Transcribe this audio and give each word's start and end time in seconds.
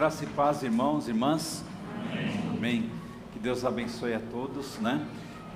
Graça 0.00 0.24
e 0.24 0.28
paz, 0.28 0.62
irmãos 0.62 1.08
irmãs. 1.08 1.62
Amém. 2.10 2.56
Amém. 2.56 2.90
Que 3.34 3.38
Deus 3.38 3.66
abençoe 3.66 4.14
a 4.14 4.18
todos, 4.18 4.78
né? 4.78 5.06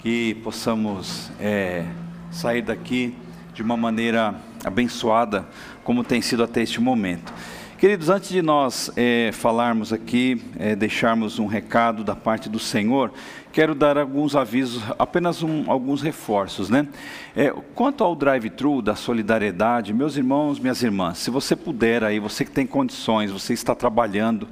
Que 0.03 0.35
possamos 0.45 1.31
é, 1.41 1.87
sair 2.31 2.61
daqui 2.61 3.17
de 3.55 3.63
uma 3.63 3.75
maneira 3.75 4.39
abençoada, 4.63 5.49
como 5.83 6.05
tem 6.05 6.21
sido 6.21 6.45
até 6.45 6.61
este 6.61 6.79
momento. 6.79 7.33
Queridos, 7.77 8.09
antes 8.09 8.31
de 8.31 8.41
nós 8.41 8.89
é, 8.97 9.31
falarmos 9.33 9.93
aqui, 9.93 10.41
é, 10.57 10.77
deixarmos 10.77 11.41
um 11.41 11.47
recado 11.47 12.05
da 12.05 12.15
parte 12.15 12.49
do 12.49 12.59
Senhor, 12.59 13.13
quero 13.53 13.75
dar 13.75 13.99
alguns 13.99 14.37
avisos, 14.37 14.81
apenas 14.97 15.43
um, 15.43 15.69
alguns 15.69 16.01
reforços, 16.01 16.71
né? 16.71 16.87
É, 17.35 17.53
quanto 17.75 18.05
ao 18.05 18.15
drive-thru 18.15 18.81
da 18.81 18.95
solidariedade, 18.95 19.93
meus 19.93 20.17
irmãos, 20.17 20.61
minhas 20.61 20.85
irmãs, 20.85 21.19
se 21.19 21.31
você 21.31 21.57
puder 21.57 22.05
aí, 22.05 22.21
você 22.21 22.45
que 22.45 22.53
tem 22.53 22.65
condições, 22.65 23.33
você 23.33 23.53
está 23.53 23.75
trabalhando, 23.75 24.49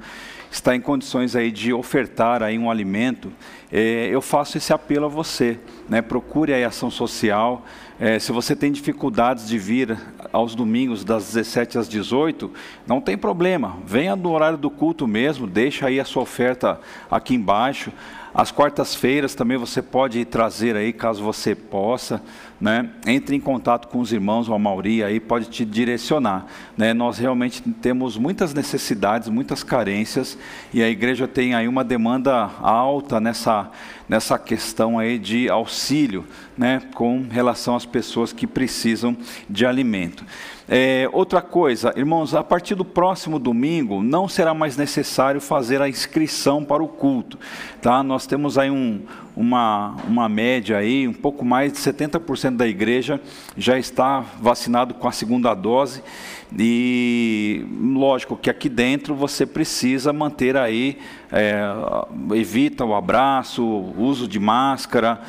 está 0.51 0.75
em 0.75 0.81
condições 0.81 1.33
aí 1.33 1.49
de 1.49 1.73
ofertar 1.73 2.43
aí 2.43 2.59
um 2.59 2.69
alimento, 2.69 3.31
eu 3.71 4.21
faço 4.21 4.57
esse 4.57 4.71
apelo 4.71 5.05
a 5.05 5.09
você, 5.09 5.57
né? 5.89 6.01
Procure 6.01 6.53
a 6.53 6.67
ação 6.67 6.91
social. 6.91 7.65
É, 7.99 8.17
se 8.17 8.31
você 8.31 8.55
tem 8.55 8.71
dificuldades 8.71 9.47
de 9.47 9.57
vir 9.57 9.97
aos 10.31 10.55
domingos 10.55 11.03
das 11.05 11.25
17 11.33 11.77
às 11.77 11.87
18, 11.87 12.51
não 12.87 12.99
tem 12.99 13.17
problema. 13.17 13.77
Venha 13.85 14.15
no 14.15 14.31
horário 14.31 14.57
do 14.57 14.69
culto 14.69 15.07
mesmo, 15.07 15.45
deixa 15.45 15.87
aí 15.87 15.99
a 15.99 16.05
sua 16.05 16.23
oferta 16.23 16.79
aqui 17.09 17.35
embaixo. 17.35 17.91
As 18.33 18.51
quartas-feiras 18.51 19.35
também 19.35 19.57
você 19.57 19.79
pode 19.79 20.25
trazer 20.25 20.75
aí, 20.75 20.91
caso 20.91 21.23
você 21.23 21.53
possa, 21.53 22.19
né? 22.59 22.89
Entre 23.05 23.35
em 23.35 23.39
contato 23.39 23.87
com 23.89 23.99
os 23.99 24.11
irmãos, 24.11 24.47
o 24.47 24.57
Mauri 24.57 25.03
aí 25.03 25.19
pode 25.19 25.45
te 25.49 25.63
direcionar, 25.63 26.47
né? 26.75 26.95
Nós 26.95 27.19
realmente 27.19 27.61
temos 27.61 28.17
muitas 28.17 28.51
necessidades, 28.51 29.29
muitas 29.29 29.61
carências 29.61 30.35
e 30.73 30.81
a 30.81 30.89
igreja 30.89 31.27
tem 31.27 31.53
aí 31.53 31.67
uma 31.67 31.83
demanda 31.83 32.49
alta 32.59 33.19
nessa 33.19 33.69
nessa 34.09 34.37
questão 34.37 34.99
aí 34.99 35.17
de 35.19 35.47
auxílio, 35.49 36.25
né? 36.57 36.81
Com 36.95 37.27
relação 37.29 37.75
às 37.75 37.85
pessoas 37.85 38.33
que 38.33 38.47
precisam 38.47 39.15
de 39.47 39.63
alimento. 39.65 40.25
É, 40.75 41.07
outra 41.13 41.39
coisa, 41.39 41.93
irmãos, 41.95 42.33
a 42.33 42.43
partir 42.43 42.73
do 42.73 42.83
próximo 42.83 43.37
domingo 43.37 44.01
não 44.01 44.27
será 44.27 44.55
mais 44.55 44.75
necessário 44.75 45.39
fazer 45.39 45.79
a 45.83 45.87
inscrição 45.87 46.65
para 46.65 46.81
o 46.81 46.87
culto, 46.87 47.37
tá? 47.79 48.01
Nós 48.01 48.25
temos 48.25 48.57
aí 48.57 48.71
um, 48.71 48.99
uma, 49.35 49.95
uma 50.07 50.27
média 50.27 50.75
aí, 50.75 51.07
um 51.07 51.13
pouco 51.13 51.45
mais 51.45 51.71
de 51.71 51.77
70% 51.77 52.55
da 52.55 52.67
igreja 52.67 53.21
já 53.55 53.77
está 53.77 54.21
vacinado 54.41 54.95
com 54.95 55.07
a 55.07 55.11
segunda 55.11 55.53
dose 55.53 56.01
e 56.57 57.65
lógico 57.81 58.37
que 58.37 58.49
aqui 58.49 58.69
dentro 58.69 59.15
você 59.15 59.45
precisa 59.45 60.13
manter 60.13 60.55
aí, 60.55 60.99
é, 61.31 61.63
evita 62.35 62.85
o 62.85 62.93
abraço, 62.93 63.63
uso 63.97 64.27
de 64.27 64.39
máscara, 64.39 65.19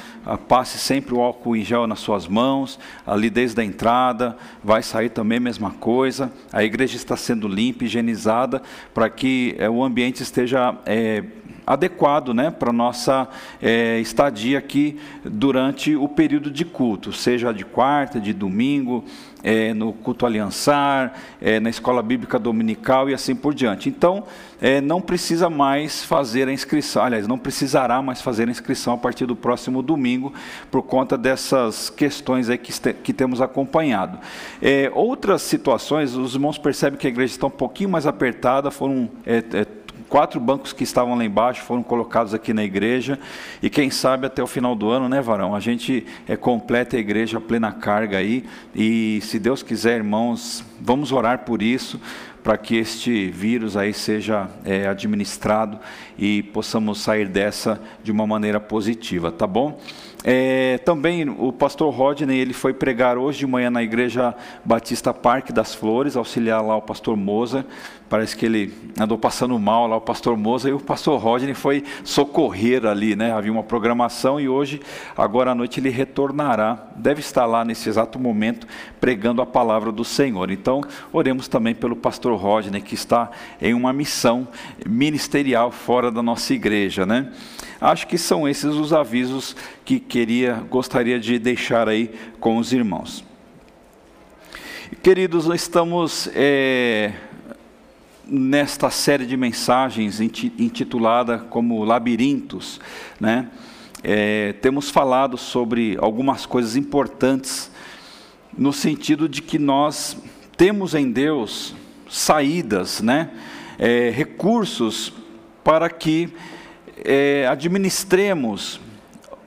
passe 0.46 0.78
sempre 0.78 1.14
o 1.14 1.20
álcool 1.20 1.56
em 1.56 1.64
gel 1.64 1.86
nas 1.86 2.00
suas 2.00 2.28
mãos, 2.28 2.78
ali 3.06 3.30
desde 3.30 3.60
a 3.60 3.64
entrada, 3.64 4.36
vai 4.62 4.82
sair 4.82 5.08
também 5.08 5.38
a 5.38 5.40
mesma 5.40 5.70
coisa. 5.70 6.30
A 6.52 6.62
igreja 6.62 6.96
está 6.96 7.16
sendo 7.16 7.48
limpa, 7.48 7.84
higienizada, 7.84 8.60
para 8.92 9.08
que 9.08 9.54
é, 9.58 9.68
o 9.68 9.82
ambiente 9.82 10.22
esteja 10.22 10.76
é, 10.84 11.24
adequado 11.66 12.34
né, 12.34 12.50
para 12.50 12.70
a 12.70 12.72
nossa 12.72 13.28
é, 13.60 13.98
estadia 14.00 14.58
aqui 14.58 14.98
durante 15.24 15.94
o 15.96 16.08
período 16.08 16.50
de 16.50 16.64
culto, 16.64 17.12
seja 17.12 17.52
de 17.52 17.64
quarta, 17.64 18.20
de 18.20 18.32
domingo, 18.32 19.04
é, 19.44 19.74
no 19.74 19.92
culto 19.92 20.24
aliançar, 20.24 21.12
é, 21.40 21.60
na 21.60 21.68
escola 21.68 22.02
bíblica 22.02 22.38
dominical 22.38 23.10
e 23.10 23.14
assim 23.14 23.34
por 23.34 23.52
diante. 23.52 23.90
Então, 23.90 24.24
é, 24.60 24.80
não 24.80 25.02
precisa 25.02 25.50
mais 25.50 26.02
fazer 26.02 26.48
a 26.48 26.52
inscrição, 26.52 27.04
aliás, 27.04 27.28
não 27.28 27.38
precisará 27.38 28.00
mais 28.00 28.22
fazer 28.22 28.48
a 28.48 28.50
inscrição 28.50 28.94
a 28.94 28.96
partir 28.96 29.26
do 29.26 29.36
próximo 29.36 29.82
domingo, 29.82 30.32
por 30.70 30.82
conta 30.82 31.18
dessas 31.18 31.90
questões 31.90 32.48
aí 32.48 32.56
que, 32.56 32.72
que 32.94 33.12
temos 33.12 33.42
acompanhado. 33.42 34.18
É, 34.62 34.90
outras 34.94 35.42
situações, 35.42 36.14
os 36.14 36.34
irmãos 36.34 36.56
percebem 36.56 36.98
que 36.98 37.06
a 37.06 37.10
igreja 37.10 37.34
está 37.34 37.46
um 37.46 37.50
pouquinho 37.50 37.90
mais 37.90 38.06
apertada, 38.06 38.70
foram 38.70 39.10
é, 39.26 39.44
é, 39.52 39.66
quatro 40.14 40.38
bancos 40.38 40.72
que 40.72 40.84
estavam 40.84 41.16
lá 41.16 41.24
embaixo 41.24 41.64
foram 41.64 41.82
colocados 41.82 42.32
aqui 42.34 42.52
na 42.52 42.62
igreja 42.62 43.18
e 43.60 43.68
quem 43.68 43.90
sabe 43.90 44.28
até 44.28 44.40
o 44.40 44.46
final 44.46 44.76
do 44.76 44.88
ano, 44.88 45.08
né, 45.08 45.20
Varão? 45.20 45.56
A 45.56 45.58
gente 45.58 46.06
é, 46.28 46.36
completa 46.36 46.96
a 46.96 47.00
igreja 47.00 47.40
plena 47.40 47.72
carga 47.72 48.18
aí 48.18 48.44
e 48.72 49.18
se 49.22 49.40
Deus 49.40 49.60
quiser, 49.60 49.96
irmãos, 49.96 50.64
vamos 50.80 51.10
orar 51.10 51.40
por 51.40 51.60
isso 51.60 52.00
para 52.44 52.56
que 52.56 52.76
este 52.76 53.26
vírus 53.26 53.76
aí 53.76 53.92
seja 53.92 54.48
é, 54.64 54.86
administrado 54.86 55.80
e 56.16 56.44
possamos 56.44 57.00
sair 57.00 57.26
dessa 57.26 57.80
de 58.04 58.12
uma 58.12 58.24
maneira 58.24 58.60
positiva, 58.60 59.32
tá 59.32 59.48
bom? 59.48 59.80
É, 60.26 60.78
também 60.78 61.28
o 61.28 61.52
pastor 61.52 61.92
Rodney 61.92 62.38
ele 62.38 62.54
foi 62.54 62.72
pregar 62.72 63.18
hoje 63.18 63.40
de 63.40 63.46
manhã 63.46 63.68
na 63.68 63.82
igreja 63.82 64.34
Batista 64.64 65.12
Parque 65.12 65.52
das 65.52 65.74
Flores, 65.74 66.16
auxiliar 66.16 66.64
lá 66.64 66.74
o 66.74 66.80
pastor 66.80 67.14
Moza. 67.14 67.66
Parece 68.08 68.34
que 68.34 68.46
ele 68.46 68.72
andou 68.98 69.18
passando 69.18 69.58
mal 69.58 69.86
lá 69.86 69.96
o 69.96 70.00
pastor 70.00 70.34
Moza 70.34 70.70
e 70.70 70.72
o 70.72 70.80
pastor 70.80 71.20
Rodney 71.20 71.52
foi 71.52 71.84
socorrer 72.04 72.86
ali, 72.86 73.14
né? 73.14 73.32
Havia 73.32 73.52
uma 73.52 73.62
programação 73.62 74.40
e 74.40 74.48
hoje, 74.48 74.80
agora 75.14 75.50
à 75.50 75.54
noite, 75.54 75.78
ele 75.78 75.90
retornará. 75.90 76.86
Deve 76.96 77.20
estar 77.20 77.44
lá 77.44 77.62
nesse 77.62 77.88
exato 77.90 78.18
momento 78.18 78.66
pregando 78.98 79.42
a 79.42 79.46
palavra 79.46 79.92
do 79.92 80.04
Senhor. 80.04 80.50
Então, 80.50 80.80
oremos 81.12 81.48
também 81.48 81.74
pelo 81.74 81.96
pastor 81.96 82.34
Rodney 82.38 82.80
que 82.80 82.94
está 82.94 83.30
em 83.60 83.74
uma 83.74 83.92
missão 83.92 84.48
ministerial 84.88 85.70
fora 85.70 86.10
da 86.10 86.22
nossa 86.22 86.54
igreja, 86.54 87.04
né? 87.04 87.30
Acho 87.84 88.06
que 88.06 88.16
são 88.16 88.48
esses 88.48 88.76
os 88.76 88.94
avisos 88.94 89.54
que 89.84 90.00
queria, 90.00 90.54
gostaria 90.70 91.20
de 91.20 91.38
deixar 91.38 91.86
aí 91.86 92.10
com 92.40 92.56
os 92.56 92.72
irmãos. 92.72 93.22
Queridos, 95.02 95.46
nós 95.46 95.60
estamos 95.60 96.30
é, 96.34 97.12
nesta 98.26 98.88
série 98.88 99.26
de 99.26 99.36
mensagens 99.36 100.18
intitulada 100.18 101.40
como 101.50 101.84
Labirintos, 101.84 102.80
né? 103.20 103.50
É, 104.02 104.54
temos 104.62 104.88
falado 104.88 105.36
sobre 105.36 105.98
algumas 106.00 106.46
coisas 106.46 106.76
importantes 106.76 107.70
no 108.56 108.72
sentido 108.72 109.28
de 109.28 109.42
que 109.42 109.58
nós 109.58 110.16
temos 110.56 110.94
em 110.94 111.12
Deus 111.12 111.74
saídas, 112.08 113.02
né? 113.02 113.28
É, 113.78 114.08
recursos 114.08 115.12
para 115.62 115.90
que 115.90 116.32
é, 117.02 117.46
administremos 117.48 118.80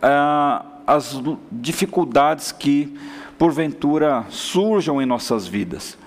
ah, 0.01 0.65
as 0.85 1.21
dificuldades 1.51 2.51
que, 2.51 2.97
porventura, 3.37 4.25
surjam 4.29 5.01
em 5.01 5.05
nossas 5.05 5.47
vidas. 5.47 5.97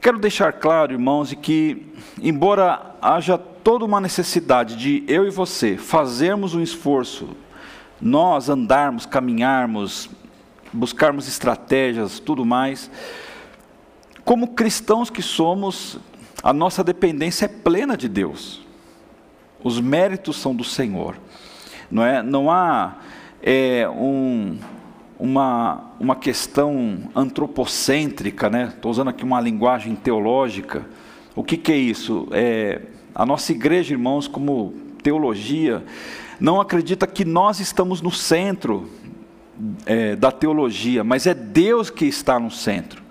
Quero 0.00 0.18
deixar 0.18 0.52
claro, 0.52 0.92
irmãos, 0.92 1.34
que, 1.34 1.92
embora 2.22 2.94
haja 3.02 3.36
toda 3.36 3.84
uma 3.84 4.00
necessidade 4.00 4.76
de 4.76 5.04
eu 5.08 5.26
e 5.26 5.30
você 5.30 5.76
fazermos 5.76 6.54
um 6.54 6.62
esforço, 6.62 7.28
nós 8.00 8.48
andarmos, 8.48 9.04
caminharmos, 9.06 10.08
buscarmos 10.72 11.26
estratégias, 11.26 12.20
tudo 12.20 12.44
mais, 12.44 12.90
como 14.24 14.48
cristãos 14.48 15.10
que 15.10 15.22
somos, 15.22 15.98
a 16.42 16.52
nossa 16.52 16.84
dependência 16.84 17.46
é 17.46 17.48
plena 17.48 17.96
de 17.96 18.08
Deus. 18.08 18.67
Os 19.62 19.80
méritos 19.80 20.36
são 20.36 20.54
do 20.54 20.62
Senhor. 20.62 21.16
Não, 21.90 22.04
é, 22.04 22.22
não 22.22 22.50
há 22.50 22.96
é, 23.42 23.88
um, 23.88 24.56
uma, 25.18 25.92
uma 25.98 26.14
questão 26.14 26.98
antropocêntrica, 27.14 28.48
né? 28.48 28.72
estou 28.74 28.90
usando 28.90 29.08
aqui 29.08 29.24
uma 29.24 29.40
linguagem 29.40 29.96
teológica. 29.96 30.86
O 31.34 31.42
que, 31.42 31.56
que 31.56 31.72
é 31.72 31.76
isso? 31.76 32.28
É, 32.30 32.82
a 33.14 33.26
nossa 33.26 33.50
igreja, 33.50 33.94
irmãos, 33.94 34.28
como 34.28 34.74
teologia, 35.02 35.84
não 36.38 36.60
acredita 36.60 37.06
que 37.06 37.24
nós 37.24 37.58
estamos 37.58 38.00
no 38.00 38.12
centro 38.12 38.88
é, 39.86 40.14
da 40.14 40.30
teologia, 40.30 41.02
mas 41.02 41.26
é 41.26 41.34
Deus 41.34 41.90
que 41.90 42.04
está 42.04 42.38
no 42.38 42.50
centro. 42.50 43.02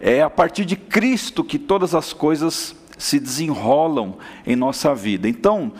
É 0.00 0.22
a 0.22 0.30
partir 0.30 0.64
de 0.64 0.74
Cristo 0.74 1.44
que 1.44 1.58
todas 1.58 1.94
as 1.94 2.12
coisas 2.12 2.74
se 3.02 3.18
desenrolam 3.18 4.14
em 4.46 4.54
nossa 4.54 4.94
vida. 4.94 5.28
Então, 5.28 5.72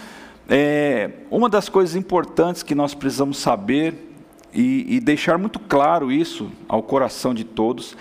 é, 0.49 1.09
uma 1.31 1.49
das 1.49 1.69
coisas 1.69 1.95
importantes 1.95 2.65
que 2.65 2.75
nós 2.75 2.95
precisamos 2.95 3.39
saber 3.39 4.13
e, 4.53 4.97
e 4.97 5.01
deixar 5.01 5.39
muito 5.39 5.61
claro 5.61 6.11
isso 6.11 6.51
ao 6.69 6.83
coração 6.83 7.33
de 7.33 7.45
todos 7.45 7.97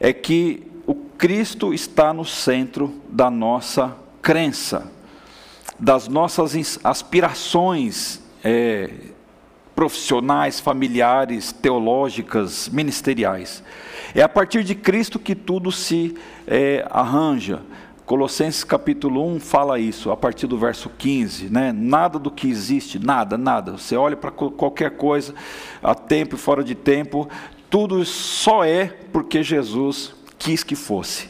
é 0.00 0.12
que 0.12 0.64
o 0.84 0.96
Cristo 0.96 1.72
está 1.72 2.12
no 2.12 2.24
centro 2.24 2.92
da 3.08 3.30
nossa 3.30 3.96
crença, 4.20 4.90
das 5.78 6.08
nossas 6.08 6.80
aspirações 6.82 8.20
é, 8.42 8.90
profissionais, 9.76 10.58
familiares, 10.58 11.52
teológicas, 11.52 12.68
ministeriais. 12.68 13.62
É 14.12 14.22
a 14.22 14.28
partir 14.28 14.64
de 14.64 14.74
Cristo 14.74 15.20
que 15.20 15.36
tudo 15.36 15.70
se 15.70 16.16
é, 16.48 16.84
arranja 16.90 17.62
Colossenses 18.06 18.62
capítulo 18.62 19.26
1 19.34 19.40
fala 19.40 19.80
isso, 19.80 20.12
a 20.12 20.16
partir 20.16 20.46
do 20.46 20.56
verso 20.56 20.88
15, 20.96 21.46
né? 21.50 21.72
Nada 21.72 22.20
do 22.20 22.30
que 22.30 22.48
existe, 22.48 23.00
nada, 23.00 23.36
nada. 23.36 23.72
Você 23.72 23.96
olha 23.96 24.16
para 24.16 24.30
qualquer 24.30 24.92
coisa, 24.92 25.34
a 25.82 25.92
tempo 25.92 26.36
e 26.36 26.38
fora 26.38 26.62
de 26.62 26.76
tempo, 26.76 27.28
tudo 27.68 28.04
só 28.04 28.64
é 28.64 28.86
porque 29.12 29.42
Jesus 29.42 30.14
quis 30.38 30.62
que 30.62 30.76
fosse, 30.76 31.28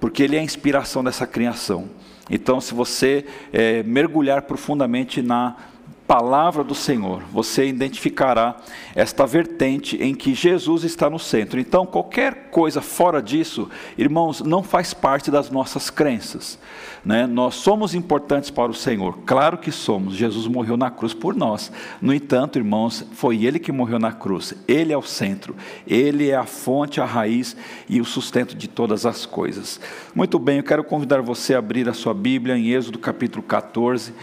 porque 0.00 0.22
Ele 0.22 0.36
é 0.36 0.38
a 0.38 0.42
inspiração 0.42 1.04
dessa 1.04 1.26
criação. 1.26 1.90
Então, 2.30 2.58
se 2.58 2.72
você 2.72 3.26
é, 3.52 3.82
mergulhar 3.82 4.42
profundamente 4.42 5.20
na 5.20 5.54
palavra 6.06 6.62
do 6.62 6.74
Senhor, 6.74 7.22
você 7.32 7.66
identificará 7.66 8.56
esta 8.94 9.26
vertente 9.26 9.96
em 10.02 10.14
que 10.14 10.34
Jesus 10.34 10.84
está 10.84 11.08
no 11.08 11.18
centro. 11.18 11.58
Então, 11.58 11.86
qualquer 11.86 12.50
coisa 12.50 12.82
fora 12.82 13.22
disso, 13.22 13.70
irmãos, 13.96 14.40
não 14.40 14.62
faz 14.62 14.92
parte 14.92 15.30
das 15.30 15.50
nossas 15.50 15.88
crenças. 15.88 16.58
Né? 17.04 17.26
Nós 17.26 17.56
somos 17.56 17.94
importantes 17.94 18.48
para 18.48 18.70
o 18.70 18.74
Senhor, 18.74 19.18
claro 19.26 19.58
que 19.58 19.70
somos. 19.70 20.14
Jesus 20.14 20.46
morreu 20.46 20.76
na 20.76 20.90
cruz 20.90 21.12
por 21.12 21.36
nós. 21.36 21.70
No 22.00 22.14
entanto, 22.14 22.58
irmãos, 22.58 23.04
foi 23.12 23.44
Ele 23.44 23.58
que 23.58 23.70
morreu 23.70 23.98
na 23.98 24.10
cruz. 24.10 24.54
Ele 24.66 24.92
é 24.92 24.96
o 24.96 25.02
centro, 25.02 25.54
Ele 25.86 26.30
é 26.30 26.36
a 26.36 26.44
fonte, 26.44 27.02
a 27.02 27.04
raiz 27.04 27.54
e 27.88 28.00
o 28.00 28.04
sustento 28.06 28.56
de 28.56 28.66
todas 28.68 29.04
as 29.04 29.26
coisas. 29.26 29.78
Muito 30.14 30.38
bem, 30.38 30.58
eu 30.58 30.62
quero 30.62 30.82
convidar 30.82 31.20
você 31.20 31.54
a 31.54 31.58
abrir 31.58 31.88
a 31.88 31.92
sua 31.92 32.14
Bíblia 32.14 32.56
em 32.56 32.70
Êxodo 32.70 32.98
capítulo 32.98 33.42
14. 33.42 34.14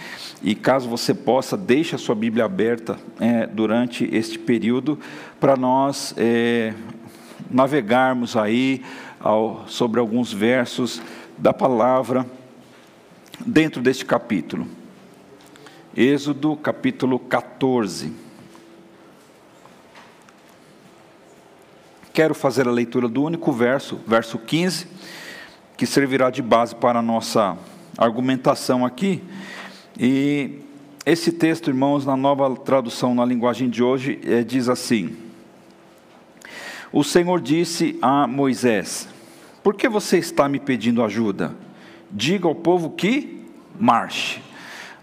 E 0.42 0.56
caso 0.56 0.90
você 0.90 1.14
possa, 1.14 1.56
deixe 1.56 1.96
a 1.96 2.00
sua 2.00 2.16
Bíblia 2.16 2.46
aberta 2.46 2.98
é, 3.20 3.46
durante 3.46 4.10
este 4.12 4.40
período 4.40 4.98
para 5.40 5.56
nós 5.56 6.16
é, 6.18 6.74
navegarmos 7.50 8.36
aí 8.36 8.82
ao, 9.20 9.66
sobre 9.68 10.00
alguns 10.00 10.34
versos 10.34 11.00
da 11.38 11.54
palavra 11.54 12.26
dentro 13.40 13.82
deste 13.82 14.06
capítulo. 14.06 14.68
Êxodo 15.96 16.56
capítulo 16.56 17.20
14. 17.20 18.14
Quero 22.14 22.36
fazer 22.36 22.68
a 22.68 22.72
leitura 22.72 23.08
do 23.08 23.24
único 23.24 23.52
verso, 23.52 24.00
verso 24.06 24.38
15, 24.38 24.88
que 25.78 25.86
servirá 25.86 26.30
de 26.30 26.42
base 26.42 26.76
para 26.76 27.00
a 27.00 27.02
nossa 27.02 27.58
argumentação 27.98 28.86
aqui 28.86 29.24
e 30.00 30.62
esse 31.06 31.32
texto, 31.32 31.70
irmãos, 31.70 32.06
na 32.06 32.16
nova 32.16 32.56
tradução 32.56 33.14
na 33.14 33.26
linguagem 33.26 33.70
de 33.70 33.84
hoje, 33.84 34.20
é, 34.24 34.44
diz 34.44 34.70
assim: 34.70 35.16
O 36.92 37.04
Senhor 37.04 37.42
disse 37.42 37.98
a 38.02 38.28
Moisés: 38.28 39.08
Por 39.64 39.76
que 39.76 39.90
você 39.90 40.18
está 40.18 40.48
me 40.48 40.60
pedindo 40.60 41.04
ajuda? 41.04 41.56
Diga 42.12 42.48
ao 42.48 42.56
povo 42.56 42.92
que 42.92 43.46
marche. 43.80 44.42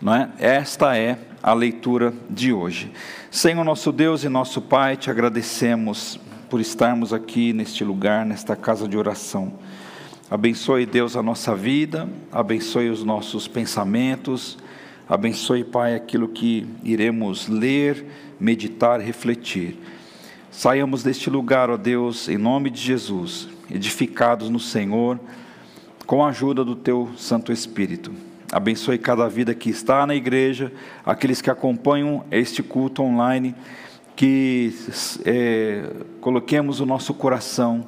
Não 0.00 0.14
é? 0.14 0.30
Esta 0.38 0.96
é 0.96 1.18
a 1.42 1.52
leitura 1.52 2.12
de 2.28 2.52
hoje. 2.52 2.92
Senhor 3.30 3.64
nosso 3.64 3.90
Deus 3.90 4.24
e 4.24 4.28
nosso 4.28 4.60
Pai, 4.60 4.96
te 4.96 5.10
agradecemos 5.10 6.20
por 6.48 6.60
estarmos 6.60 7.12
aqui 7.12 7.52
neste 7.52 7.84
lugar, 7.84 8.24
nesta 8.24 8.54
casa 8.54 8.86
de 8.86 8.96
oração. 8.96 9.52
Abençoe, 10.30 10.86
Deus, 10.86 11.16
a 11.16 11.22
nossa 11.22 11.54
vida, 11.54 12.08
abençoe 12.30 12.90
os 12.90 13.02
nossos 13.02 13.48
pensamentos, 13.48 14.58
Abençoe, 15.08 15.64
Pai, 15.64 15.94
aquilo 15.94 16.28
que 16.28 16.66
iremos 16.84 17.48
ler, 17.48 18.04
meditar, 18.38 19.00
refletir. 19.00 19.78
Saiamos 20.50 21.02
deste 21.02 21.30
lugar, 21.30 21.70
ó 21.70 21.78
Deus, 21.78 22.28
em 22.28 22.36
nome 22.36 22.68
de 22.68 22.78
Jesus, 22.78 23.48
edificados 23.70 24.50
no 24.50 24.60
Senhor, 24.60 25.18
com 26.08 26.24
a 26.24 26.30
ajuda 26.30 26.64
do 26.64 26.74
Teu 26.74 27.10
Santo 27.18 27.52
Espírito. 27.52 28.10
Abençoe 28.50 28.96
cada 28.96 29.28
vida 29.28 29.54
que 29.54 29.68
está 29.68 30.06
na 30.06 30.14
igreja, 30.14 30.72
aqueles 31.04 31.42
que 31.42 31.50
acompanham 31.50 32.24
este 32.30 32.62
culto 32.62 33.02
online, 33.02 33.54
que 34.16 34.74
é, 35.26 35.92
coloquemos 36.22 36.80
o 36.80 36.86
nosso 36.86 37.12
coração 37.12 37.86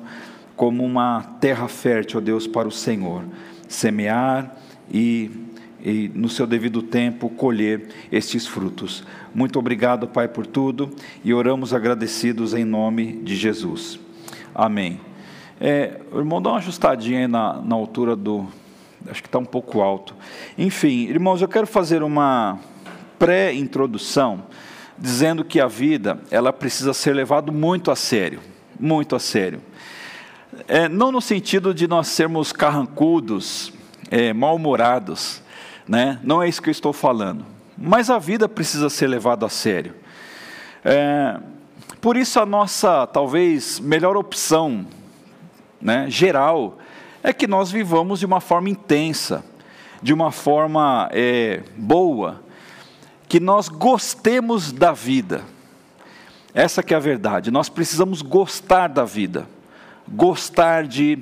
como 0.55 0.85
uma 0.85 1.23
terra 1.41 1.67
fértil, 1.67 2.21
Deus, 2.21 2.47
para 2.47 2.69
o 2.69 2.71
Senhor, 2.71 3.25
semear 3.67 4.55
e 4.93 5.31
e 5.83 6.11
no 6.15 6.29
seu 6.29 6.47
devido 6.47 6.83
tempo 6.83 7.31
colher 7.31 7.89
estes 8.13 8.47
frutos. 8.47 9.03
Muito 9.35 9.59
obrigado, 9.59 10.07
Pai, 10.07 10.29
por 10.29 10.47
tudo 10.47 10.91
e 11.25 11.33
oramos 11.33 11.73
agradecidos 11.73 12.53
em 12.53 12.67
nome 12.67 13.15
de 13.23 13.35
Jesus. 13.35 13.99
Amém. 14.55 15.10
É, 15.63 16.01
irmão, 16.15 16.41
dá 16.41 16.51
uma 16.51 16.59
ajustadinha 16.59 17.19
aí 17.21 17.29
na, 17.29 17.61
na 17.61 17.75
altura 17.75 18.17
do. 18.17 18.49
Acho 19.07 19.21
que 19.21 19.29
está 19.29 19.39
um 19.39 19.45
pouco 19.45 19.83
alto. 19.83 20.15
Enfim, 20.57 21.07
irmãos, 21.07 21.43
eu 21.43 21.49
quero 21.49 21.67
fazer 21.67 22.03
uma 22.03 22.59
pré-introdução 23.19 24.45
dizendo 24.99 25.45
que 25.45 25.61
a 25.61 25.67
vida 25.67 26.19
ela 26.31 26.51
precisa 26.51 26.95
ser 26.95 27.15
levada 27.15 27.53
muito 27.53 27.91
a 27.91 27.97
sério, 27.97 28.41
muito 28.79 29.15
a 29.15 29.19
sério. 29.19 29.61
É, 30.67 30.89
não 30.89 31.13
no 31.13 31.21
sentido 31.21 31.75
de 31.75 31.87
nós 31.87 32.09
sermos 32.09 32.53
carrancudos, 32.53 33.71
é, 34.11 34.33
mal-humorados, 34.33 35.43
né? 35.87 36.19
Não 36.23 36.43
é 36.43 36.49
isso 36.49 36.63
que 36.63 36.71
eu 36.71 36.73
estou 36.73 36.93
falando. 36.93 37.45
Mas 37.77 38.09
a 38.09 38.19
vida 38.19 38.49
precisa 38.49 38.89
ser 38.89 39.09
levada 39.09 39.45
a 39.45 39.51
sério. 39.51 39.95
É, 40.83 41.39
por 42.01 42.17
isso 42.17 42.41
a 42.41 42.47
nossa, 42.47 43.07
talvez, 43.07 43.79
melhor 43.79 44.17
opção, 44.17 44.87
né, 45.81 46.07
geral, 46.09 46.79
é 47.23 47.33
que 47.33 47.47
nós 47.47 47.71
vivamos 47.71 48.21
de 48.21 48.27
uma 48.27 48.41
forma 48.41 48.69
intensa, 48.69 49.45
de 50.03 50.13
uma 50.13 50.31
forma 50.31 51.09
é, 51.13 51.63
boa, 51.77 52.43
que 53.29 53.39
nós 53.39 53.69
gostemos 53.69 54.73
da 54.73 54.93
vida. 54.93 55.43
Essa 56.53 56.83
que 56.83 56.93
é 56.93 56.97
a 56.97 57.01
verdade. 57.01 57.51
Nós 57.51 57.69
precisamos 57.69 58.23
gostar 58.23 58.89
da 58.89 59.05
vida, 59.05 59.47
gostar 60.09 60.87
de 60.87 61.19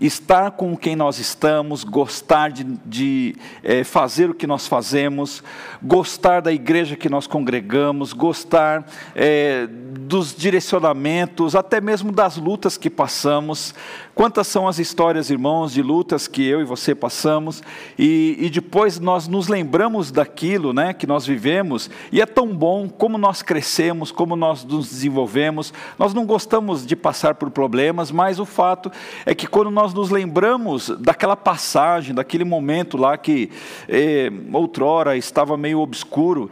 estar 0.00 0.52
com 0.52 0.74
quem 0.74 0.96
nós 0.96 1.18
estamos, 1.18 1.84
gostar 1.84 2.50
de, 2.50 2.64
de 2.86 3.36
é, 3.62 3.84
fazer 3.84 4.30
o 4.30 4.34
que 4.34 4.46
nós 4.46 4.66
fazemos, 4.66 5.44
gostar 5.82 6.40
da 6.40 6.50
igreja 6.50 6.96
que 6.96 7.08
nós 7.08 7.26
congregamos, 7.26 8.14
gostar 8.14 8.86
é, 9.14 9.66
dos 9.66 10.34
direcionamentos, 10.34 11.54
até 11.54 11.80
mesmo 11.80 12.10
das 12.10 12.36
lutas 12.36 12.78
que 12.78 12.88
passamos. 12.88 13.74
Quantas 14.14 14.46
são 14.46 14.66
as 14.66 14.78
histórias, 14.78 15.30
irmãos, 15.30 15.72
de 15.72 15.82
lutas 15.82 16.26
que 16.26 16.46
eu 16.46 16.60
e 16.60 16.64
você 16.64 16.94
passamos, 16.94 17.62
e, 17.98 18.36
e 18.38 18.50
depois 18.50 18.98
nós 18.98 19.28
nos 19.28 19.48
lembramos 19.48 20.10
daquilo 20.10 20.72
né, 20.72 20.92
que 20.92 21.06
nós 21.06 21.26
vivemos, 21.26 21.88
e 22.10 22.20
é 22.20 22.26
tão 22.26 22.48
bom 22.48 22.88
como 22.88 23.16
nós 23.16 23.40
crescemos, 23.40 24.10
como 24.10 24.36
nós 24.36 24.64
nos 24.64 24.90
desenvolvemos. 24.90 25.72
Nós 25.98 26.12
não 26.12 26.26
gostamos 26.26 26.84
de 26.84 26.96
passar 26.96 27.34
por 27.34 27.50
problemas, 27.50 28.10
mas 28.10 28.38
o 28.38 28.44
fato 28.44 28.90
é 29.24 29.34
que 29.34 29.46
quando 29.46 29.70
nós 29.70 29.89
nos 29.94 30.10
lembramos 30.10 30.88
daquela 30.98 31.36
passagem, 31.36 32.14
daquele 32.14 32.44
momento 32.44 32.96
lá 32.96 33.16
que 33.16 33.50
eh, 33.88 34.30
outrora 34.52 35.16
estava 35.16 35.56
meio 35.56 35.80
obscuro, 35.80 36.50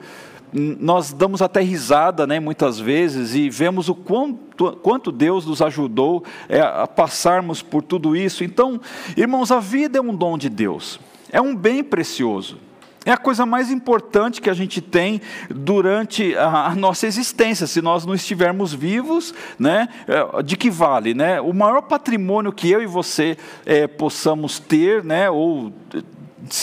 nós 0.52 1.12
damos 1.12 1.42
até 1.42 1.60
risada, 1.60 2.26
né, 2.26 2.40
muitas 2.40 2.78
vezes, 2.78 3.34
e 3.34 3.50
vemos 3.50 3.88
o 3.88 3.94
quanto, 3.94 4.72
quanto 4.76 5.12
Deus 5.12 5.44
nos 5.44 5.60
ajudou 5.60 6.24
é, 6.48 6.60
a 6.60 6.86
passarmos 6.86 7.62
por 7.62 7.82
tudo 7.82 8.16
isso. 8.16 8.42
Então, 8.42 8.80
irmãos, 9.16 9.50
a 9.50 9.60
vida 9.60 9.98
é 9.98 10.00
um 10.00 10.14
dom 10.14 10.38
de 10.38 10.48
Deus, 10.48 10.98
é 11.30 11.40
um 11.40 11.54
bem 11.54 11.84
precioso. 11.84 12.67
É 13.04 13.12
a 13.12 13.16
coisa 13.16 13.46
mais 13.46 13.70
importante 13.70 14.40
que 14.40 14.50
a 14.50 14.54
gente 14.54 14.80
tem 14.80 15.20
durante 15.48 16.36
a, 16.36 16.74
nossa 16.74 17.06
existência. 17.06 17.66
Se 17.66 17.80
nós 17.80 18.04
não 18.04 18.14
estivermos 18.14 18.74
vivos, 18.74 19.32
né, 19.58 19.88
é, 20.06 20.42
de 20.42 20.56
que 20.56 20.68
vale? 20.68 21.14
Né? 21.14 21.40
O 21.40 21.52
maior 21.52 21.82
patrimônio 21.82 22.52
que 22.52 22.70
eu 22.70 22.82
e 22.82 22.86
você 22.86 23.38
é, 23.64 23.86
possamos 23.86 24.58
ter, 24.58 25.02
né, 25.04 25.30
ou 25.30 25.72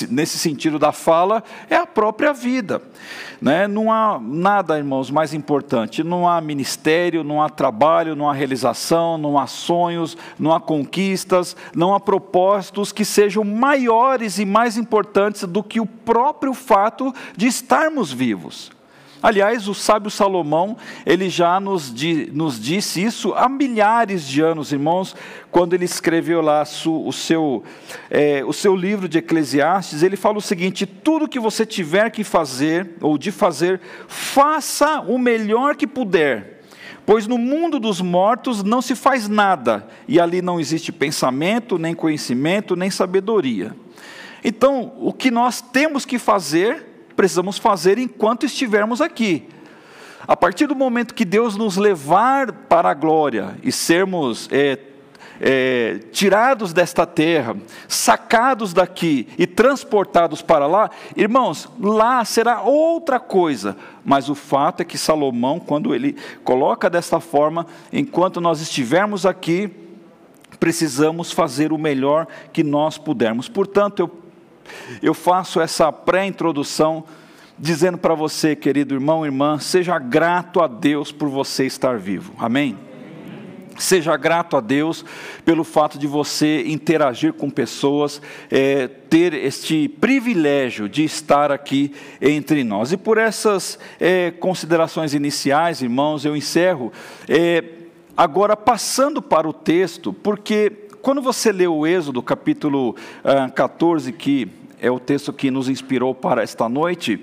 nesse 0.10 0.38
sentido 0.38 0.80
da 0.80 0.92
fala, 0.92 1.44
é 1.70 1.76
a 1.76 1.86
própria 1.86 2.34
vida. 2.34 2.82
Né? 3.42 3.68
Não 3.68 3.92
há 3.92 4.20
nada, 4.20 4.78
irmãos, 4.78 5.12
mais 5.12 5.34
importante. 5.34 6.04
Não 6.04 6.28
há 6.28 6.40
ministério, 6.42 7.24
não 7.24 7.42
há 7.42 7.50
trabalho, 7.50 8.16
não 8.16 8.30
há 8.30 8.34
realização, 8.34 9.18
não 9.18 9.38
há 9.38 9.48
sonhos, 9.48 10.18
não 10.40 10.54
há 10.54 10.60
conquistas, 10.60 11.56
não 11.76 11.94
há 11.94 12.00
propósitos 12.00 12.92
que 12.92 13.06
sejam 13.06 13.44
maiores 13.44 14.40
e 14.40 14.46
mais 14.46 14.78
importantes 14.78 15.44
do 15.44 15.64
que 15.64 15.80
o 15.80 15.86
próprio 15.86 16.54
fato 16.54 17.14
de 17.36 17.48
estarmos 17.48 18.12
vivos. 18.12 18.75
Aliás, 19.26 19.68
o 19.68 19.74
sábio 19.74 20.12
Salomão, 20.12 20.78
ele 21.04 21.32
já 21.32 21.60
nos, 21.60 21.92
di, 21.92 22.30
nos 22.32 22.62
disse 22.62 23.04
isso 23.04 23.34
há 23.34 23.50
milhares 23.50 24.24
de 24.28 24.40
anos, 24.40 24.72
irmãos, 24.72 25.16
quando 25.50 25.74
ele 25.74 25.84
escreveu 25.84 26.42
lá 26.42 26.62
o 26.62 27.12
seu, 27.12 27.64
é, 28.12 28.46
o 28.46 28.54
seu 28.54 28.76
livro 28.76 29.10
de 29.10 29.18
Eclesiastes, 29.18 30.04
ele 30.04 30.16
fala 30.16 30.38
o 30.38 30.42
seguinte: 30.42 30.86
tudo 30.86 31.28
que 31.28 31.40
você 31.40 31.66
tiver 31.66 32.12
que 32.12 32.24
fazer, 32.24 32.98
ou 33.02 33.18
de 33.18 33.32
fazer, 33.32 33.82
faça 34.08 35.02
o 35.02 35.18
melhor 35.18 35.76
que 35.76 35.88
puder, 35.88 36.62
pois 37.04 37.26
no 37.26 37.40
mundo 37.40 37.80
dos 37.80 38.02
mortos 38.02 38.62
não 38.62 38.80
se 38.80 38.94
faz 38.94 39.28
nada, 39.28 39.88
e 40.08 40.20
ali 40.20 40.40
não 40.40 40.60
existe 40.60 40.92
pensamento, 40.92 41.80
nem 41.80 41.96
conhecimento, 41.96 42.76
nem 42.76 42.92
sabedoria. 42.92 43.76
Então, 44.44 44.94
o 45.00 45.12
que 45.12 45.32
nós 45.32 45.62
temos 45.62 46.06
que 46.06 46.20
fazer, 46.20 46.95
precisamos 47.16 47.58
fazer 47.58 47.98
enquanto 47.98 48.46
estivermos 48.46 49.02
aqui. 49.02 49.48
A 50.28 50.36
partir 50.36 50.66
do 50.68 50.76
momento 50.76 51.14
que 51.14 51.24
Deus 51.26 51.56
nos 51.56 51.78
levar 51.78 52.52
para 52.52 52.90
a 52.90 52.94
glória 52.94 53.56
e 53.62 53.72
sermos 53.72 54.50
é, 54.52 54.80
é, 55.40 56.00
tirados 56.12 56.74
desta 56.74 57.06
terra, 57.06 57.56
sacados 57.88 58.74
daqui 58.74 59.28
e 59.38 59.46
transportados 59.46 60.42
para 60.42 60.66
lá, 60.66 60.90
irmãos, 61.16 61.70
lá 61.80 62.26
será 62.26 62.62
outra 62.62 63.20
coisa. 63.20 63.78
Mas 64.04 64.30
o 64.30 64.36
fato 64.36 64.82
é 64.82 64.86
que 64.86 64.98
Salomão, 64.98 65.60
quando 65.60 65.94
ele 65.94 66.16
coloca 66.44 66.90
desta 66.90 67.20
forma, 67.20 67.68
enquanto 67.94 68.42
nós 68.42 68.62
estivermos 68.62 69.26
aqui, 69.26 69.70
precisamos 70.60 71.32
fazer 71.32 71.72
o 71.72 71.78
melhor 71.78 72.28
que 72.52 72.64
nós 72.64 72.98
pudermos. 72.98 73.48
Portanto, 73.48 74.00
eu, 74.00 74.25
eu 75.02 75.14
faço 75.14 75.60
essa 75.60 75.92
pré-introdução 75.92 77.04
dizendo 77.58 77.98
para 77.98 78.14
você, 78.14 78.56
querido 78.56 78.94
irmão, 78.94 79.26
irmã, 79.26 79.60
seja 79.60 79.98
grato 79.98 80.62
a 80.62 80.68
Deus 80.68 81.12
por 81.12 81.30
você 81.30 81.66
estar 81.66 81.98
vivo. 81.98 82.34
Amém? 82.38 82.78
Seja 83.78 84.16
grato 84.16 84.56
a 84.56 84.62
Deus 84.62 85.04
pelo 85.44 85.66
fato 85.66 86.00
de 86.00 86.08
você 86.08 86.64
interagir 86.66 87.34
com 87.34 87.50
pessoas, 87.50 88.22
é, 88.50 88.88
ter 88.88 89.34
este 89.34 89.90
privilégio 89.90 90.88
de 90.88 91.04
estar 91.04 91.52
aqui 91.52 91.92
entre 92.22 92.64
nós. 92.64 92.94
E 92.94 92.98
por 92.98 93.18
essas 93.18 93.78
é, 94.00 94.32
considerações 94.32 95.14
iniciais, 95.14 95.82
irmãos, 95.82 96.24
eu 96.24 96.38
encerro. 96.38 96.92
É, 97.28 97.64
agora, 98.16 98.56
passando 98.56 99.22
para 99.22 99.48
o 99.48 99.52
texto, 99.52 100.14
porque 100.14 100.85
quando 101.06 101.22
você 101.22 101.52
lê 101.52 101.68
o 101.68 101.86
Êxodo, 101.86 102.20
capítulo 102.24 102.96
ah, 103.24 103.48
14, 103.48 104.12
que 104.12 104.48
é 104.82 104.90
o 104.90 105.00
texto 105.00 105.32
que 105.32 105.52
nos 105.52 105.70
inspirou 105.70 106.16
para 106.16 106.42
esta 106.42 106.68
noite, 106.68 107.22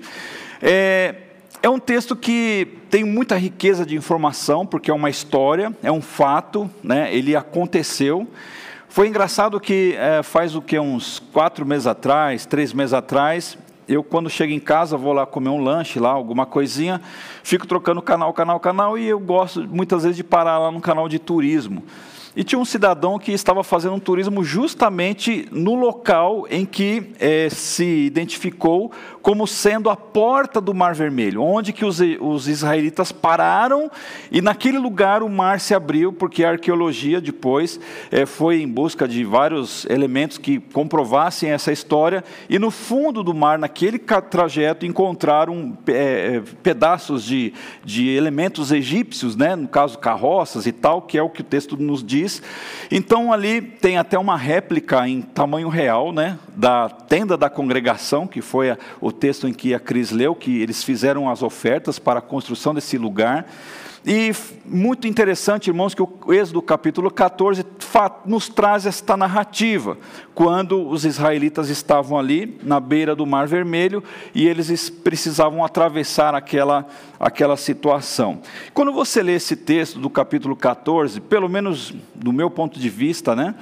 é, 0.61 1.15
é 1.61 1.67
um 1.67 1.77
texto 1.77 2.15
que 2.15 2.77
tem 2.89 3.03
muita 3.03 3.35
riqueza 3.35 3.85
de 3.85 3.93
informação, 3.93 4.65
porque 4.65 4.89
é 4.89 4.93
uma 4.93 5.09
história, 5.09 5.75
é 5.83 5.91
um 5.91 6.01
fato, 6.01 6.71
né? 6.81 7.13
ele 7.13 7.35
aconteceu. 7.35 8.25
Foi 8.87 9.09
engraçado 9.09 9.59
que 9.59 9.97
é, 9.97 10.23
faz 10.23 10.55
o 10.55 10.61
que, 10.61 10.79
uns 10.79 11.19
quatro 11.19 11.65
meses 11.65 11.85
atrás, 11.85 12.45
três 12.45 12.71
meses 12.71 12.93
atrás, 12.93 13.57
eu 13.85 14.01
quando 14.01 14.29
chego 14.29 14.53
em 14.53 14.61
casa 14.61 14.95
vou 14.95 15.11
lá 15.11 15.25
comer 15.25 15.49
um 15.49 15.61
lanche 15.61 15.99
lá, 15.99 16.11
alguma 16.11 16.45
coisinha, 16.45 17.01
fico 17.43 17.67
trocando 17.67 18.01
canal, 18.01 18.31
canal, 18.31 18.61
canal, 18.61 18.97
e 18.97 19.05
eu 19.05 19.19
gosto 19.19 19.67
muitas 19.67 20.03
vezes 20.03 20.15
de 20.15 20.23
parar 20.23 20.57
lá 20.57 20.71
no 20.71 20.79
canal 20.79 21.09
de 21.09 21.19
turismo. 21.19 21.83
E 22.35 22.43
tinha 22.43 22.57
um 22.57 22.65
cidadão 22.65 23.19
que 23.19 23.31
estava 23.31 23.63
fazendo 23.63 23.93
um 23.93 23.99
turismo 23.99 24.43
justamente 24.43 25.47
no 25.51 25.75
local 25.75 26.47
em 26.49 26.65
que 26.65 27.11
é, 27.19 27.47
se 27.49 28.05
identificou 28.05 28.91
como 29.21 29.47
sendo 29.47 29.89
a 29.89 29.95
porta 29.95 30.59
do 30.59 30.73
Mar 30.73 30.95
Vermelho, 30.95 31.43
onde 31.43 31.71
que 31.71 31.85
os, 31.85 31.99
os 32.19 32.47
israelitas 32.47 33.11
pararam 33.11 33.89
e 34.31 34.41
naquele 34.41 34.77
lugar 34.77 35.21
o 35.21 35.29
mar 35.29 35.59
se 35.59 35.75
abriu, 35.75 36.11
porque 36.11 36.43
a 36.43 36.51
arqueologia 36.51 37.21
depois 37.21 37.79
é, 38.11 38.25
foi 38.25 38.61
em 38.61 38.67
busca 38.67 39.07
de 39.07 39.23
vários 39.23 39.85
elementos 39.85 40.37
que 40.37 40.59
comprovassem 40.59 41.51
essa 41.51 41.71
história, 41.71 42.23
e 42.49 42.57
no 42.57 42.71
fundo 42.71 43.23
do 43.23 43.33
mar, 43.33 43.59
naquele 43.59 43.99
trajeto, 43.99 44.85
encontraram 44.85 45.77
é, 45.87 46.41
pedaços 46.61 47.23
de, 47.23 47.53
de 47.83 48.09
elementos 48.09 48.71
egípcios, 48.71 49.35
né, 49.35 49.55
no 49.55 49.67
caso 49.67 49.97
carroças 49.99 50.65
e 50.65 50.71
tal, 50.71 51.01
que 51.01 51.17
é 51.17 51.23
o 51.23 51.29
que 51.29 51.41
o 51.41 51.45
texto 51.45 51.77
nos 51.77 52.03
diz. 52.03 52.22
Então 52.91 53.31
ali 53.31 53.61
tem 53.61 53.97
até 53.97 54.17
uma 54.17 54.37
réplica 54.37 55.07
em 55.07 55.21
tamanho 55.21 55.69
real, 55.69 56.11
né, 56.11 56.37
da 56.55 56.89
tenda 56.89 57.35
da 57.35 57.49
congregação, 57.49 58.27
que 58.27 58.41
foi 58.41 58.71
a, 58.71 58.77
o 59.01 59.11
texto 59.11 59.47
em 59.47 59.53
que 59.53 59.73
a 59.73 59.79
Cris 59.79 60.11
leu, 60.11 60.35
que 60.35 60.61
eles 60.61 60.83
fizeram 60.83 61.29
as 61.29 61.41
ofertas 61.41 61.99
para 61.99 62.19
a 62.19 62.21
construção 62.21 62.73
desse 62.73 62.97
lugar. 62.97 63.45
E 64.05 64.33
muito 64.65 65.07
interessante, 65.07 65.69
irmãos, 65.69 65.95
que 65.95 66.01
o 66.01 66.33
Êxodo 66.33 66.61
capítulo 66.61 67.09
14 67.09 67.65
nos 68.25 68.49
traz 68.49 68.85
esta 68.85 69.15
narrativa, 69.15 69.97
quando 70.33 70.89
os 70.89 71.05
israelitas 71.05 71.69
estavam 71.69 72.17
ali 72.17 72.59
na 72.63 72.79
beira 72.79 73.15
do 73.15 73.25
Mar 73.25 73.47
Vermelho 73.47 74.03
e 74.35 74.45
eles 74.45 74.89
precisavam 74.89 75.63
atravessar 75.63 76.35
aquela, 76.35 76.85
aquela 77.17 77.55
situação. 77.55 78.41
Quando 78.73 78.91
você 78.91 79.23
lê 79.23 79.35
esse 79.35 79.55
texto 79.55 79.99
do 79.99 80.09
capítulo 80.09 80.55
14, 80.55 81.21
pelo 81.21 81.47
menos 81.47 81.93
do 82.13 82.33
meu 82.33 82.49
ponto 82.49 82.79
de 82.79 82.89
vista, 82.89 83.35
né, 83.35 83.55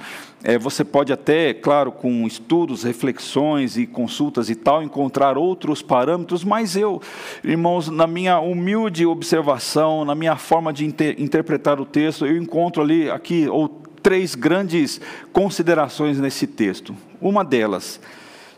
é, 0.44 0.58
você 0.58 0.84
pode 0.84 1.12
até, 1.12 1.54
claro, 1.54 1.92
com 1.92 2.26
estudos, 2.26 2.82
reflexões 2.82 3.76
e 3.76 3.86
consultas 3.86 4.50
e 4.50 4.56
tal, 4.56 4.82
encontrar 4.82 5.38
outros 5.38 5.82
parâmetros, 5.82 6.42
mas 6.42 6.76
eu, 6.76 7.00
irmãos, 7.44 7.88
na 7.88 8.08
minha 8.08 8.40
humilde 8.40 9.06
observação, 9.06 10.04
na 10.04 10.14
minha 10.16 10.36
forma 10.36 10.72
de 10.72 10.84
inter 10.84 11.14
interpretar 11.18 11.80
o 11.80 11.86
texto, 11.86 12.26
eu 12.26 12.36
encontro 12.36 12.82
ali, 12.82 13.08
aqui, 13.08 13.48
ou 13.48 13.68
três 14.02 14.34
grandes 14.34 15.00
considerações 15.32 16.18
nesse 16.18 16.46
texto. 16.46 16.96
Uma 17.20 17.44
delas, 17.44 18.00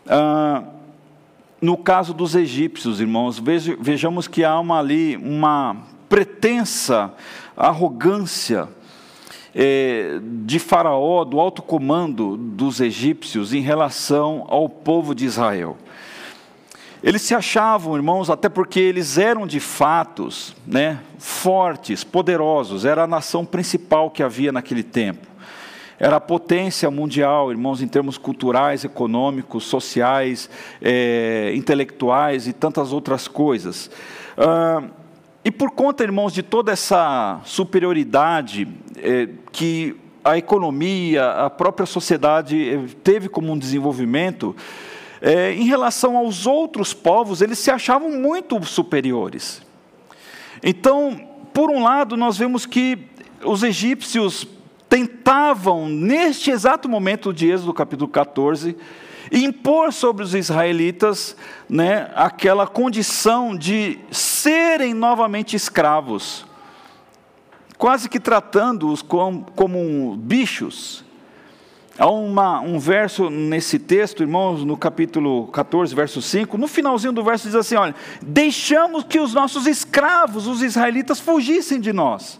ah, 0.07 0.63
no 1.61 1.77
caso 1.77 2.15
dos 2.15 2.35
egípcios, 2.35 2.99
irmãos, 2.99 3.39
vejamos 3.79 4.27
que 4.27 4.43
há 4.43 4.59
uma, 4.59 4.79
ali 4.79 5.17
uma 5.17 5.77
pretensa 6.09 7.13
arrogância 7.55 8.67
é, 9.57 10.19
de 10.43 10.59
Faraó, 10.59 11.23
do 11.23 11.39
alto 11.39 11.61
comando 11.61 12.35
dos 12.35 12.81
egípcios 12.81 13.53
em 13.53 13.61
relação 13.61 14.45
ao 14.49 14.67
povo 14.67 15.15
de 15.15 15.23
Israel. 15.23 15.77
Eles 17.01 17.21
se 17.21 17.33
achavam, 17.33 17.95
irmãos, 17.95 18.29
até 18.29 18.49
porque 18.49 18.79
eles 18.79 19.17
eram 19.17 19.47
de 19.47 19.61
fatos 19.61 20.55
né, 20.67 20.99
fortes, 21.17 22.03
poderosos, 22.03 22.83
era 22.83 23.03
a 23.03 23.07
nação 23.07 23.45
principal 23.45 24.11
que 24.11 24.21
havia 24.21 24.51
naquele 24.51 24.83
tempo. 24.83 25.25
Era 25.97 26.17
a 26.17 26.21
potência 26.21 26.91
mundial, 26.91 27.51
irmãos, 27.51 27.81
em 27.81 27.87
termos 27.87 28.17
culturais, 28.17 28.83
econômicos, 28.83 29.63
sociais, 29.63 30.49
é, 30.81 31.53
intelectuais 31.55 32.47
e 32.47 32.53
tantas 32.53 32.91
outras 32.91 33.29
coisas. 33.29 33.89
Ah, 34.37 34.83
e 35.45 35.51
por 35.51 35.69
conta, 35.69 36.03
irmãos, 36.03 36.33
de 36.33 36.41
toda 36.41 36.71
essa 36.71 37.39
superioridade 37.45 38.67
é, 38.97 39.29
que 39.51 39.95
a 40.23 40.39
economia, 40.39 41.33
a 41.33 41.51
própria 41.51 41.85
sociedade 41.85 42.67
é, 42.67 42.83
teve 43.03 43.29
como 43.29 43.53
um 43.53 43.57
desenvolvimento, 43.57 44.55
é, 45.21 45.53
em 45.53 45.65
relação 45.65 46.17
aos 46.17 46.47
outros 46.47 46.95
povos, 46.95 47.43
eles 47.43 47.59
se 47.59 47.69
achavam 47.69 48.09
muito 48.09 48.59
superiores. 48.65 49.61
Então, 50.63 51.29
por 51.53 51.69
um 51.69 51.83
lado, 51.83 52.17
nós 52.17 52.39
vemos 52.39 52.65
que 52.65 52.97
os 53.43 53.61
egípcios 53.61 54.47
tentavam, 54.89 55.87
neste 55.87 56.49
exato 56.49 56.89
momento 56.89 57.31
de 57.31 57.51
Êxodo 57.51 57.71
capítulo 57.71 58.09
14, 58.09 58.75
impor 59.31 59.91
sobre 59.91 60.23
os 60.23 60.33
israelitas 60.35 61.35
né, 61.69 62.11
aquela 62.15 62.67
condição 62.67 63.55
de 63.55 63.99
serem 64.11 64.93
novamente 64.93 65.55
escravos, 65.55 66.45
quase 67.77 68.09
que 68.09 68.19
tratando-os 68.19 69.01
como, 69.01 69.45
como 69.55 70.15
bichos. 70.17 71.03
Há 71.97 72.09
uma, 72.09 72.59
um 72.59 72.77
verso 72.77 73.29
nesse 73.29 73.79
texto, 73.79 74.21
irmãos, 74.21 74.65
no 74.65 74.75
capítulo 74.75 75.47
14, 75.47 75.95
verso 75.95 76.21
5, 76.21 76.57
no 76.57 76.67
finalzinho 76.67 77.13
do 77.13 77.23
verso 77.23 77.45
diz 77.47 77.55
assim: 77.55 77.75
olha, 77.75 77.95
deixamos 78.21 79.05
que 79.05 79.19
os 79.19 79.33
nossos 79.33 79.65
escravos, 79.65 80.45
os 80.45 80.61
israelitas, 80.61 81.21
fugissem 81.21 81.79
de 81.79 81.93
nós. 81.93 82.39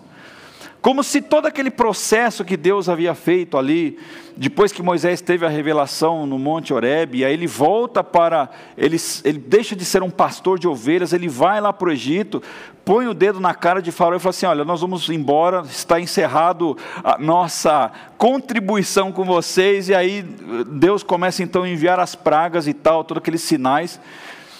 Como 0.86 1.04
se 1.04 1.20
todo 1.20 1.48
aquele 1.48 1.72
processo 1.72 2.46
que 2.46 2.56
Deus 2.56 2.88
havia 2.88 3.16
feito 3.16 3.58
ali, 3.58 3.98
depois 4.38 4.72
que 4.72 4.84
Moisés 4.84 5.20
teve 5.20 5.44
a 5.44 5.50
revelação 5.50 6.28
no 6.28 6.38
Monte 6.38 6.76
Horeb, 6.76 7.18
e 7.18 7.26
aí 7.26 7.34
ele 7.34 7.48
volta 7.48 8.04
para, 8.04 8.52
ele, 8.78 8.96
ele 9.24 9.40
deixa 9.40 9.76
de 9.76 9.84
ser 9.84 10.04
um 10.04 10.12
pastor 10.12 10.60
de 10.60 10.68
ovelhas, 10.68 11.12
ele 11.12 11.28
vai 11.28 11.60
lá 11.60 11.74
para 11.74 11.90
o 11.90 11.92
Egito, 11.92 12.40
põe 12.86 13.08
o 13.08 13.16
dedo 13.16 13.40
na 13.40 13.56
cara 13.56 13.82
de 13.82 13.92
Faraó 13.92 14.16
e 14.16 14.20
fala 14.20 14.30
assim: 14.30 14.46
Olha, 14.46 14.64
nós 14.64 14.82
vamos 14.82 15.10
embora, 15.10 15.62
está 15.68 16.00
encerrado 16.00 16.78
a 17.04 17.18
nossa 17.18 17.92
contribuição 18.16 19.12
com 19.12 19.24
vocês, 19.24 19.90
e 19.90 19.96
aí 19.96 20.22
Deus 20.68 21.02
começa 21.02 21.42
então 21.42 21.64
a 21.64 21.68
enviar 21.68 22.00
as 22.00 22.14
pragas 22.14 22.68
e 22.68 22.76
tal, 22.76 23.04
todos 23.04 23.24
aqueles 23.24 23.42
sinais. 23.42 24.00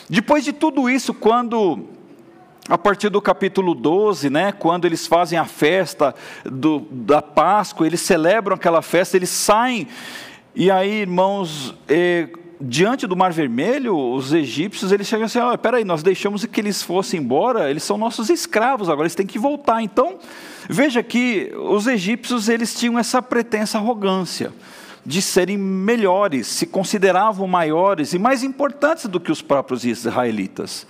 Depois 0.10 0.44
de 0.44 0.54
tudo 0.54 0.90
isso, 0.90 1.14
quando 1.14 1.86
a 2.68 2.78
partir 2.78 3.10
do 3.10 3.22
capítulo 3.22 3.76
12, 3.76 4.30
né, 4.30 4.52
quando 4.52 4.86
eles 4.86 5.06
fazem 5.06 5.38
a 5.38 5.46
festa 5.46 6.16
do, 6.44 6.88
da 6.90 7.22
Páscoa, 7.22 7.86
eles 7.86 8.02
celebram 8.02 8.56
aquela 8.56 8.82
festa, 8.82 9.16
eles 9.16 9.30
saem, 9.30 9.88
e 10.56 10.72
aí, 10.72 11.02
irmãos, 11.02 11.76
eh, 11.88 12.28
diante 12.60 13.06
do 13.06 13.16
Mar 13.16 13.32
Vermelho, 13.32 13.96
os 13.96 14.34
egípcios, 14.34 14.92
eles 14.92 15.08
chegam 15.08 15.26
assim, 15.26 15.40
oh, 15.40 15.56
peraí, 15.60 15.84
nós 15.84 16.02
deixamos 16.02 16.44
que 16.44 16.60
eles 16.60 16.82
fossem 16.82 17.20
embora, 17.20 17.70
eles 17.70 17.84
são 17.84 18.00
nossos 18.00 18.32
escravos, 18.32 18.90
agora 18.90 19.06
eles 19.06 19.16
têm 19.16 19.28
que 19.28 19.38
voltar. 19.38 19.84
Então, 19.84 20.18
veja 20.68 21.04
que 21.04 21.54
os 21.56 21.86
egípcios, 21.86 22.50
eles 22.50 22.74
tinham 22.74 22.98
essa 22.98 23.22
pretensa 23.22 23.78
arrogância, 23.78 24.52
de 25.06 25.22
serem 25.22 25.56
melhores, 25.56 26.48
se 26.48 26.66
consideravam 26.66 27.46
maiores 27.46 28.14
e 28.14 28.18
mais 28.18 28.42
importantes 28.42 29.06
do 29.06 29.20
que 29.20 29.32
os 29.32 29.40
próprios 29.40 29.86
israelitas. 29.86 30.88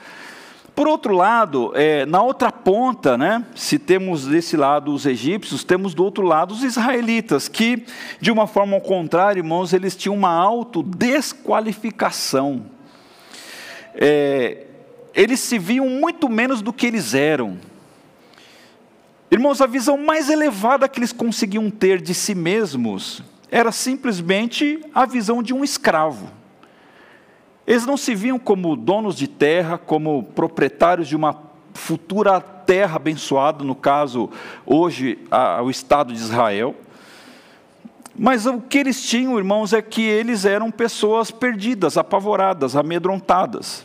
Por 0.75 0.87
outro 0.89 1.13
lado, 1.13 1.71
é, 1.73 2.05
na 2.05 2.21
outra 2.21 2.51
ponta, 2.51 3.17
né, 3.17 3.45
se 3.55 3.79
temos 3.79 4.27
desse 4.27 4.57
lado 4.57 4.93
os 4.93 5.05
egípcios, 5.05 5.63
temos 5.63 5.93
do 5.93 6.03
outro 6.03 6.25
lado 6.25 6.53
os 6.53 6.63
israelitas, 6.63 7.47
que, 7.47 7.85
de 8.19 8.29
uma 8.29 8.45
forma 8.45 8.75
ao 8.75 8.81
contrário, 8.81 9.39
irmãos, 9.39 9.71
eles 9.71 9.95
tinham 9.95 10.15
uma 10.15 10.31
autodesqualificação. 10.31 12.65
É, 13.93 14.65
eles 15.13 15.39
se 15.39 15.57
viam 15.57 15.87
muito 15.87 16.27
menos 16.27 16.61
do 16.61 16.73
que 16.73 16.87
eles 16.87 17.13
eram. 17.13 17.57
Irmãos, 19.31 19.61
a 19.61 19.65
visão 19.65 19.97
mais 19.97 20.29
elevada 20.29 20.89
que 20.89 20.99
eles 20.99 21.13
conseguiam 21.13 21.71
ter 21.71 22.01
de 22.01 22.13
si 22.13 22.35
mesmos 22.35 23.23
era 23.49 23.71
simplesmente 23.71 24.81
a 24.93 25.05
visão 25.05 25.41
de 25.41 25.53
um 25.53 25.63
escravo. 25.63 26.29
Eles 27.67 27.85
não 27.85 27.97
se 27.97 28.13
viam 28.13 28.37
como 28.37 28.75
donos 28.75 29.15
de 29.15 29.27
terra, 29.27 29.77
como 29.77 30.23
proprietários 30.23 31.07
de 31.07 31.15
uma 31.15 31.35
futura 31.73 32.39
terra 32.39 32.95
abençoada, 32.95 33.63
no 33.63 33.75
caso, 33.75 34.29
hoje, 34.65 35.19
o 35.63 35.69
Estado 35.69 36.13
de 36.13 36.19
Israel. 36.19 36.75
Mas 38.17 38.45
o 38.45 38.61
que 38.61 38.77
eles 38.77 39.01
tinham, 39.01 39.37
irmãos, 39.37 39.73
é 39.73 39.81
que 39.81 40.01
eles 40.01 40.45
eram 40.45 40.71
pessoas 40.71 41.31
perdidas, 41.31 41.97
apavoradas, 41.97 42.75
amedrontadas. 42.75 43.83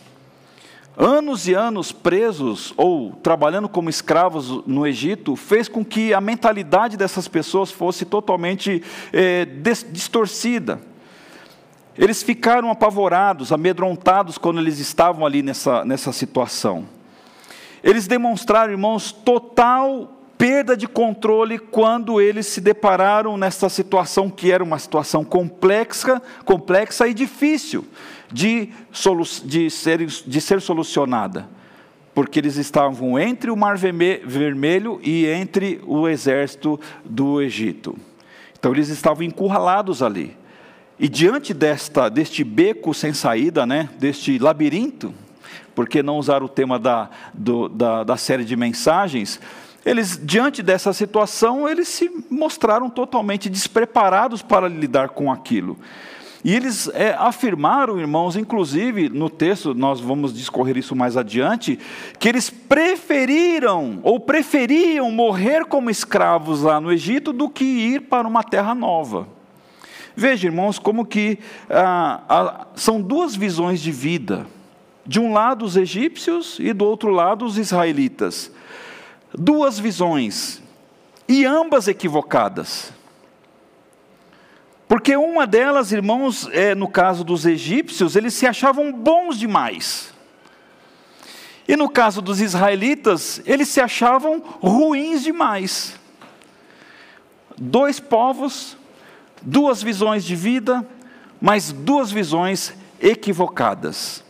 Anos 0.96 1.48
e 1.48 1.54
anos 1.54 1.92
presos 1.92 2.74
ou 2.76 3.12
trabalhando 3.12 3.68
como 3.68 3.88
escravos 3.88 4.64
no 4.66 4.86
Egito 4.86 5.34
fez 5.34 5.68
com 5.68 5.84
que 5.84 6.12
a 6.12 6.20
mentalidade 6.20 6.96
dessas 6.96 7.26
pessoas 7.26 7.72
fosse 7.72 8.04
totalmente 8.04 8.82
é, 9.12 9.46
distorcida. 9.90 10.80
Eles 11.96 12.22
ficaram 12.22 12.70
apavorados, 12.70 13.52
amedrontados 13.52 14.38
quando 14.38 14.60
eles 14.60 14.78
estavam 14.78 15.26
ali 15.26 15.42
nessa, 15.42 15.84
nessa 15.84 16.12
situação. 16.12 16.86
Eles 17.82 18.06
demonstraram, 18.06 18.72
irmãos, 18.72 19.12
total 19.12 20.20
perda 20.40 20.74
de 20.74 20.88
controle 20.88 21.58
quando 21.58 22.18
eles 22.18 22.46
se 22.46 22.62
depararam 22.62 23.36
nessa 23.36 23.68
situação 23.68 24.30
que 24.30 24.50
era 24.50 24.64
uma 24.64 24.78
situação 24.78 25.22
complexa, 25.22 26.22
complexa 26.46 27.06
e 27.06 27.12
difícil 27.12 27.84
de, 28.32 28.70
de, 29.44 29.68
ser, 29.68 30.06
de 30.06 30.40
ser 30.40 30.62
solucionada. 30.62 31.46
Porque 32.14 32.38
eles 32.38 32.56
estavam 32.56 33.18
entre 33.18 33.50
o 33.50 33.56
Mar 33.56 33.76
Vermelho 33.76 34.98
e 35.02 35.26
entre 35.26 35.80
o 35.86 36.08
exército 36.08 36.80
do 37.04 37.42
Egito. 37.42 37.96
Então 38.58 38.72
eles 38.72 38.88
estavam 38.88 39.22
encurralados 39.22 40.02
ali. 40.02 40.36
E 41.02 41.08
diante 41.08 41.54
desta, 41.54 42.10
deste 42.10 42.44
beco 42.44 42.92
sem 42.92 43.14
saída, 43.14 43.64
né, 43.64 43.88
deste 43.98 44.38
labirinto, 44.38 45.14
por 45.74 45.88
que 45.88 46.02
não 46.02 46.18
usar 46.18 46.42
o 46.42 46.48
tema 46.48 46.78
da, 46.78 47.08
do, 47.32 47.70
da, 47.70 48.04
da 48.04 48.18
série 48.18 48.44
de 48.44 48.54
mensagens? 48.54 49.40
Eles, 49.82 50.20
diante 50.22 50.62
dessa 50.62 50.92
situação, 50.92 51.66
eles 51.66 51.88
se 51.88 52.10
mostraram 52.30 52.90
totalmente 52.90 53.48
despreparados 53.48 54.42
para 54.42 54.68
lidar 54.68 55.08
com 55.08 55.32
aquilo. 55.32 55.78
E 56.44 56.54
eles 56.54 56.90
é, 56.92 57.14
afirmaram, 57.18 57.98
irmãos, 57.98 58.36
inclusive 58.36 59.08
no 59.08 59.30
texto, 59.30 59.72
nós 59.72 60.00
vamos 60.00 60.34
discorrer 60.34 60.76
isso 60.76 60.94
mais 60.94 61.16
adiante, 61.16 61.78
que 62.18 62.28
eles 62.28 62.50
preferiram 62.50 64.00
ou 64.02 64.20
preferiam 64.20 65.10
morrer 65.10 65.64
como 65.64 65.88
escravos 65.88 66.60
lá 66.60 66.78
no 66.78 66.92
Egito 66.92 67.32
do 67.32 67.48
que 67.48 67.64
ir 67.64 68.02
para 68.02 68.28
uma 68.28 68.44
terra 68.44 68.74
nova. 68.74 69.39
Veja, 70.20 70.48
irmãos, 70.48 70.78
como 70.78 71.06
que 71.06 71.38
ah, 71.70 72.20
ah, 72.28 72.66
são 72.74 73.00
duas 73.00 73.34
visões 73.34 73.80
de 73.80 73.90
vida. 73.90 74.46
De 75.06 75.18
um 75.18 75.32
lado 75.32 75.64
os 75.64 75.78
egípcios 75.78 76.58
e 76.60 76.74
do 76.74 76.84
outro 76.84 77.08
lado 77.08 77.42
os 77.42 77.56
israelitas. 77.56 78.52
Duas 79.32 79.78
visões, 79.78 80.62
e 81.26 81.46
ambas 81.46 81.88
equivocadas. 81.88 82.92
Porque 84.86 85.16
uma 85.16 85.46
delas, 85.46 85.90
irmãos, 85.90 86.46
é, 86.52 86.74
no 86.74 86.86
caso 86.86 87.24
dos 87.24 87.46
egípcios, 87.46 88.14
eles 88.14 88.34
se 88.34 88.46
achavam 88.46 88.92
bons 88.92 89.38
demais. 89.38 90.12
E 91.66 91.76
no 91.76 91.88
caso 91.88 92.20
dos 92.20 92.42
israelitas, 92.42 93.40
eles 93.46 93.68
se 93.68 93.80
achavam 93.80 94.42
ruins 94.60 95.22
demais. 95.22 95.98
Dois 97.56 97.98
povos 97.98 98.76
duas 99.42 99.82
visões 99.82 100.24
de 100.24 100.36
vida, 100.36 100.86
mas 101.40 101.72
duas 101.72 102.10
visões 102.10 102.74
equivocadas. 103.00 104.22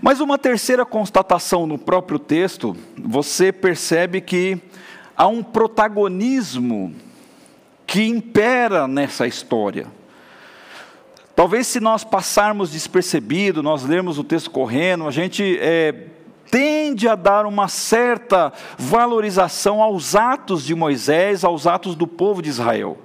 Mas 0.00 0.20
uma 0.20 0.38
terceira 0.38 0.86
constatação 0.86 1.66
no 1.66 1.76
próprio 1.76 2.18
texto, 2.18 2.76
você 2.96 3.52
percebe 3.52 4.20
que 4.20 4.58
há 5.16 5.26
um 5.26 5.42
protagonismo 5.42 6.94
que 7.86 8.04
impera 8.04 8.86
nessa 8.86 9.26
história. 9.26 9.86
Talvez 11.34 11.66
se 11.66 11.80
nós 11.80 12.04
passarmos 12.04 12.70
despercebido, 12.70 13.62
nós 13.62 13.82
lermos 13.82 14.18
o 14.18 14.24
texto 14.24 14.50
correndo, 14.50 15.08
a 15.08 15.10
gente 15.10 15.58
é, 15.60 16.06
tende 16.50 17.08
a 17.08 17.14
dar 17.14 17.46
uma 17.46 17.66
certa 17.66 18.52
valorização 18.78 19.82
aos 19.82 20.14
atos 20.14 20.64
de 20.64 20.74
Moisés, 20.74 21.42
aos 21.42 21.66
atos 21.66 21.96
do 21.96 22.06
povo 22.06 22.40
de 22.40 22.48
Israel. 22.48 22.98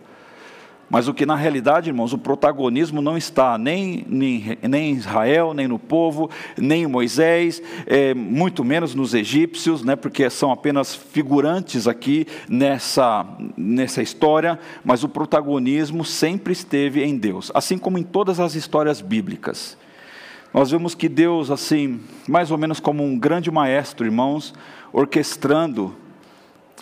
Mas 0.90 1.08
o 1.08 1.14
que 1.14 1.26
na 1.26 1.36
realidade, 1.36 1.90
irmãos, 1.90 2.14
o 2.14 2.18
protagonismo 2.18 3.02
não 3.02 3.18
está 3.18 3.58
nem, 3.58 4.06
nem, 4.08 4.58
nem 4.62 4.92
em 4.92 4.94
Israel, 4.94 5.54
nem 5.54 5.68
no 5.68 5.80
povo, 5.80 6.30
nem 6.58 6.84
em 6.84 6.88
Moisés, 6.88 7.62
é, 7.88 8.14
muito 8.14 8.64
menos 8.64 8.94
nos 8.94 9.14
egípcios, 9.14 9.84
né, 9.84 9.96
porque 9.96 10.30
são 10.30 10.52
apenas 10.52 10.94
figurantes 10.94 11.88
aqui 11.88 12.28
nessa, 12.48 13.26
nessa 13.58 14.02
história, 14.02 14.60
mas 14.84 15.04
o 15.04 15.10
protagonismo 15.10 16.06
sempre 16.06 16.54
esteve 16.54 17.04
em 17.04 17.18
Deus, 17.18 17.52
assim 17.56 17.78
como 17.78 17.98
em 17.98 18.04
todas 18.04 18.40
as 18.40 18.54
histórias 18.54 19.02
bíblicas. 19.02 19.76
Nós 20.54 20.72
vemos 20.72 20.96
que 20.96 21.10
Deus, 21.10 21.50
assim, 21.50 22.00
mais 22.30 22.52
ou 22.52 22.58
menos 22.58 22.80
como 22.80 23.04
um 23.04 23.18
grande 23.18 23.52
maestro, 23.52 24.06
irmãos, 24.06 24.54
orquestrando 24.94 25.94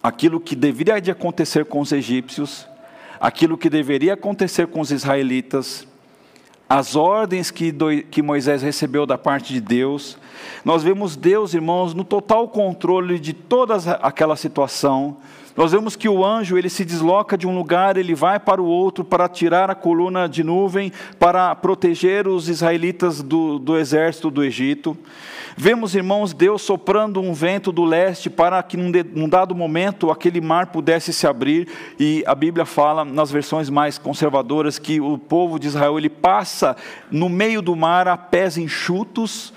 aquilo 0.04 0.40
que 0.40 0.56
deveria 0.56 1.00
de 1.00 1.10
acontecer 1.10 1.66
com 1.66 1.80
os 1.80 1.92
egípcios, 1.92 2.68
aquilo 3.24 3.58
que 3.58 3.70
deveria 3.70 4.16
acontecer 4.16 4.68
com 4.68 4.82
os 4.82 4.92
israelitas, 4.92 5.88
as 6.68 6.94
ordens 6.94 7.50
que, 7.50 7.72
do, 7.72 7.86
que 8.04 8.22
Moisés 8.22 8.62
recebeu 8.62 9.06
da 9.06 9.18
parte 9.18 9.54
de 9.54 9.62
Deus. 9.62 10.18
Nós 10.66 10.84
vemos 10.84 11.16
Deus, 11.16 11.54
irmãos, 11.54 11.94
no 11.94 12.04
total 12.04 12.50
controle 12.50 13.18
de 13.18 13.32
toda 13.32 13.78
aquela 14.02 14.36
situação. 14.36 15.16
Nós 15.56 15.72
vemos 15.72 15.96
que 15.96 16.10
o 16.10 16.26
anjo 16.26 16.58
ele 16.58 16.70
se 16.70 16.84
desloca 16.84 17.38
de 17.38 17.46
um 17.46 17.56
lugar, 17.56 17.96
ele 17.96 18.16
vai 18.16 18.40
para 18.40 18.60
o 18.60 18.66
outro 18.66 19.04
para 19.04 19.30
tirar 19.30 19.70
a 19.70 19.76
coluna 19.76 20.28
de 20.28 20.44
nuvem, 20.44 20.92
para 21.20 21.54
proteger 21.54 22.28
os 22.28 22.50
israelitas 22.50 23.22
do, 23.22 23.60
do 23.60 23.78
exército 23.78 24.32
do 24.32 24.44
Egito. 24.44 24.98
Vemos, 25.56 25.94
irmãos, 25.94 26.34
Deus 26.34 26.64
soprando 26.64 27.22
um 27.22 27.34
vento 27.34 27.72
do 27.72 27.84
leste 27.84 28.28
para 28.32 28.64
que 28.64 28.76
num 28.76 29.30
dado 29.30 29.54
momento 29.54 30.10
aquele 30.10 30.42
mar 30.42 30.68
pudesse 30.68 31.14
se 31.14 31.28
abrir, 31.28 31.68
e 32.00 32.24
a 32.26 32.34
Bíblia 32.34 32.66
fala, 32.66 33.06
nas 33.06 33.30
versões 33.30 33.70
mais 33.70 34.00
conservadoras, 34.00 34.80
que 34.80 35.00
o 35.00 35.20
povo 35.20 35.60
de 35.60 35.68
Israel 35.68 36.00
ele 36.00 36.10
passa 36.10 36.76
no 37.12 37.30
meio 37.30 37.62
do 37.62 37.76
mar 37.76 38.08
a 38.08 38.18
pés 38.18 38.58
enxutos, 38.58 39.54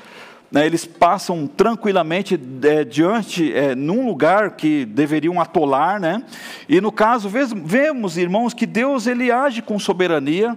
né, 0.56 0.64
eles 0.64 0.86
passam 0.86 1.46
tranquilamente 1.46 2.40
é, 2.62 2.82
diante, 2.82 3.52
é, 3.52 3.74
num 3.74 4.06
lugar 4.06 4.52
que 4.52 4.86
deveriam 4.86 5.38
atolar, 5.38 6.00
né? 6.00 6.22
e 6.66 6.80
no 6.80 6.90
caso, 6.90 7.28
vemos, 7.28 8.16
irmãos, 8.16 8.54
que 8.54 8.64
Deus 8.64 9.06
ele 9.06 9.30
age 9.30 9.60
com 9.60 9.78
soberania, 9.78 10.56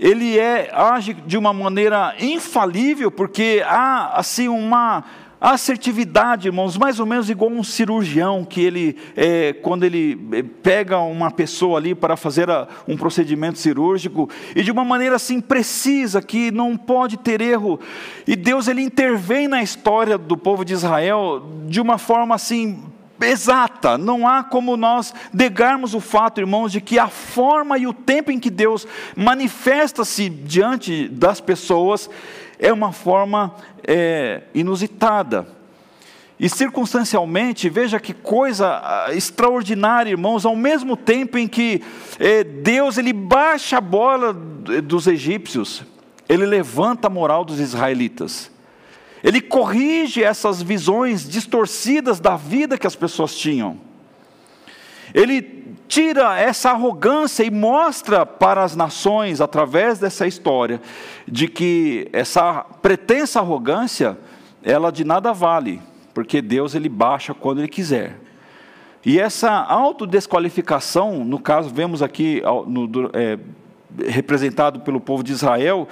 ele 0.00 0.36
é, 0.36 0.68
age 0.74 1.14
de 1.14 1.38
uma 1.38 1.52
maneira 1.52 2.12
infalível, 2.18 3.08
porque 3.08 3.62
há 3.64 4.18
assim 4.18 4.48
uma 4.48 5.04
assertividade, 5.40 6.48
irmãos, 6.48 6.76
mais 6.76 7.00
ou 7.00 7.06
menos 7.06 7.30
igual 7.30 7.50
um 7.50 7.64
cirurgião 7.64 8.44
que 8.44 8.60
ele, 8.60 8.96
é, 9.16 9.54
quando 9.54 9.84
ele 9.84 10.18
é, 10.32 10.42
pega 10.42 10.98
uma 10.98 11.30
pessoa 11.30 11.78
ali 11.78 11.94
para 11.94 12.16
fazer 12.16 12.50
a, 12.50 12.68
um 12.86 12.96
procedimento 12.96 13.58
cirúrgico 13.58 14.28
e 14.54 14.62
de 14.62 14.70
uma 14.70 14.84
maneira 14.84 15.16
assim 15.16 15.40
precisa 15.40 16.20
que 16.20 16.50
não 16.50 16.76
pode 16.76 17.16
ter 17.16 17.40
erro. 17.40 17.80
E 18.26 18.36
Deus 18.36 18.68
ele 18.68 18.82
intervém 18.82 19.48
na 19.48 19.62
história 19.62 20.18
do 20.18 20.36
povo 20.36 20.64
de 20.64 20.74
Israel 20.74 21.42
de 21.66 21.80
uma 21.80 21.96
forma 21.96 22.34
assim 22.34 22.82
exata, 23.26 23.98
não 23.98 24.26
há 24.26 24.42
como 24.42 24.76
nós 24.76 25.12
negarmos 25.32 25.94
o 25.94 26.00
fato, 26.00 26.40
irmãos, 26.40 26.72
de 26.72 26.80
que 26.80 26.98
a 26.98 27.08
forma 27.08 27.76
e 27.78 27.86
o 27.86 27.92
tempo 27.92 28.30
em 28.30 28.38
que 28.38 28.50
Deus 28.50 28.86
manifesta-se 29.14 30.28
diante 30.28 31.08
das 31.08 31.40
pessoas 31.40 32.08
é 32.60 32.72
uma 32.72 32.92
forma 32.92 33.54
é, 33.82 34.42
inusitada. 34.54 35.46
E 36.38 36.48
circunstancialmente, 36.48 37.68
veja 37.68 38.00
que 38.00 38.14
coisa 38.14 38.80
ah, 38.82 39.08
extraordinária, 39.12 40.10
irmãos, 40.10 40.46
ao 40.46 40.56
mesmo 40.56 40.96
tempo 40.96 41.36
em 41.36 41.46
que 41.46 41.82
eh, 42.18 42.42
Deus 42.44 42.96
ele 42.96 43.12
baixa 43.12 43.76
a 43.76 43.80
bola 43.80 44.32
dos 44.32 45.06
egípcios, 45.06 45.82
ele 46.26 46.46
levanta 46.46 47.08
a 47.08 47.10
moral 47.10 47.44
dos 47.44 47.60
israelitas. 47.60 48.50
Ele 49.22 49.42
corrige 49.42 50.24
essas 50.24 50.62
visões 50.62 51.28
distorcidas 51.28 52.20
da 52.20 52.36
vida 52.36 52.78
que 52.78 52.86
as 52.86 52.96
pessoas 52.96 53.34
tinham. 53.34 53.78
Ele 55.14 55.60
tira 55.88 56.38
essa 56.38 56.70
arrogância 56.70 57.42
e 57.42 57.50
mostra 57.50 58.24
para 58.24 58.62
as 58.62 58.76
nações, 58.76 59.40
através 59.40 59.98
dessa 59.98 60.26
história, 60.26 60.80
de 61.26 61.48
que 61.48 62.08
essa 62.12 62.64
pretensa 62.80 63.40
arrogância, 63.40 64.16
ela 64.62 64.92
de 64.92 65.04
nada 65.04 65.32
vale, 65.32 65.82
porque 66.14 66.40
Deus 66.40 66.74
ele 66.74 66.88
baixa 66.88 67.34
quando 67.34 67.58
ele 67.58 67.68
quiser. 67.68 68.20
E 69.04 69.18
essa 69.18 69.50
autodesqualificação, 69.50 71.24
no 71.24 71.38
caso, 71.38 71.70
vemos 71.70 72.02
aqui 72.02 72.42
no, 72.66 73.10
é, 73.14 73.38
representado 74.06 74.80
pelo 74.80 75.00
povo 75.00 75.22
de 75.22 75.32
Israel, 75.32 75.88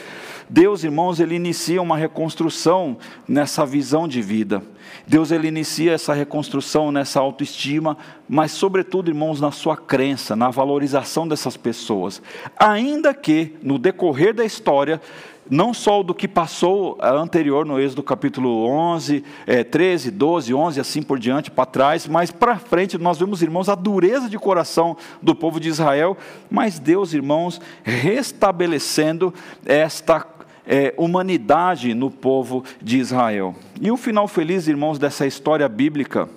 Deus, 0.49 0.85
irmãos, 0.85 1.21
ele 1.21 1.35
inicia 1.35 1.83
uma 1.83 1.97
reconstrução 1.97 2.97
nessa 3.27 3.67
visão 3.67 4.09
de 4.09 4.23
vida. 4.23 4.63
Deus 5.07 5.31
ele 5.31 5.49
inicia 5.49 5.93
essa 5.93 6.13
reconstrução 6.13 6.91
nessa 6.91 7.21
autoestima, 7.21 7.97
mas 8.29 8.53
sobretudo, 8.53 9.11
irmãos, 9.11 9.41
na 9.41 9.51
sua 9.51 9.77
crença, 9.77 10.35
na 10.35 10.51
valorização 10.51 11.27
dessas 11.27 11.57
pessoas. 11.57 12.23
Ainda 12.59 13.13
que 13.13 13.55
no 13.63 13.79
decorrer 13.79 14.35
da 14.35 14.45
história 14.45 15.01
não 15.51 15.73
só 15.73 16.03
do 16.03 16.15
que 16.15 16.29
passou 16.29 16.99
anterior 17.01 17.65
no 17.65 17.81
Êxodo 17.81 18.03
capítulo 18.03 18.67
11, 18.67 19.25
é, 19.47 19.65
13, 19.65 20.11
12, 20.11 20.55
11, 20.55 20.81
assim 20.81 21.03
por 21.03 21.19
diante, 21.19 21.51
para 21.51 21.67
trás, 21.67 22.07
mas 22.07 22.31
para 22.31 22.59
frente 22.59 22.99
nós 22.99 23.19
vemos, 23.19 23.43
irmãos, 23.43 23.69
a 23.69 23.75
dureza 23.75 24.29
de 24.29 24.39
coração 24.39 24.97
do 25.23 25.35
povo 25.35 25.59
de 25.59 25.69
Israel, 25.69 26.17
mas 26.51 26.79
Deus, 26.79 27.15
irmãos, 27.15 27.61
restabelecendo 27.83 29.33
esta 29.65 30.27
é, 30.67 30.93
humanidade 30.99 31.95
no 31.95 32.11
povo 32.11 32.63
de 32.81 32.99
Israel. 32.99 33.55
E 33.81 33.91
o 33.91 33.97
final 33.97 34.29
feliz, 34.29 34.69
irmãos, 34.69 34.99
dessa 34.99 35.27
história 35.27 35.67
bíblica, 35.69 36.29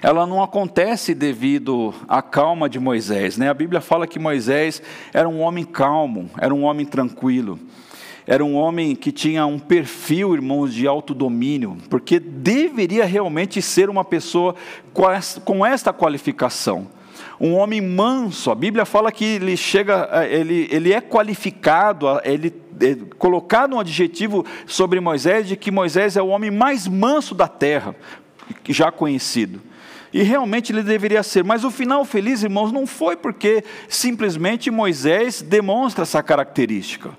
ela 0.00 0.26
não 0.26 0.42
acontece 0.42 1.14
devido 1.14 1.92
à 2.08 2.22
calma 2.22 2.68
de 2.68 2.78
Moisés. 2.78 3.36
Né? 3.36 3.50
A 3.50 3.54
Bíblia 3.54 3.80
fala 3.80 4.06
que 4.06 4.18
Moisés 4.18 4.80
era 5.12 5.28
um 5.28 5.40
homem 5.40 5.64
calmo, 5.64 6.30
era 6.38 6.54
um 6.54 6.62
homem 6.62 6.86
tranquilo 6.86 7.58
era 8.30 8.44
um 8.44 8.56
homem 8.56 8.94
que 8.94 9.10
tinha 9.10 9.46
um 9.46 9.58
perfil, 9.58 10.34
irmãos, 10.34 10.74
de 10.74 10.86
autodomínio, 10.86 11.78
porque 11.88 12.20
deveria 12.20 13.06
realmente 13.06 13.62
ser 13.62 13.88
uma 13.88 14.04
pessoa 14.04 14.54
com 15.46 15.64
esta 15.64 15.94
qualificação. 15.94 16.88
Um 17.40 17.54
homem 17.54 17.80
manso, 17.80 18.50
a 18.50 18.54
Bíblia 18.54 18.84
fala 18.84 19.10
que 19.10 19.24
ele 19.24 19.56
chega, 19.56 20.10
ele, 20.30 20.68
ele 20.70 20.92
é 20.92 21.00
qualificado, 21.00 22.06
ele 22.22 22.52
é 22.82 22.96
colocado 23.16 23.76
um 23.76 23.80
adjetivo 23.80 24.44
sobre 24.66 25.00
Moisés 25.00 25.48
de 25.48 25.56
que 25.56 25.70
Moisés 25.70 26.14
é 26.14 26.20
o 26.20 26.28
homem 26.28 26.50
mais 26.50 26.86
manso 26.86 27.34
da 27.34 27.48
terra, 27.48 27.96
já 28.68 28.92
conhecido. 28.92 29.58
E 30.12 30.22
realmente 30.22 30.70
ele 30.70 30.82
deveria 30.82 31.22
ser, 31.22 31.42
mas 31.44 31.64
o 31.64 31.70
final 31.70 32.04
feliz, 32.04 32.42
irmãos, 32.42 32.72
não 32.72 32.86
foi 32.86 33.16
porque 33.16 33.64
simplesmente 33.88 34.70
Moisés 34.70 35.40
demonstra 35.40 36.02
essa 36.02 36.22
característica. 36.22 37.16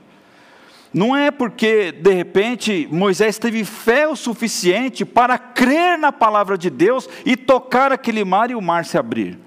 Não 0.93 1.15
é 1.15 1.29
porque, 1.29 1.91
de 1.91 2.11
repente, 2.11 2.87
Moisés 2.91 3.37
teve 3.37 3.63
fé 3.63 4.07
o 4.07 4.15
suficiente 4.15 5.05
para 5.05 5.37
crer 5.37 5.97
na 5.99 6.11
palavra 6.11 6.57
de 6.57 6.69
Deus 6.69 7.07
e 7.25 7.37
tocar 7.37 7.91
aquele 7.91 8.23
mar 8.23 8.49
e 8.49 8.55
o 8.55 8.61
mar 8.61 8.85
se 8.85 8.97
abrir. 8.97 9.37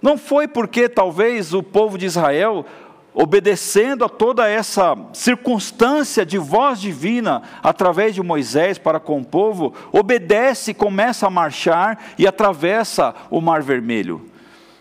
Não 0.00 0.16
foi 0.16 0.46
porque, 0.46 0.88
talvez, 0.88 1.52
o 1.52 1.62
povo 1.62 1.98
de 1.98 2.06
Israel, 2.06 2.64
obedecendo 3.12 4.04
a 4.04 4.08
toda 4.08 4.48
essa 4.48 4.96
circunstância 5.12 6.24
de 6.24 6.38
voz 6.38 6.80
divina 6.80 7.42
através 7.62 8.14
de 8.14 8.22
Moisés 8.22 8.78
para 8.78 9.00
com 9.00 9.18
o 9.18 9.24
povo, 9.24 9.74
obedece, 9.90 10.72
começa 10.72 11.26
a 11.26 11.30
marchar 11.30 12.12
e 12.16 12.28
atravessa 12.28 13.12
o 13.28 13.40
mar 13.40 13.60
vermelho. 13.60 14.24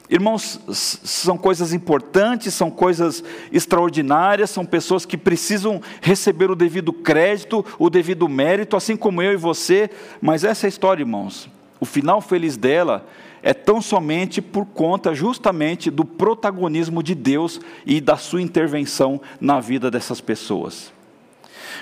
Irmãos, 0.07 0.59
são 0.71 1.35
coisas 1.35 1.73
importantes, 1.73 2.53
são 2.53 2.69
coisas 2.69 3.23
extraordinárias, 3.51 4.51
são 4.51 4.63
pessoas 4.63 5.03
que 5.03 5.17
precisam 5.17 5.81
receber 5.99 6.51
o 6.51 6.55
devido 6.55 6.93
crédito, 6.93 7.65
o 7.79 7.89
devido 7.89 8.29
mérito, 8.29 8.75
assim 8.75 8.95
como 8.95 9.21
eu 9.21 9.33
e 9.33 9.37
você, 9.37 9.89
mas 10.21 10.43
essa 10.43 10.65
é 10.65 10.67
a 10.67 10.69
história, 10.69 11.01
irmãos. 11.01 11.49
O 11.79 11.85
final 11.85 12.21
feliz 12.21 12.55
dela 12.55 13.07
é 13.41 13.53
tão 13.53 13.81
somente 13.81 14.43
por 14.43 14.65
conta 14.65 15.13
justamente 15.13 15.89
do 15.89 16.05
protagonismo 16.05 17.01
de 17.01 17.15
Deus 17.15 17.59
e 17.83 17.99
da 17.99 18.15
sua 18.15 18.43
intervenção 18.43 19.19
na 19.41 19.59
vida 19.59 19.89
dessas 19.89 20.21
pessoas. 20.21 20.93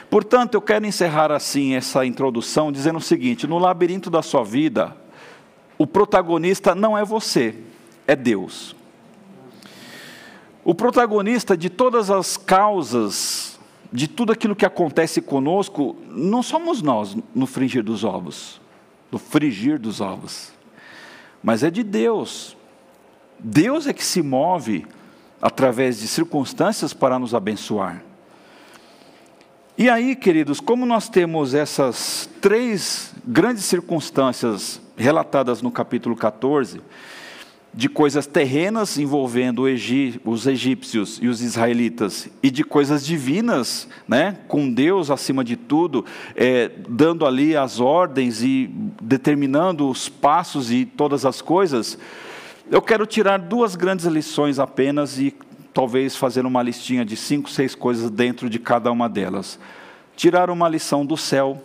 Portanto, 0.10 0.54
eu 0.56 0.62
quero 0.62 0.86
encerrar 0.86 1.32
assim 1.32 1.76
essa 1.76 2.06
introdução 2.06 2.72
dizendo 2.72 3.00
o 3.00 3.02
seguinte: 3.02 3.46
no 3.46 3.60
labirinto 3.60 4.10
da 4.10 4.22
sua 4.22 4.44
vida, 4.44 4.96
o 5.78 5.86
protagonista 5.86 6.74
não 6.74 6.98
é 6.98 7.04
você 7.04 7.56
é 8.08 8.16
Deus. 8.16 8.76
O 10.64 10.74
protagonista 10.74 11.58
de 11.58 11.70
todas 11.70 12.10
as 12.10 12.38
causas, 12.38 13.60
de 13.92 14.08
tudo 14.08 14.32
aquilo 14.32 14.56
que 14.56 14.66
acontece 14.66 15.22
conosco, 15.22 15.96
não 16.10 16.42
somos 16.42 16.82
nós 16.82 17.18
no 17.36 17.46
fringir 17.46 17.84
dos 17.84 18.04
ovos, 18.04 18.62
no 19.12 19.20
frigir 19.20 19.78
dos 19.78 20.00
ovos, 20.00 20.54
mas 21.44 21.64
é 21.64 21.70
de 21.70 21.84
Deus. 21.84 22.56
Deus 23.38 23.88
é 23.88 23.94
que 23.94 24.04
se 24.04 24.22
move 24.22 24.88
através 25.42 26.00
de 26.00 26.08
circunstâncias 26.08 26.94
para 26.94 27.20
nos 27.20 27.36
abençoar. 27.36 28.02
E 29.78 29.90
aí, 29.90 30.16
queridos, 30.16 30.62
como 30.62 30.86
nós 30.86 31.10
temos 31.10 31.54
essas 31.54 32.30
três 32.40 33.14
grandes 33.26 33.66
circunstâncias 33.66 34.80
relatadas 34.96 35.62
no 35.62 35.72
capítulo 35.72 36.16
14, 36.16 36.80
de 37.74 37.90
coisas 37.90 38.28
terrenas 38.28 39.00
envolvendo 39.00 39.64
os 40.24 40.46
egípcios 40.46 41.20
e 41.22 41.28
os 41.28 41.42
israelitas, 41.42 42.30
e 42.42 42.52
de 42.52 42.64
coisas 42.64 43.04
divinas, 43.04 43.88
né, 44.08 44.38
com 44.48 44.72
Deus 44.72 45.10
acima 45.10 45.44
de 45.44 45.56
tudo, 45.56 46.06
é, 46.36 46.70
dando 46.88 47.26
ali 47.26 47.58
as 47.58 47.80
ordens 47.80 48.44
e 48.44 48.70
determinando 49.02 49.90
os 49.90 50.08
passos 50.08 50.72
e 50.72 50.86
todas 50.86 51.26
as 51.26 51.42
coisas, 51.42 51.98
eu 52.70 52.82
quero 52.82 53.06
tirar 53.06 53.40
duas 53.40 53.76
grandes 53.76 54.06
lições 54.06 54.60
apenas 54.60 55.20
e 55.20 55.36
talvez 55.74 56.16
fazer 56.16 56.46
uma 56.46 56.62
listinha 56.62 57.04
de 57.04 57.18
cinco, 57.18 57.50
seis 57.50 57.74
coisas 57.74 58.10
dentro 58.12 58.50
de 58.50 58.60
cada 58.60 58.92
uma 58.92 59.10
delas. 59.10 59.60
Tirar 60.16 60.50
uma 60.52 60.70
lição 60.70 61.04
do 61.04 61.18
céu 61.18 61.62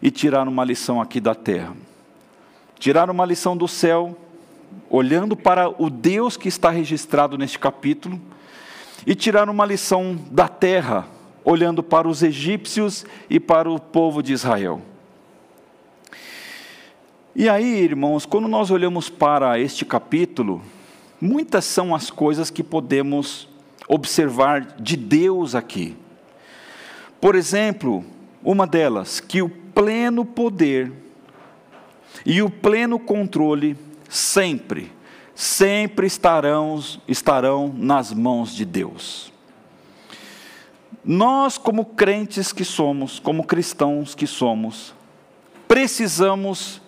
e 0.00 0.10
tirar 0.10 0.46
uma 0.46 0.64
lição 0.64 1.00
aqui 1.00 1.20
da 1.20 1.34
terra. 1.34 1.74
Tirar 2.78 3.08
uma 3.08 3.24
lição 3.24 3.56
do 3.56 3.66
céu 3.66 4.16
olhando 4.88 5.36
para 5.36 5.68
o 5.82 5.88
Deus 5.88 6.36
que 6.36 6.48
está 6.48 6.70
registrado 6.70 7.38
neste 7.38 7.58
capítulo, 7.58 8.20
e 9.06 9.14
tirar 9.14 9.48
uma 9.48 9.66
lição 9.66 10.16
da 10.30 10.46
terra, 10.48 11.06
olhando 11.44 11.82
para 11.82 12.06
os 12.06 12.22
egípcios 12.22 13.04
e 13.28 13.40
para 13.40 13.70
o 13.70 13.80
povo 13.80 14.22
de 14.22 14.32
Israel. 14.32 14.80
E 17.34 17.48
aí, 17.48 17.80
irmãos, 17.80 18.26
quando 18.26 18.46
nós 18.46 18.70
olhamos 18.70 19.08
para 19.08 19.58
este 19.58 19.84
capítulo, 19.84 20.62
muitas 21.20 21.64
são 21.64 21.94
as 21.94 22.10
coisas 22.10 22.50
que 22.50 22.62
podemos 22.62 23.48
observar 23.88 24.60
de 24.78 24.96
Deus 24.96 25.54
aqui. 25.54 25.96
Por 27.20 27.34
exemplo, 27.34 28.04
uma 28.44 28.66
delas, 28.66 29.18
que 29.18 29.40
o 29.40 29.48
pleno 29.48 30.24
poder 30.24 30.92
e 32.26 32.42
o 32.42 32.50
pleno 32.50 32.98
controle 32.98 33.76
sempre, 34.12 34.92
sempre 35.34 36.06
estarão, 36.06 36.78
estarão 37.08 37.72
nas 37.74 38.12
mãos 38.12 38.54
de 38.54 38.66
Deus. 38.66 39.32
Nós, 41.02 41.56
como 41.56 41.86
crentes 41.86 42.52
que 42.52 42.62
somos, 42.62 43.18
como 43.18 43.44
cristãos 43.44 44.14
que 44.14 44.26
somos, 44.26 44.94
precisamos 45.66 46.82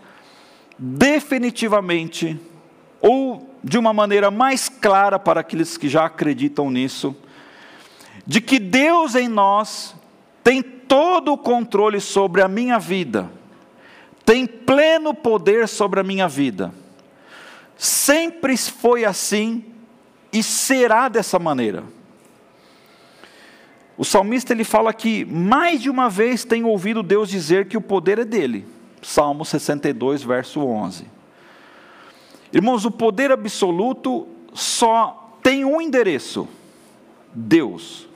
definitivamente, 0.78 2.38
ou 3.00 3.54
de 3.64 3.78
uma 3.78 3.94
maneira 3.94 4.30
mais 4.30 4.68
clara 4.68 5.18
para 5.18 5.40
aqueles 5.40 5.78
que 5.78 5.88
já 5.88 6.04
acreditam 6.04 6.70
nisso, 6.70 7.16
de 8.26 8.42
que 8.42 8.58
Deus 8.58 9.14
em 9.14 9.28
nós 9.28 9.96
tem 10.42 10.60
todo 10.60 11.32
o 11.32 11.38
controle 11.38 12.00
sobre 12.02 12.42
a 12.42 12.48
minha 12.48 12.78
vida, 12.78 13.30
tem 14.26 14.46
pleno 14.46 15.14
poder 15.14 15.66
sobre 15.66 16.00
a 16.00 16.04
minha 16.04 16.28
vida 16.28 16.83
Sempre 17.76 18.56
foi 18.56 19.04
assim 19.04 19.64
e 20.32 20.42
será 20.42 21.08
dessa 21.08 21.38
maneira. 21.38 21.84
O 23.96 24.04
salmista 24.04 24.52
ele 24.52 24.64
fala 24.64 24.92
que 24.92 25.24
mais 25.24 25.80
de 25.80 25.88
uma 25.88 26.10
vez 26.10 26.44
tem 26.44 26.64
ouvido 26.64 27.02
Deus 27.02 27.28
dizer 27.28 27.68
que 27.68 27.76
o 27.76 27.80
poder 27.80 28.18
é 28.18 28.24
dele. 28.24 28.66
Salmo 29.00 29.44
62, 29.44 30.22
verso 30.22 30.60
11. 30.60 31.06
Irmãos, 32.52 32.84
o 32.84 32.90
poder 32.90 33.30
absoluto 33.30 34.26
só 34.52 35.38
tem 35.42 35.64
um 35.64 35.80
endereço: 35.80 36.48
Deus. 37.32 38.08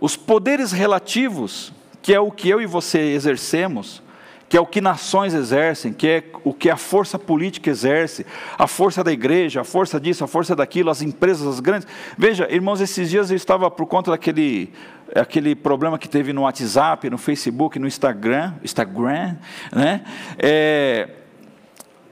Os 0.00 0.16
poderes 0.16 0.70
relativos, 0.70 1.72
que 2.02 2.12
é 2.12 2.20
o 2.20 2.30
que 2.30 2.48
eu 2.48 2.60
e 2.60 2.66
você 2.66 2.98
exercemos, 2.98 4.02
que 4.54 4.58
é 4.58 4.60
o 4.60 4.66
que 4.66 4.80
nações 4.80 5.34
exercem, 5.34 5.92
que 5.92 6.06
é 6.06 6.24
o 6.44 6.54
que 6.54 6.70
a 6.70 6.76
força 6.76 7.18
política 7.18 7.70
exerce, 7.70 8.24
a 8.56 8.68
força 8.68 9.02
da 9.02 9.10
igreja, 9.10 9.62
a 9.62 9.64
força 9.64 9.98
disso, 9.98 10.22
a 10.22 10.28
força 10.28 10.54
daquilo, 10.54 10.90
as 10.90 11.02
empresas, 11.02 11.44
as 11.44 11.58
grandes. 11.58 11.88
Veja, 12.16 12.46
irmãos, 12.48 12.80
esses 12.80 13.10
dias 13.10 13.32
eu 13.32 13.36
estava 13.36 13.68
por 13.68 13.84
conta 13.86 14.12
daquele 14.12 14.72
aquele 15.12 15.56
problema 15.56 15.98
que 15.98 16.08
teve 16.08 16.32
no 16.32 16.42
WhatsApp, 16.42 17.10
no 17.10 17.18
Facebook, 17.18 17.80
no 17.80 17.88
Instagram, 17.88 18.54
Instagram, 18.62 19.34
né? 19.72 20.04
É, 20.38 21.08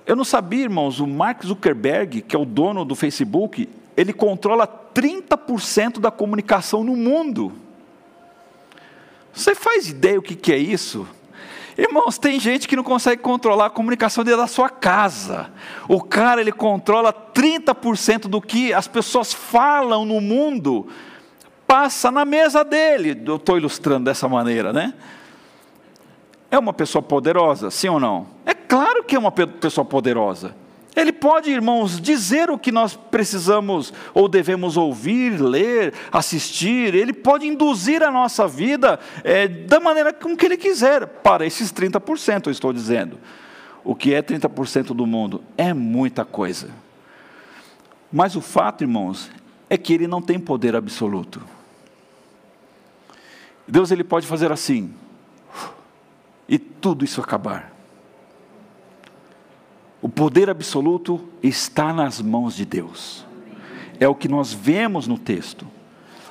eu 0.05 0.17
não 0.17 0.25
sabia, 0.25 0.65
irmãos, 0.65 0.99
o 0.99 1.07
Mark 1.07 1.45
Zuckerberg, 1.45 2.23
que 2.23 2.35
é 2.35 2.39
o 2.41 2.45
dono 2.45 2.85
do 2.85 2.97
Facebook, 2.97 3.69
ele 3.97 4.13
controla 4.13 4.67
30% 4.67 6.01
da 6.01 6.11
comunicação 6.11 6.83
no 6.83 6.97
mundo. 6.97 7.53
Você 9.33 9.55
faz 9.55 9.89
ideia 9.89 10.19
o 10.19 10.23
que, 10.23 10.35
que 10.35 10.53
é 10.53 10.59
isso? 10.59 11.07
Irmãos, 11.77 12.19
tem 12.19 12.39
gente 12.39 12.69
que 12.69 12.77
não 12.77 12.85
consegue 12.85 13.23
controlar 13.23 13.67
a 13.67 13.71
comunicação 13.71 14.23
dentro 14.23 14.41
da 14.41 14.47
sua 14.47 14.69
casa. 14.69 15.51
O 15.89 16.03
cara, 16.03 16.41
ele 16.41 16.53
controla 16.53 17.13
30% 17.13 18.29
do 18.29 18.41
que 18.41 18.73
as 18.73 18.87
pessoas 18.87 19.33
falam 19.33 20.05
no 20.05 20.21
mundo, 20.21 20.87
passa 21.67 22.11
na 22.11 22.25
mesa 22.25 22.63
dele. 22.63 23.23
Eu 23.25 23.37
estou 23.37 23.57
ilustrando 23.57 24.05
dessa 24.05 24.29
maneira, 24.29 24.73
né? 24.73 24.95
É 26.51 26.59
uma 26.59 26.75
pessoa 26.75 27.03
poderosa, 27.03 27.71
sim 27.71 27.89
ou 27.89 27.99
não? 27.99 28.27
É 28.45 28.53
claro 28.53 29.03
que 29.03 29.17
é 29.17 29.19
uma 29.19 29.33
pessoa 29.33 29.85
poderosa. 29.85 30.55
Ele 30.95 31.13
pode, 31.13 31.51
irmãos, 31.51 31.99
dizer 31.99 32.51
o 32.51 32.59
que 32.59 32.71
nós 32.71 32.95
precisamos 32.95 33.93
ou 34.13 34.29
devemos 34.29 34.77
ouvir, 34.77 35.41
ler, 35.41 35.95
assistir. 36.13 36.95
Ele 36.95 37.15
pode 37.15 37.47
induzir 37.47 38.03
a 38.03 38.11
nossa 38.11 38.47
vida 38.47 39.01
é, 39.25 39.49
da 39.49 39.81
maneira 39.81 40.13
com 40.13 40.37
que 40.37 40.45
ele 40.45 40.57
quiser, 40.57 41.07
para 41.07 41.47
esses 41.47 41.73
30%, 41.73 42.47
eu 42.47 42.53
estou 42.53 42.73
dizendo. 42.73 43.19
O 43.83 43.95
que 43.95 44.13
é 44.13 44.23
30% 44.23 44.95
do 44.95 45.07
mundo? 45.07 45.43
É 45.57 45.73
muita 45.73 46.25
coisa. 46.25 46.71
Mas 48.13 48.37
o 48.37 48.43
fato, 48.43 48.85
irmãos, 48.85 49.31
é 49.71 49.79
que 49.79 49.95
ele 49.95 50.07
não 50.07 50.21
tem 50.21 50.39
poder 50.39 50.77
absoluto. 50.77 51.43
Deus 53.67 53.91
ele 53.91 54.05
pode 54.05 54.27
fazer 54.27 54.53
assim, 54.53 54.93
e 56.47 56.59
tudo 56.59 57.05
isso 57.05 57.21
acabar. 57.21 57.73
O 60.03 60.09
poder 60.09 60.51
absoluto 60.51 61.21
está 61.41 61.93
nas 61.93 62.21
mãos 62.21 62.57
de 62.57 62.67
Deus. 62.67 63.25
É 64.01 64.09
o 64.09 64.17
que 64.17 64.27
nós 64.27 64.53
vemos 64.53 65.07
no 65.07 65.17
texto. 65.17 65.65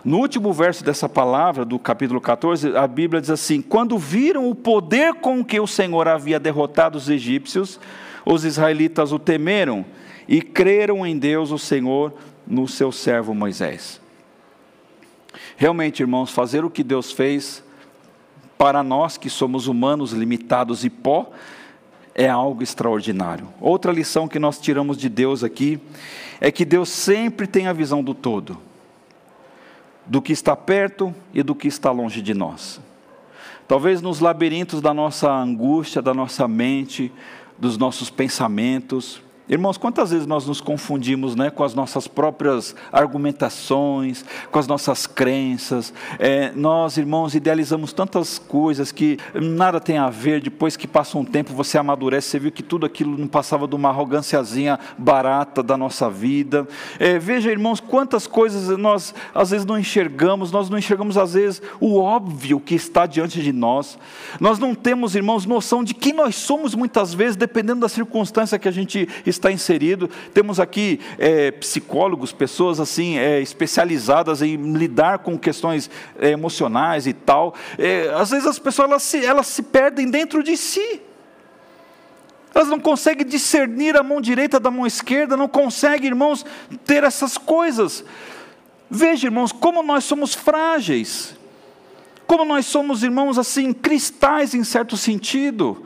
No 0.03 0.17
último 0.17 0.51
verso 0.51 0.83
dessa 0.83 1.07
palavra, 1.07 1.63
do 1.63 1.79
capítulo 1.79 2.19
14, 2.19 2.75
a 2.75 2.85
Bíblia 2.85 3.21
diz 3.21 3.29
assim: 3.29 3.61
Quando 3.61 3.97
viram 3.97 4.49
o 4.49 4.53
poder 4.55 5.13
com 5.13 5.45
que 5.45 5.57
o 5.57 5.65
Senhor 5.65 6.05
havia 6.07 6.37
derrotado 6.37 6.97
os 6.97 7.07
egípcios, 7.07 7.79
os 8.25 8.43
israelitas 8.43 9.13
o 9.13 9.19
temeram 9.19 9.85
e 10.27 10.41
creram 10.41 11.05
em 11.05 11.17
Deus, 11.17 11.51
o 11.51 11.57
Senhor, 11.57 12.13
no 12.45 12.67
seu 12.67 12.91
servo 12.91 13.33
Moisés. 13.33 14.01
Realmente, 15.55 16.01
irmãos, 16.01 16.31
fazer 16.31 16.65
o 16.65 16.69
que 16.69 16.83
Deus 16.83 17.11
fez, 17.11 17.63
para 18.57 18.83
nós 18.83 19.17
que 19.17 19.29
somos 19.29 19.67
humanos 19.67 20.11
limitados 20.11 20.83
e 20.83 20.89
pó, 20.89 21.31
é 22.21 22.29
algo 22.29 22.61
extraordinário. 22.61 23.47
Outra 23.59 23.91
lição 23.91 24.27
que 24.27 24.37
nós 24.37 24.59
tiramos 24.59 24.95
de 24.95 25.09
Deus 25.09 25.43
aqui 25.43 25.79
é 26.39 26.51
que 26.51 26.63
Deus 26.63 26.89
sempre 26.89 27.47
tem 27.47 27.65
a 27.65 27.73
visão 27.73 28.03
do 28.03 28.13
todo, 28.13 28.59
do 30.05 30.21
que 30.21 30.31
está 30.31 30.55
perto 30.55 31.15
e 31.33 31.41
do 31.41 31.55
que 31.55 31.67
está 31.67 31.89
longe 31.89 32.21
de 32.21 32.35
nós. 32.35 32.79
Talvez 33.67 34.03
nos 34.03 34.19
labirintos 34.19 34.81
da 34.81 34.93
nossa 34.93 35.31
angústia, 35.31 35.99
da 35.99 36.13
nossa 36.13 36.47
mente, 36.47 37.11
dos 37.57 37.75
nossos 37.75 38.11
pensamentos, 38.11 39.19
Irmãos, 39.51 39.77
quantas 39.77 40.11
vezes 40.11 40.25
nós 40.25 40.47
nos 40.47 40.61
confundimos 40.61 41.35
né, 41.35 41.49
com 41.49 41.61
as 41.61 41.75
nossas 41.75 42.07
próprias 42.07 42.73
argumentações, 42.89 44.23
com 44.49 44.57
as 44.57 44.65
nossas 44.65 45.05
crenças? 45.05 45.93
É, 46.17 46.53
nós, 46.55 46.95
irmãos, 46.95 47.35
idealizamos 47.35 47.91
tantas 47.91 48.39
coisas 48.39 48.93
que 48.93 49.17
nada 49.35 49.81
tem 49.81 49.97
a 49.97 50.09
ver. 50.09 50.39
Depois 50.39 50.77
que 50.77 50.87
passa 50.87 51.17
um 51.17 51.25
tempo, 51.25 51.51
você 51.51 51.77
amadurece, 51.77 52.29
você 52.29 52.39
viu 52.39 52.49
que 52.49 52.63
tudo 52.63 52.85
aquilo 52.85 53.17
não 53.17 53.27
passava 53.27 53.67
de 53.67 53.75
uma 53.75 53.89
arrogânciazinha 53.89 54.79
barata 54.97 55.61
da 55.61 55.75
nossa 55.75 56.09
vida. 56.09 56.65
É, 56.97 57.19
veja, 57.19 57.51
irmãos, 57.51 57.81
quantas 57.81 58.25
coisas 58.25 58.77
nós 58.77 59.13
às 59.35 59.49
vezes 59.49 59.65
não 59.65 59.77
enxergamos, 59.77 60.49
nós 60.49 60.69
não 60.69 60.77
enxergamos 60.77 61.17
às 61.17 61.33
vezes 61.33 61.61
o 61.77 61.99
óbvio 61.99 62.57
que 62.61 62.73
está 62.73 63.05
diante 63.05 63.43
de 63.43 63.51
nós. 63.51 63.99
Nós 64.39 64.57
não 64.59 64.73
temos, 64.73 65.13
irmãos, 65.13 65.45
noção 65.45 65.83
de 65.83 65.93
quem 65.93 66.13
nós 66.13 66.37
somos 66.37 66.73
muitas 66.73 67.13
vezes, 67.13 67.35
dependendo 67.35 67.81
da 67.81 67.89
circunstância 67.89 68.57
que 68.57 68.69
a 68.69 68.71
gente 68.71 69.09
está 69.25 69.40
está 69.41 69.51
inserido. 69.51 70.09
Temos 70.33 70.59
aqui 70.59 70.99
é, 71.17 71.51
psicólogos, 71.51 72.31
pessoas 72.31 72.79
assim 72.79 73.17
é, 73.17 73.41
especializadas 73.41 74.41
em 74.41 74.55
lidar 74.73 75.19
com 75.19 75.37
questões 75.37 75.89
é, 76.19 76.29
emocionais 76.29 77.07
e 77.07 77.13
tal. 77.13 77.55
É, 77.77 78.13
às 78.15 78.29
vezes 78.29 78.45
as 78.45 78.59
pessoas 78.59 78.89
elas 78.89 79.03
se, 79.03 79.25
elas 79.25 79.47
se 79.47 79.63
perdem 79.63 80.09
dentro 80.09 80.43
de 80.43 80.55
si. 80.55 81.01
Elas 82.53 82.67
não 82.67 82.79
conseguem 82.79 83.25
discernir 83.25 83.97
a 83.97 84.03
mão 84.03 84.21
direita 84.21 84.59
da 84.59 84.69
mão 84.69 84.85
esquerda, 84.85 85.37
não 85.37 85.47
conseguem, 85.47 86.07
irmãos, 86.07 86.45
ter 86.85 87.03
essas 87.03 87.37
coisas. 87.37 88.03
Veja, 88.89 89.27
irmãos, 89.27 89.51
como 89.53 89.81
nós 89.81 90.03
somos 90.03 90.33
frágeis. 90.33 91.35
Como 92.27 92.45
nós 92.45 92.65
somos, 92.65 93.03
irmãos, 93.03 93.37
assim, 93.37 93.73
cristais 93.73 94.53
em 94.53 94.63
certo 94.63 94.95
sentido 94.97 95.85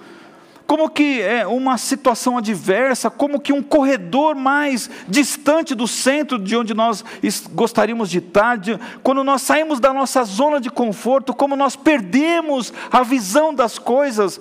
como 0.68 0.90
que 0.90 1.22
é 1.22 1.46
uma 1.46 1.78
situação 1.78 2.38
adversa, 2.38 3.10
como 3.10 3.40
que 3.40 3.54
um 3.54 3.62
corredor 3.62 4.36
mais 4.36 4.90
distante 5.08 5.76
do 5.76 5.88
centro 5.88 6.40
de 6.40 6.56
onde 6.56 6.74
nós 6.74 7.04
gostaríamos 7.52 8.10
de 8.10 8.18
estar, 8.18 8.58
de, 8.58 8.80
quando 9.04 9.24
nós 9.24 9.42
saímos 9.44 9.80
da 9.80 9.94
nossa 9.94 10.24
zona 10.24 10.60
de 10.60 10.70
conforto, 10.70 11.34
como 11.34 11.56
nós 11.56 11.76
perdemos 11.76 12.74
a 12.92 13.04
visão 13.04 13.54
das 13.54 13.78
coisas, 13.78 14.40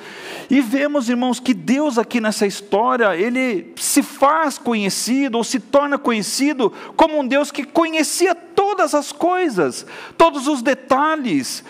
e 0.49 0.61
vemos, 0.61 1.09
irmãos, 1.09 1.39
que 1.39 1.53
Deus 1.53 1.99
aqui 1.99 2.21
nessa 2.21 2.47
história, 2.47 3.15
ele 3.17 3.73
se 3.77 4.03
faz 4.03 4.57
conhecido, 4.57 5.37
ou 5.37 5.45
se 5.45 5.61
torna 5.61 5.99
conhecido, 5.99 6.73
como 6.97 7.19
um 7.19 7.27
Deus 7.27 7.51
que 7.51 7.65
conhecia 7.65 8.35
todas 8.35 8.95
as 8.95 9.13
coisas, 9.13 9.87
todos 10.17 10.49
os 10.49 10.63
detalhes, 10.63 11.65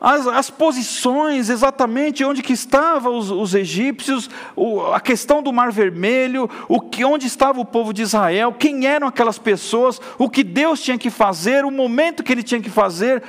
as, 0.00 0.26
as, 0.26 0.48
posições 0.48 1.50
exatamente 1.50 2.24
onde 2.24 2.42
que 2.42 2.54
estavam 2.54 3.18
os, 3.18 3.30
os 3.30 3.54
egípcios, 3.54 4.30
o, 4.56 4.80
a 4.92 5.00
questão 5.00 5.42
do 5.42 5.52
Mar 5.52 5.70
Vermelho, 5.70 6.48
o 6.68 6.80
que, 6.80 7.04
onde 7.04 7.26
estava 7.26 7.60
o 7.60 7.66
povo 7.66 7.92
de 7.92 8.00
Israel, 8.00 8.54
quem 8.58 8.86
eram 8.86 9.06
aquelas 9.06 9.38
pessoas, 9.38 10.00
o 10.16 10.30
que 10.30 10.42
Deus 10.42 10.80
tinha 10.80 10.96
que 10.96 11.10
fazer, 11.10 11.66
o 11.66 11.70
momento 11.70 12.22
que 12.22 12.32
ele 12.32 12.42
tinha 12.42 12.62
que 12.62 12.70
fazer. 12.70 13.22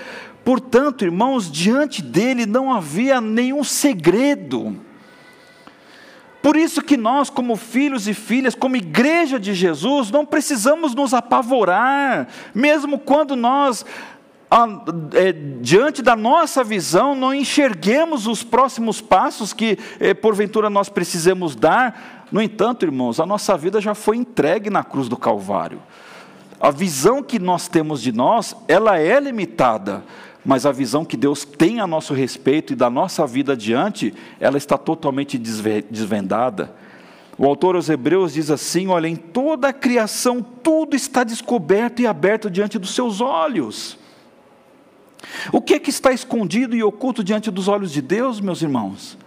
Portanto, 0.45 1.03
irmãos, 1.03 1.51
diante 1.51 2.01
dele 2.01 2.45
não 2.45 2.73
havia 2.73 3.19
nenhum 3.19 3.63
segredo. 3.63 4.79
Por 6.41 6.55
isso 6.55 6.81
que 6.81 6.97
nós, 6.97 7.29
como 7.29 7.55
filhos 7.55 8.07
e 8.07 8.15
filhas, 8.15 8.55
como 8.55 8.75
igreja 8.75 9.39
de 9.39 9.53
Jesus, 9.53 10.10
não 10.10 10.25
precisamos 10.25 10.95
nos 10.95 11.13
apavorar, 11.13 12.27
mesmo 12.53 12.97
quando 12.97 13.36
nós 13.36 13.86
é, 15.13 15.31
diante 15.61 16.01
da 16.01 16.13
nossa 16.13 16.61
visão, 16.61 17.15
não 17.15 17.33
enxerguemos 17.33 18.27
os 18.27 18.43
próximos 18.43 18.99
passos 18.99 19.53
que, 19.53 19.79
é, 19.97 20.13
porventura, 20.13 20.69
nós 20.69 20.89
precisamos 20.89 21.55
dar. 21.55 22.27
No 22.29 22.41
entanto, 22.41 22.83
irmãos, 22.83 23.21
a 23.21 23.25
nossa 23.25 23.55
vida 23.57 23.79
já 23.79 23.95
foi 23.95 24.17
entregue 24.17 24.69
na 24.69 24.83
cruz 24.83 25.07
do 25.07 25.15
Calvário. 25.15 25.81
A 26.59 26.69
visão 26.69 27.23
que 27.23 27.39
nós 27.39 27.69
temos 27.69 28.01
de 28.01 28.11
nós, 28.11 28.53
ela 28.67 28.99
é 28.99 29.17
limitada, 29.21 30.03
mas 30.45 30.65
a 30.65 30.71
visão 30.71 31.05
que 31.05 31.15
Deus 31.15 31.45
tem 31.45 31.79
a 31.79 31.87
nosso 31.87 32.13
respeito 32.13 32.73
e 32.73 32.75
da 32.75 32.89
nossa 32.89 33.25
vida 33.25 33.53
adiante, 33.53 34.13
ela 34.37 34.57
está 34.57 34.77
totalmente 34.77 35.37
desvendada. 35.37 36.75
O 37.37 37.45
autor 37.45 37.75
aos 37.75 37.87
Hebreus 37.87 38.33
diz 38.33 38.51
assim: 38.51 38.87
olha, 38.87 39.07
em 39.07 39.15
toda 39.15 39.69
a 39.69 39.73
criação 39.73 40.41
tudo 40.41 40.93
está 40.93 41.23
descoberto 41.23 42.01
e 42.01 42.07
aberto 42.07 42.49
diante 42.49 42.77
dos 42.77 42.93
seus 42.93 43.21
olhos. 43.21 44.00
O 45.51 45.62
que 45.62 45.73
é 45.73 45.79
que 45.79 45.89
está 45.89 46.12
escondido 46.12 46.75
e 46.75 46.84
oculto 46.84 47.23
diante 47.23 47.51
dos 47.51 47.67
olhos 47.67 47.91
de 47.91 48.01
Deus, 48.01 48.39
meus 48.39 48.62
irmãos? 48.62 49.17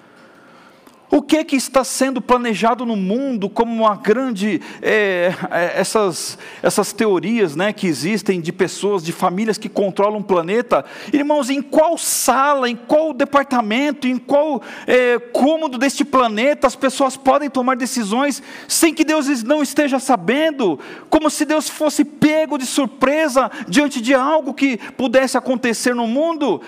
O 1.16 1.22
que 1.22 1.44
que 1.44 1.54
está 1.54 1.84
sendo 1.84 2.20
planejado 2.20 2.84
no 2.84 2.96
mundo 2.96 3.48
como 3.48 3.84
uma 3.84 3.94
grande 3.94 4.60
é, 4.82 5.32
é, 5.48 5.80
essas 5.80 6.36
essas 6.60 6.92
teorias, 6.92 7.54
né, 7.54 7.72
que 7.72 7.86
existem 7.86 8.40
de 8.40 8.52
pessoas, 8.52 9.00
de 9.00 9.12
famílias 9.12 9.56
que 9.56 9.68
controlam 9.68 10.18
o 10.18 10.24
planeta? 10.24 10.84
Irmãos, 11.12 11.50
em 11.50 11.62
qual 11.62 11.96
sala, 11.96 12.68
em 12.68 12.74
qual 12.74 13.12
departamento, 13.12 14.08
em 14.08 14.18
qual 14.18 14.60
é, 14.88 15.16
cômodo 15.32 15.78
deste 15.78 16.04
planeta 16.04 16.66
as 16.66 16.74
pessoas 16.74 17.16
podem 17.16 17.48
tomar 17.48 17.76
decisões 17.76 18.42
sem 18.66 18.92
que 18.92 19.04
Deus 19.04 19.44
não 19.44 19.62
esteja 19.62 20.00
sabendo, 20.00 20.80
como 21.08 21.30
se 21.30 21.44
Deus 21.44 21.68
fosse 21.68 22.04
pego 22.04 22.58
de 22.58 22.66
surpresa 22.66 23.52
diante 23.68 24.00
de 24.00 24.16
algo 24.16 24.52
que 24.52 24.78
pudesse 24.96 25.38
acontecer 25.38 25.94
no 25.94 26.08
mundo? 26.08 26.60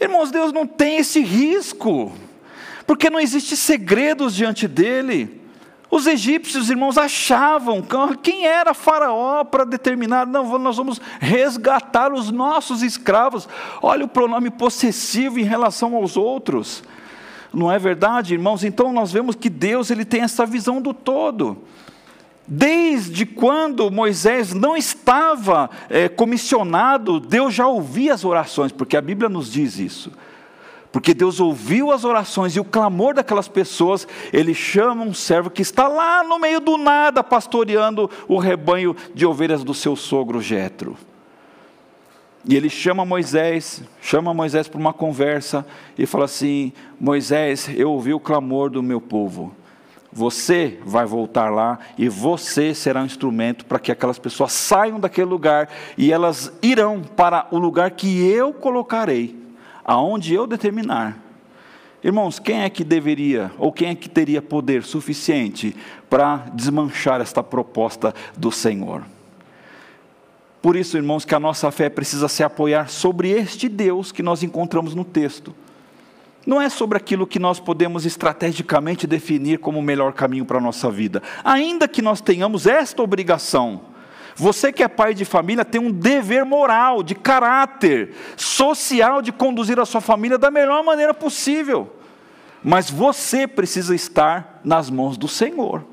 Irmãos, 0.00 0.32
Deus 0.32 0.52
não 0.52 0.66
tem 0.66 0.96
esse 0.96 1.20
risco 1.20 2.12
porque 2.88 3.10
não 3.10 3.20
existe 3.20 3.54
segredos 3.54 4.34
diante 4.34 4.66
dele. 4.66 5.42
Os 5.90 6.06
egípcios, 6.06 6.70
irmãos, 6.70 6.96
achavam 6.96 7.84
quem 8.22 8.46
era 8.46 8.72
Faraó 8.72 9.44
para 9.44 9.64
determinar, 9.64 10.26
não, 10.26 10.58
nós 10.58 10.78
vamos 10.78 10.98
resgatar 11.20 12.14
os 12.14 12.30
nossos 12.30 12.82
escravos. 12.82 13.46
Olha 13.82 14.06
o 14.06 14.08
pronome 14.08 14.48
possessivo 14.48 15.38
em 15.38 15.42
relação 15.42 15.94
aos 15.94 16.16
outros. 16.16 16.82
Não 17.52 17.70
é 17.70 17.78
verdade, 17.78 18.32
irmãos? 18.32 18.64
Então 18.64 18.90
nós 18.90 19.12
vemos 19.12 19.36
que 19.36 19.50
Deus 19.50 19.90
ele 19.90 20.06
tem 20.06 20.22
essa 20.22 20.46
visão 20.46 20.80
do 20.80 20.94
todo. 20.94 21.58
Desde 22.46 23.26
quando 23.26 23.90
Moisés 23.90 24.54
não 24.54 24.74
estava 24.74 25.68
é, 25.90 26.08
comissionado, 26.08 27.20
Deus 27.20 27.52
já 27.52 27.66
ouvia 27.66 28.14
as 28.14 28.24
orações, 28.24 28.72
porque 28.72 28.96
a 28.96 29.02
Bíblia 29.02 29.28
nos 29.28 29.52
diz 29.52 29.78
isso. 29.78 30.10
Porque 30.90 31.12
Deus 31.12 31.38
ouviu 31.38 31.92
as 31.92 32.04
orações 32.04 32.56
e 32.56 32.60
o 32.60 32.64
clamor 32.64 33.14
daquelas 33.14 33.46
pessoas, 33.46 34.08
ele 34.32 34.54
chama 34.54 35.04
um 35.04 35.12
servo 35.12 35.50
que 35.50 35.60
está 35.60 35.86
lá 35.86 36.24
no 36.24 36.38
meio 36.38 36.60
do 36.60 36.78
nada, 36.78 37.22
pastoreando 37.22 38.10
o 38.26 38.38
rebanho 38.38 38.96
de 39.14 39.26
ovelhas 39.26 39.62
do 39.62 39.74
seu 39.74 39.94
sogro 39.94 40.40
Jetro. 40.40 40.96
E 42.48 42.56
ele 42.56 42.70
chama 42.70 43.04
Moisés, 43.04 43.82
chama 44.00 44.32
Moisés 44.32 44.66
para 44.68 44.80
uma 44.80 44.92
conversa 44.94 45.66
e 45.98 46.06
fala 46.06 46.24
assim: 46.24 46.72
Moisés, 46.98 47.68
eu 47.76 47.90
ouvi 47.90 48.14
o 48.14 48.20
clamor 48.20 48.70
do 48.70 48.82
meu 48.82 49.00
povo. 49.00 49.54
Você 50.10 50.78
vai 50.86 51.04
voltar 51.04 51.50
lá 51.50 51.78
e 51.98 52.08
você 52.08 52.74
será 52.74 53.02
um 53.02 53.06
instrumento 53.06 53.66
para 53.66 53.78
que 53.78 53.92
aquelas 53.92 54.18
pessoas 54.18 54.52
saiam 54.52 54.98
daquele 54.98 55.28
lugar 55.28 55.68
e 55.98 56.10
elas 56.10 56.50
irão 56.62 57.02
para 57.02 57.46
o 57.50 57.58
lugar 57.58 57.90
que 57.90 58.26
eu 58.26 58.54
colocarei 58.54 59.37
aonde 59.88 60.34
eu 60.34 60.46
determinar. 60.46 61.16
Irmãos, 62.04 62.38
quem 62.38 62.60
é 62.60 62.68
que 62.68 62.84
deveria, 62.84 63.50
ou 63.56 63.72
quem 63.72 63.88
é 63.88 63.94
que 63.94 64.08
teria 64.08 64.42
poder 64.42 64.84
suficiente 64.84 65.74
para 66.10 66.44
desmanchar 66.52 67.22
esta 67.22 67.42
proposta 67.42 68.14
do 68.36 68.52
Senhor? 68.52 69.02
Por 70.60 70.76
isso, 70.76 70.98
irmãos, 70.98 71.24
que 71.24 71.34
a 71.34 71.40
nossa 71.40 71.70
fé 71.70 71.88
precisa 71.88 72.28
se 72.28 72.44
apoiar 72.44 72.90
sobre 72.90 73.30
este 73.30 73.66
Deus 73.66 74.12
que 74.12 74.22
nós 74.22 74.42
encontramos 74.42 74.94
no 74.94 75.04
texto. 75.04 75.54
Não 76.46 76.60
é 76.60 76.68
sobre 76.68 76.98
aquilo 76.98 77.26
que 77.26 77.38
nós 77.38 77.58
podemos 77.58 78.04
estrategicamente 78.04 79.06
definir 79.06 79.58
como 79.58 79.78
o 79.78 79.82
melhor 79.82 80.12
caminho 80.12 80.44
para 80.44 80.58
a 80.58 80.62
nossa 80.62 80.90
vida, 80.90 81.22
ainda 81.42 81.88
que 81.88 82.02
nós 82.02 82.20
tenhamos 82.20 82.66
esta 82.66 83.02
obrigação 83.02 83.80
você 84.38 84.72
que 84.72 84.84
é 84.84 84.88
pai 84.88 85.14
de 85.14 85.24
família 85.24 85.64
tem 85.64 85.80
um 85.80 85.90
dever 85.90 86.44
moral, 86.44 87.02
de 87.02 87.14
caráter, 87.14 88.14
social 88.36 89.20
de 89.20 89.32
conduzir 89.32 89.80
a 89.80 89.84
sua 89.84 90.00
família 90.00 90.38
da 90.38 90.48
melhor 90.48 90.84
maneira 90.84 91.12
possível. 91.12 91.92
Mas 92.62 92.88
você 92.88 93.48
precisa 93.48 93.96
estar 93.96 94.60
nas 94.62 94.88
mãos 94.90 95.16
do 95.16 95.26
Senhor, 95.26 95.84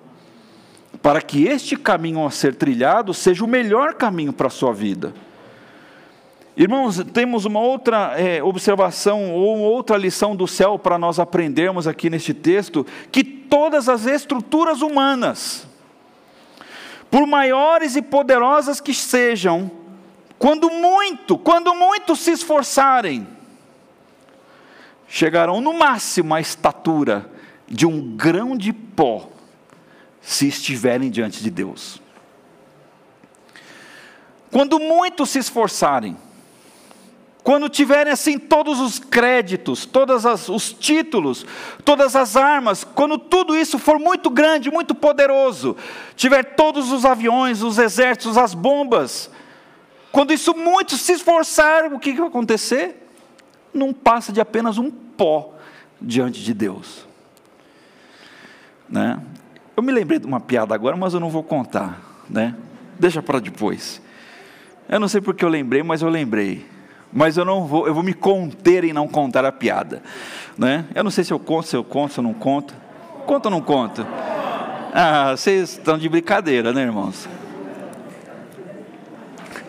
para 1.01 1.23
que 1.23 1.45
este 1.45 1.75
caminho 1.75 2.23
a 2.23 2.29
ser 2.29 2.53
trilhado 2.53 3.15
seja 3.15 3.43
o 3.43 3.47
melhor 3.47 3.95
caminho 3.95 4.31
para 4.31 4.45
a 4.45 4.51
sua 4.51 4.71
vida. 4.71 5.11
Irmãos, 6.55 7.03
temos 7.11 7.45
uma 7.45 7.59
outra 7.59 8.13
é, 8.15 8.43
observação 8.43 9.33
ou 9.33 9.57
outra 9.57 9.97
lição 9.97 10.35
do 10.35 10.47
céu 10.47 10.77
para 10.77 10.99
nós 10.99 11.19
aprendermos 11.19 11.87
aqui 11.87 12.11
neste 12.11 12.33
texto: 12.33 12.85
que 13.11 13.23
todas 13.23 13.89
as 13.89 14.05
estruturas 14.05 14.81
humanas, 14.81 15.67
por 17.15 17.25
maiores 17.25 17.95
e 17.95 18.01
poderosas 18.01 18.81
que 18.81 18.93
sejam, 18.93 19.71
quando 20.37 20.69
muito, 20.69 21.37
quando 21.37 21.73
muito 21.73 22.13
se 22.13 22.31
esforçarem, 22.31 23.25
chegarão 25.07 25.61
no 25.61 25.71
máximo 25.71 26.35
à 26.35 26.41
estatura 26.41 27.31
de 27.69 27.85
um 27.85 28.17
grão 28.17 28.57
de 28.57 28.73
pó, 28.73 29.29
se 30.19 30.49
estiverem 30.49 31.09
diante 31.09 31.41
de 31.41 31.49
Deus. 31.49 32.01
Quando 34.51 34.77
muito 34.77 35.25
se 35.25 35.39
esforçarem, 35.39 36.17
quando 37.45 37.69
tiverem 37.69 38.11
assim 38.11 38.39
todos 38.39 38.79
os 38.79 38.97
créditos, 38.97 39.85
todos 39.85 40.25
os 40.49 40.73
títulos, 40.73 41.45
todas 41.85 42.15
as 42.15 42.35
armas, 42.35 42.83
quando 42.83 43.19
tudo 43.19 43.55
isso 43.55 43.77
for 43.77 43.99
muito 43.99 44.31
grande, 44.31 44.71
muito 44.71 44.95
poderoso, 44.95 45.77
tiver 46.15 46.55
todos 46.55 46.91
os 46.91 47.05
aviões, 47.05 47.61
os 47.61 47.77
exércitos, 47.77 48.35
as 48.35 48.55
bombas, 48.55 49.29
quando 50.11 50.33
isso 50.33 50.57
muito 50.57 50.97
se 50.97 51.11
esforçar, 51.11 51.93
o 51.93 51.99
que, 51.99 52.13
vai 52.13 52.29
acontecer? 52.29 53.07
Não 53.71 53.93
passa 53.93 54.33
de 54.33 54.41
apenas 54.41 54.79
um 54.79 54.89
pó 54.89 55.53
diante 56.01 56.43
de 56.43 56.51
Deus. 56.51 57.05
Né? 58.89 59.21
Eu 59.77 59.83
me 59.83 59.91
lembrei 59.91 60.17
de 60.17 60.25
uma 60.25 60.39
piada 60.39 60.73
agora, 60.73 60.97
mas 60.97 61.13
eu 61.13 61.19
não 61.19 61.29
vou 61.29 61.43
contar, 61.43 62.01
né? 62.27 62.55
Deixa 62.99 63.21
para 63.21 63.39
depois. 63.39 64.01
Eu 64.89 64.99
não 64.99 65.07
sei 65.07 65.21
porque 65.21 65.45
eu 65.45 65.49
lembrei, 65.49 65.83
mas 65.83 66.01
eu 66.01 66.09
lembrei 66.09 66.73
mas 67.15 67.37
eu 67.37 67.45
não 67.45 67.65
vou, 67.65 67.87
eu 67.87 67.93
vou 67.93 68.03
me 68.03 68.13
conter 68.13 68.83
em 68.83 68.91
não 68.91 69.07
contar 69.07 69.45
a 69.45 69.51
piada, 69.51 70.03
né? 70.57 70.83
Eu 70.93 71.01
não 71.01 71.09
sei 71.09 71.23
se 71.23 71.31
eu 71.31 71.39
conto, 71.39 71.65
se 71.65 71.73
eu 71.73 71.81
conto, 71.81 72.11
se 72.13 72.19
eu 72.19 72.23
não 72.23 72.33
conto. 72.33 72.73
Conta 73.25 73.47
ou 73.47 73.51
não 73.51 73.61
conta? 73.61 74.05
Ah, 74.93 75.31
vocês 75.31 75.71
estão 75.71 75.97
de 75.97 76.09
brincadeira, 76.09 76.73
né, 76.73 76.81
irmãos? 76.81 77.25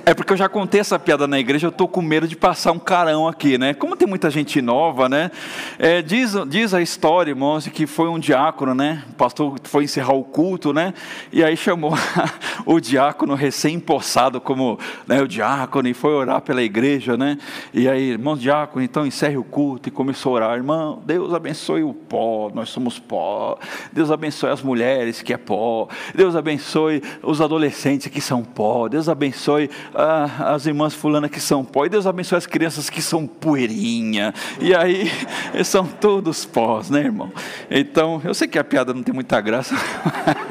É 0.08 0.14
porque 0.14 0.32
eu 0.32 0.36
já 0.36 0.48
contei 0.48 0.80
essa 0.80 1.00
piada 1.00 1.26
na 1.26 1.36
igreja, 1.36 1.66
eu 1.66 1.70
estou 1.70 1.88
com 1.88 2.00
medo 2.00 2.28
de 2.28 2.36
passar 2.36 2.70
um 2.70 2.78
carão 2.78 3.26
aqui, 3.26 3.58
né? 3.58 3.74
Como 3.74 3.96
tem 3.96 4.06
muita 4.06 4.30
gente 4.30 4.62
nova, 4.62 5.08
né? 5.08 5.32
É, 5.80 6.00
diz, 6.00 6.32
diz 6.46 6.72
a 6.72 6.80
história, 6.80 7.32
irmãos, 7.32 7.66
que 7.66 7.88
foi 7.88 8.08
um 8.08 8.16
diácono, 8.16 8.72
né? 8.72 9.02
O 9.10 9.14
pastor 9.14 9.58
foi 9.64 9.82
encerrar 9.82 10.14
o 10.14 10.22
culto, 10.22 10.72
né? 10.72 10.94
E 11.32 11.42
aí 11.42 11.56
chamou 11.56 11.92
o 12.64 12.78
diácono 12.78 13.34
recém-empossado 13.34 14.40
como 14.40 14.78
né, 15.08 15.20
o 15.20 15.26
diácono 15.26 15.88
e 15.88 15.92
foi 15.92 16.12
orar 16.12 16.40
pela 16.40 16.62
igreja, 16.62 17.16
né? 17.16 17.36
E 17.74 17.88
aí, 17.88 18.10
irmão 18.10 18.36
diácono, 18.36 18.84
então 18.84 19.04
encerre 19.04 19.36
o 19.36 19.42
culto 19.42 19.88
e 19.88 19.90
começou 19.90 20.34
a 20.34 20.34
orar. 20.36 20.56
Irmão, 20.56 21.02
Deus 21.04 21.34
abençoe 21.34 21.82
o 21.82 21.92
pó, 21.92 22.48
nós 22.54 22.68
somos 22.68 23.00
pó. 23.00 23.58
Deus 23.92 24.12
abençoe 24.12 24.50
as 24.50 24.62
mulheres 24.62 25.20
que 25.20 25.32
é 25.32 25.36
pó. 25.36 25.88
Deus 26.14 26.36
abençoe 26.36 27.02
os 27.24 27.40
adolescentes 27.40 28.06
que 28.06 28.20
são 28.20 28.44
pó. 28.44 28.88
Deus 28.88 29.08
abençoe 29.08 29.68
ah, 29.98 30.52
as 30.52 30.66
irmãs 30.66 30.92
fulana 30.92 31.26
que 31.26 31.40
são 31.40 31.64
pó, 31.64 31.86
e 31.86 31.88
Deus 31.88 32.06
abençoe 32.06 32.36
as 32.36 32.46
crianças 32.46 32.90
que 32.90 33.00
são 33.00 33.26
poeirinha, 33.26 34.34
e 34.60 34.74
aí 34.74 35.10
são 35.64 35.86
todos 35.86 36.44
pós, 36.44 36.90
né, 36.90 37.00
irmão? 37.00 37.32
Então, 37.70 38.20
eu 38.22 38.34
sei 38.34 38.46
que 38.46 38.58
a 38.58 38.64
piada 38.64 38.92
não 38.92 39.02
tem 39.02 39.14
muita 39.14 39.40
graça, 39.40 39.74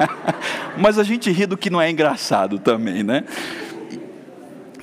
mas 0.76 0.98
a 0.98 1.04
gente 1.04 1.30
ri 1.30 1.46
do 1.46 1.56
que 1.56 1.70
não 1.70 1.80
é 1.80 1.88
engraçado 1.88 2.58
também, 2.58 3.04
né? 3.04 3.22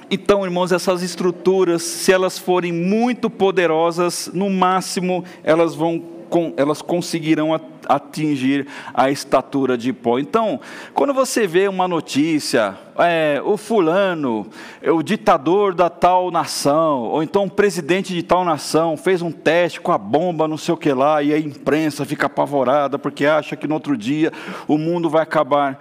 Então, 0.09 0.45
irmãos, 0.45 0.71
essas 0.71 1.01
estruturas, 1.01 1.81
se 1.81 2.11
elas 2.11 2.37
forem 2.37 2.71
muito 2.71 3.29
poderosas, 3.29 4.29
no 4.33 4.49
máximo 4.49 5.25
elas 5.43 5.75
vão 5.75 6.12
elas 6.57 6.81
conseguirão 6.81 7.59
atingir 7.87 8.67
a 8.93 9.11
estatura 9.11 9.77
de 9.77 9.91
pó. 9.91 10.19
Então, 10.19 10.59
quando 10.93 11.13
você 11.13 11.45
vê 11.45 11.67
uma 11.67 11.87
notícia, 11.87 12.77
é, 12.97 13.41
o 13.43 13.57
fulano, 13.57 14.47
é 14.81 14.91
o 14.91 15.03
ditador 15.03 15.73
da 15.73 15.89
tal 15.89 16.31
nação, 16.31 17.03
ou 17.03 17.23
então 17.23 17.45
o 17.45 17.51
presidente 17.51 18.13
de 18.13 18.23
tal 18.23 18.45
nação 18.45 18.95
fez 18.95 19.21
um 19.21 19.31
teste 19.31 19.81
com 19.81 19.91
a 19.91 19.97
bomba, 19.97 20.47
não 20.47 20.57
sei 20.57 20.73
o 20.73 20.77
que 20.77 20.93
lá, 20.93 21.21
e 21.21 21.33
a 21.33 21.39
imprensa 21.39 22.05
fica 22.05 22.27
apavorada 22.27 22.97
porque 22.97 23.25
acha 23.25 23.55
que 23.55 23.67
no 23.67 23.73
outro 23.73 23.97
dia 23.97 24.31
o 24.67 24.77
mundo 24.77 25.09
vai 25.09 25.23
acabar. 25.23 25.79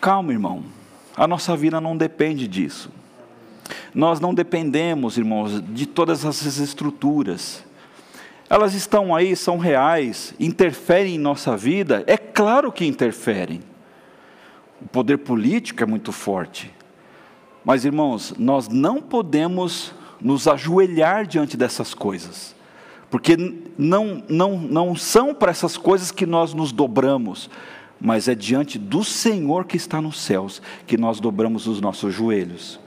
Calma, 0.00 0.32
irmão, 0.32 0.62
a 1.16 1.26
nossa 1.26 1.56
vida 1.56 1.80
não 1.80 1.96
depende 1.96 2.46
disso. 2.46 2.90
Nós 3.94 4.20
não 4.20 4.34
dependemos, 4.34 5.16
irmãos, 5.16 5.62
de 5.62 5.86
todas 5.86 6.24
essas 6.24 6.58
estruturas 6.58 7.63
elas 8.48 8.74
estão 8.74 9.14
aí, 9.14 9.34
são 9.34 9.58
reais, 9.58 10.34
interferem 10.38 11.14
em 11.14 11.18
nossa 11.18 11.56
vida? 11.56 12.04
É 12.06 12.16
claro 12.16 12.70
que 12.70 12.84
interferem. 12.84 13.60
O 14.80 14.88
poder 14.88 15.18
político 15.18 15.82
é 15.82 15.86
muito 15.86 16.12
forte. 16.12 16.70
Mas, 17.64 17.84
irmãos, 17.84 18.34
nós 18.38 18.68
não 18.68 19.00
podemos 19.00 19.94
nos 20.20 20.46
ajoelhar 20.46 21.26
diante 21.26 21.56
dessas 21.56 21.92
coisas, 21.92 22.54
Porque 23.10 23.36
não, 23.78 24.24
não, 24.28 24.58
não 24.58 24.96
são 24.96 25.34
para 25.34 25.50
essas 25.50 25.76
coisas 25.76 26.10
que 26.10 26.26
nós 26.26 26.52
nos 26.52 26.72
dobramos, 26.72 27.48
mas 28.00 28.26
é 28.26 28.34
diante 28.34 28.78
do 28.78 29.04
Senhor 29.04 29.66
que 29.66 29.76
está 29.76 30.00
nos 30.00 30.18
céus 30.20 30.60
que 30.86 30.96
nós 30.96 31.20
dobramos 31.20 31.66
os 31.66 31.80
nossos 31.80 32.12
joelhos. 32.12 32.80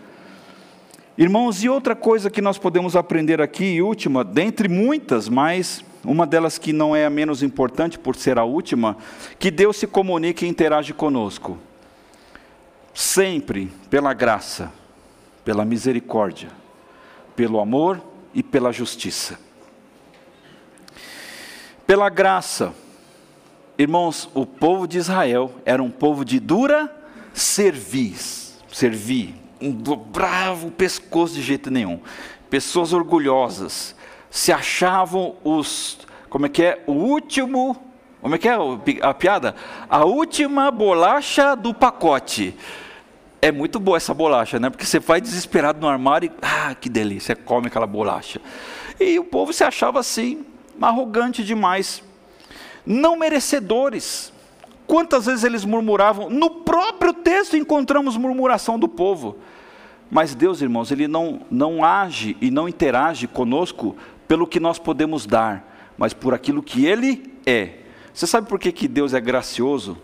Irmãos, 1.18 1.64
e 1.64 1.70
outra 1.70 1.96
coisa 1.96 2.30
que 2.30 2.44
nós 2.44 2.60
podemos 2.60 2.96
aprender 2.96 3.42
aqui, 3.42 3.66
e 3.66 3.82
última, 3.82 4.24
dentre 4.24 4.70
muitas, 4.70 5.28
mas 5.28 5.84
uma 6.04 6.28
delas 6.28 6.60
que 6.60 6.72
não 6.72 6.96
é 6.96 7.08
a 7.08 7.10
menos 7.10 7.42
importante 7.42 7.98
por 7.98 8.16
ser 8.16 8.38
a 8.38 8.44
última, 8.44 8.96
que 9.40 9.50
Deus 9.50 9.78
se 9.78 9.88
comunica 9.88 10.46
e 10.46 10.48
interage 10.48 10.94
conosco. 10.94 11.58
Sempre 12.94 13.72
pela 13.90 14.14
graça, 14.14 14.72
pela 15.44 15.66
misericórdia, 15.66 16.50
pelo 17.36 17.60
amor 17.60 18.00
e 18.32 18.44
pela 18.44 18.72
justiça. 18.72 19.40
Pela 21.88 22.10
graça, 22.10 22.76
irmãos, 23.76 24.30
o 24.36 24.46
povo 24.46 24.88
de 24.88 25.00
Israel 25.00 25.52
era 25.66 25.82
um 25.82 25.90
povo 25.90 26.24
de 26.24 26.40
dura 26.40 26.96
cerviz, 27.34 28.60
servir, 28.72 29.47
dobrava 29.62 30.68
o 30.68 30.72
pescoço 30.72 31.36
de 31.36 31.42
jeito 31.42 31.72
nenhum. 31.72 32.00
Pessoas 32.50 32.94
orgulhosas, 32.94 33.96
se 34.30 34.52
achavam 34.52 35.36
os, 35.44 36.00
como 36.30 36.46
é 36.46 36.50
que 36.50 36.64
é, 36.64 36.84
o 36.88 36.92
último, 36.92 37.76
como 38.22 38.36
é 38.36 38.38
que 38.38 38.48
é 38.48 38.56
a 39.02 39.14
piada? 39.14 39.56
A 39.90 40.06
última 40.06 40.72
bolacha 40.72 41.56
do 41.56 41.74
pacote. 41.74 42.56
É 43.40 43.52
muito 43.52 43.80
boa 43.80 43.98
essa 43.98 44.14
bolacha, 44.14 44.60
né? 44.60 44.70
Porque 44.70 44.86
você 44.86 45.00
vai 45.00 45.22
desesperado 45.22 45.80
no 45.80 45.88
armário 45.88 46.32
e, 46.32 46.32
ah, 46.42 46.74
que 46.74 46.90
delícia, 46.90 47.36
come 47.36 47.68
aquela 47.68 47.86
bolacha. 47.86 48.42
E 49.00 49.20
o 49.20 49.24
povo 49.24 49.54
se 49.54 49.64
achava 49.64 50.00
assim, 50.00 50.44
arrogante 50.82 51.44
demais, 51.44 52.04
não 52.86 53.16
merecedores. 53.16 54.34
Quantas 54.88 55.26
vezes 55.26 55.44
eles 55.44 55.66
murmuravam? 55.66 56.30
No 56.30 56.50
próprio 56.50 57.14
texto 57.14 57.58
encontramos 57.58 58.16
murmuração 58.16 58.80
do 58.80 58.88
povo. 58.88 59.36
Mas 60.10 60.34
Deus, 60.34 60.62
irmãos, 60.62 60.90
Ele 60.90 61.10
não, 61.10 61.42
não 61.52 61.84
age 61.84 62.38
e 62.40 62.50
não 62.50 62.70
interage 62.70 63.28
conosco 63.28 63.98
pelo 64.26 64.48
que 64.48 64.62
nós 64.62 64.80
podemos 64.80 65.26
dar, 65.26 65.94
mas 65.98 66.14
por 66.14 66.34
aquilo 66.34 66.64
que 66.64 66.86
Ele 66.86 67.34
é. 67.46 67.80
Você 68.14 68.26
sabe 68.26 68.48
por 68.48 68.58
que, 68.58 68.72
que 68.72 68.88
Deus 68.88 69.14
é 69.14 69.20
gracioso? 69.20 69.98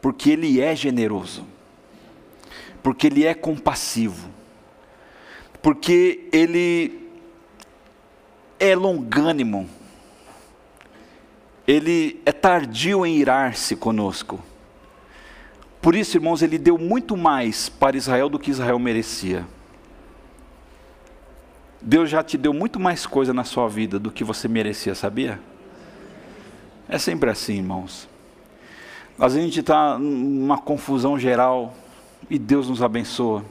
Porque 0.00 0.30
Ele 0.30 0.60
é 0.60 0.74
generoso, 0.76 1.44
porque 2.80 3.08
Ele 3.08 3.26
é 3.26 3.34
compassivo, 3.34 4.30
porque 5.60 6.28
Ele 6.32 7.10
é 8.60 8.76
longânimo 8.76 9.68
ele 11.66 12.20
é 12.26 12.32
tardio 12.32 13.06
em 13.06 13.16
irar-se 13.16 13.76
conosco. 13.76 14.40
Por 15.80 15.94
isso, 15.94 16.16
irmãos, 16.16 16.42
ele 16.42 16.58
deu 16.58 16.78
muito 16.78 17.16
mais 17.16 17.68
para 17.68 17.96
Israel 17.96 18.28
do 18.28 18.38
que 18.38 18.50
Israel 18.50 18.78
merecia. 18.78 19.46
Deus 21.80 22.08
já 22.08 22.22
te 22.22 22.38
deu 22.38 22.52
muito 22.52 22.78
mais 22.78 23.06
coisa 23.06 23.34
na 23.34 23.42
sua 23.42 23.68
vida 23.68 23.98
do 23.98 24.10
que 24.10 24.22
você 24.22 24.46
merecia, 24.46 24.94
sabia? 24.94 25.40
É 26.88 26.98
sempre 26.98 27.30
assim, 27.30 27.56
irmãos. 27.56 28.08
Às 29.18 29.34
vezes 29.34 29.38
a 29.38 29.46
gente 29.46 29.60
está 29.60 29.98
numa 29.98 30.58
confusão 30.58 31.18
geral 31.18 31.74
e 32.30 32.38
Deus 32.38 32.68
nos 32.68 32.82
abençoa. 32.82 33.44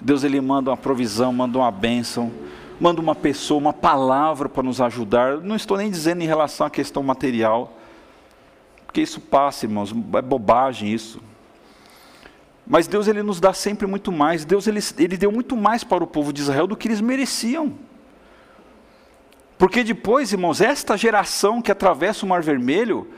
Deus 0.00 0.22
ele 0.22 0.40
manda 0.40 0.70
uma 0.70 0.76
provisão, 0.76 1.32
manda 1.32 1.58
uma 1.58 1.70
bênção 1.70 2.32
manda 2.80 3.00
uma 3.00 3.14
pessoa, 3.14 3.60
uma 3.60 3.72
palavra 3.72 4.48
para 4.48 4.62
nos 4.62 4.80
ajudar. 4.80 5.36
Não 5.38 5.54
estou 5.54 5.76
nem 5.76 5.90
dizendo 5.90 6.22
em 6.22 6.26
relação 6.26 6.66
à 6.66 6.70
questão 6.70 7.02
material, 7.02 7.76
porque 8.86 9.02
isso 9.02 9.20
passa, 9.20 9.66
irmãos, 9.66 9.94
é 10.14 10.22
bobagem 10.22 10.90
isso. 10.90 11.20
Mas 12.66 12.86
Deus 12.86 13.06
ele 13.06 13.22
nos 13.22 13.38
dá 13.38 13.52
sempre 13.52 13.86
muito 13.86 14.10
mais. 14.10 14.44
Deus 14.44 14.66
ele, 14.66 14.80
ele 14.98 15.16
deu 15.16 15.30
muito 15.30 15.56
mais 15.56 15.84
para 15.84 16.02
o 16.02 16.06
povo 16.06 16.32
de 16.32 16.40
Israel 16.40 16.66
do 16.66 16.76
que 16.76 16.88
eles 16.88 17.00
mereciam. 17.00 17.74
Porque 19.58 19.84
depois, 19.84 20.32
irmãos, 20.32 20.60
esta 20.60 20.96
geração 20.96 21.60
que 21.60 21.70
atravessa 21.70 22.24
o 22.24 22.28
Mar 22.28 22.42
Vermelho, 22.42 23.08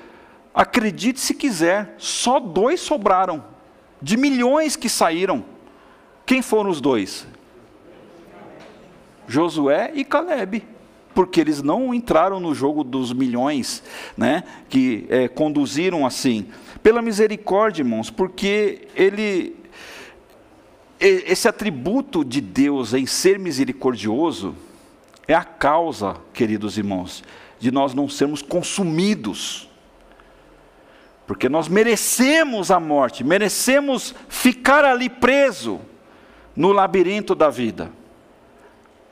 acredite 0.53 1.21
se 1.21 1.35
quiser, 1.35 1.95
só 1.99 2.41
dois 2.41 2.81
sobraram, 2.81 3.45
de 4.01 4.17
milhões 4.17 4.75
que 4.75 4.89
saíram. 4.89 5.45
Quem 6.27 6.43
foram 6.43 6.71
os 6.71 6.81
dois? 6.81 7.27
Josué 9.33 9.93
e 9.95 10.05
Caleb, 10.05 10.63
porque 11.15 11.41
eles 11.41 11.63
não 11.63 11.95
entraram 11.95 12.39
no 12.39 12.55
jogo 12.55 12.85
dos 12.85 13.15
milhões, 13.15 13.83
né, 14.15 14.45
que 14.69 15.07
é, 15.09 15.27
conduziram 15.27 16.05
assim. 16.05 16.49
Pela 16.83 17.01
misericórdia, 17.01 17.81
irmãos, 17.81 18.11
porque 18.11 18.89
ele 18.95 19.57
esse 21.01 21.49
atributo 21.49 22.25
de 22.25 22.41
Deus 22.41 22.95
em 22.95 23.07
ser 23.07 23.37
misericordioso 23.37 24.55
é 25.27 25.35
a 25.35 25.43
causa, 25.43 26.17
queridos 26.33 26.79
irmãos, 26.79 27.25
de 27.59 27.73
nós 27.73 27.93
não 27.93 28.09
sermos 28.09 28.41
consumidos. 28.41 29.69
Porque 31.27 31.49
nós 31.49 31.67
merecemos 31.67 32.71
a 32.71 32.79
morte, 32.79 33.25
merecemos 33.25 34.15
ficar 34.29 34.85
ali 34.85 35.09
preso 35.09 35.81
no 36.55 36.71
labirinto 36.71 37.35
da 37.35 37.51
vida. 37.51 37.91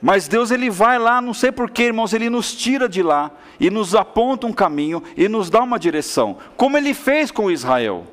Mas 0.01 0.27
Deus 0.27 0.49
ele 0.49 0.69
vai 0.69 0.97
lá, 0.97 1.21
não 1.21 1.33
sei 1.33 1.51
porquê, 1.51 1.83
irmãos, 1.83 2.11
ele 2.11 2.29
nos 2.29 2.55
tira 2.55 2.89
de 2.89 3.03
lá 3.03 3.29
e 3.59 3.69
nos 3.69 3.93
aponta 3.93 4.47
um 4.47 4.53
caminho 4.53 5.03
e 5.15 5.29
nos 5.29 5.49
dá 5.49 5.61
uma 5.61 5.77
direção, 5.77 6.37
como 6.57 6.75
ele 6.75 6.93
fez 6.93 7.29
com 7.29 7.51
Israel. 7.51 8.07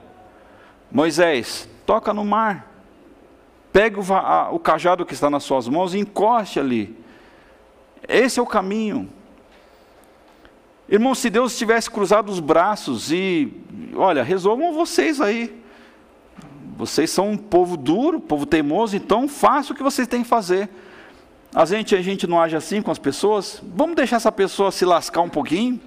Moisés, 0.92 1.66
toca 1.86 2.12
no 2.12 2.24
mar, 2.26 2.70
pega 3.72 3.98
o, 3.98 4.14
a, 4.14 4.50
o 4.50 4.58
cajado 4.58 5.06
que 5.06 5.14
está 5.14 5.30
nas 5.30 5.44
suas 5.44 5.66
mãos 5.66 5.94
e 5.94 5.98
encoste 5.98 6.60
ali. 6.60 6.94
Esse 8.06 8.38
é 8.38 8.42
o 8.42 8.46
caminho. 8.46 9.08
Irmãos, 10.90 11.18
se 11.18 11.30
Deus 11.30 11.56
tivesse 11.56 11.90
cruzado 11.90 12.30
os 12.30 12.40
braços 12.40 13.10
e, 13.10 13.50
olha, 13.94 14.22
resolvam 14.22 14.74
vocês 14.74 15.20
aí. 15.20 15.62
Vocês 16.76 17.10
são 17.10 17.30
um 17.30 17.36
povo 17.36 17.76
duro, 17.76 18.20
povo 18.20 18.46
teimoso, 18.46 18.96
então 18.96 19.26
faça 19.26 19.72
o 19.72 19.76
que 19.76 19.82
vocês 19.82 20.06
têm 20.06 20.22
que 20.22 20.28
fazer. 20.28 20.68
A 21.54 21.64
gente, 21.64 21.94
a 21.94 22.02
gente 22.02 22.26
não 22.26 22.40
age 22.40 22.56
assim 22.56 22.82
com 22.82 22.90
as 22.90 22.98
pessoas. 22.98 23.62
Vamos 23.74 23.96
deixar 23.96 24.16
essa 24.16 24.30
pessoa 24.30 24.70
se 24.70 24.84
lascar 24.84 25.22
um 25.22 25.28
pouquinho, 25.28 25.80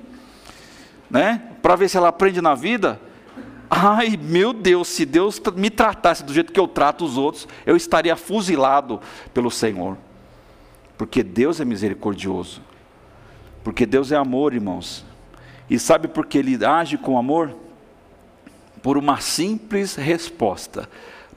né? 1.10 1.42
Para 1.62 1.76
ver 1.76 1.90
se 1.90 1.98
ela 1.98 2.08
aprende 2.08 2.42
na 2.42 2.56
vida. 2.56 3.00
Ai, 3.70 4.20
meu 4.22 4.52
Deus, 4.52 4.90
se 4.90 5.06
Deus 5.06 5.42
me 5.56 5.70
tratasse 5.70 6.24
do 6.24 6.34
jeito 6.34 6.52
que 6.52 6.60
eu 6.60 6.68
trato 6.68 7.06
os 7.06 7.18
outros, 7.18 7.48
eu 7.66 7.76
estaria 7.76 8.16
fuzilado 8.16 9.00
pelo 9.34 9.50
Senhor. 9.50 9.98
Porque 10.98 11.24
Deus 11.24 11.60
é 11.62 11.66
misericordioso. 11.66 12.62
Porque 13.64 13.86
Deus 13.86 14.12
é 14.12 14.18
amor, 14.18 14.54
irmãos. 14.54 15.06
E 15.70 15.80
sabe 15.80 16.08
por 16.08 16.26
que 16.26 16.38
ele 16.38 16.64
age 16.66 16.98
com 16.98 17.18
amor? 17.18 17.56
Por 18.82 18.98
uma 18.98 19.22
simples 19.22 19.96
resposta. 19.96 20.90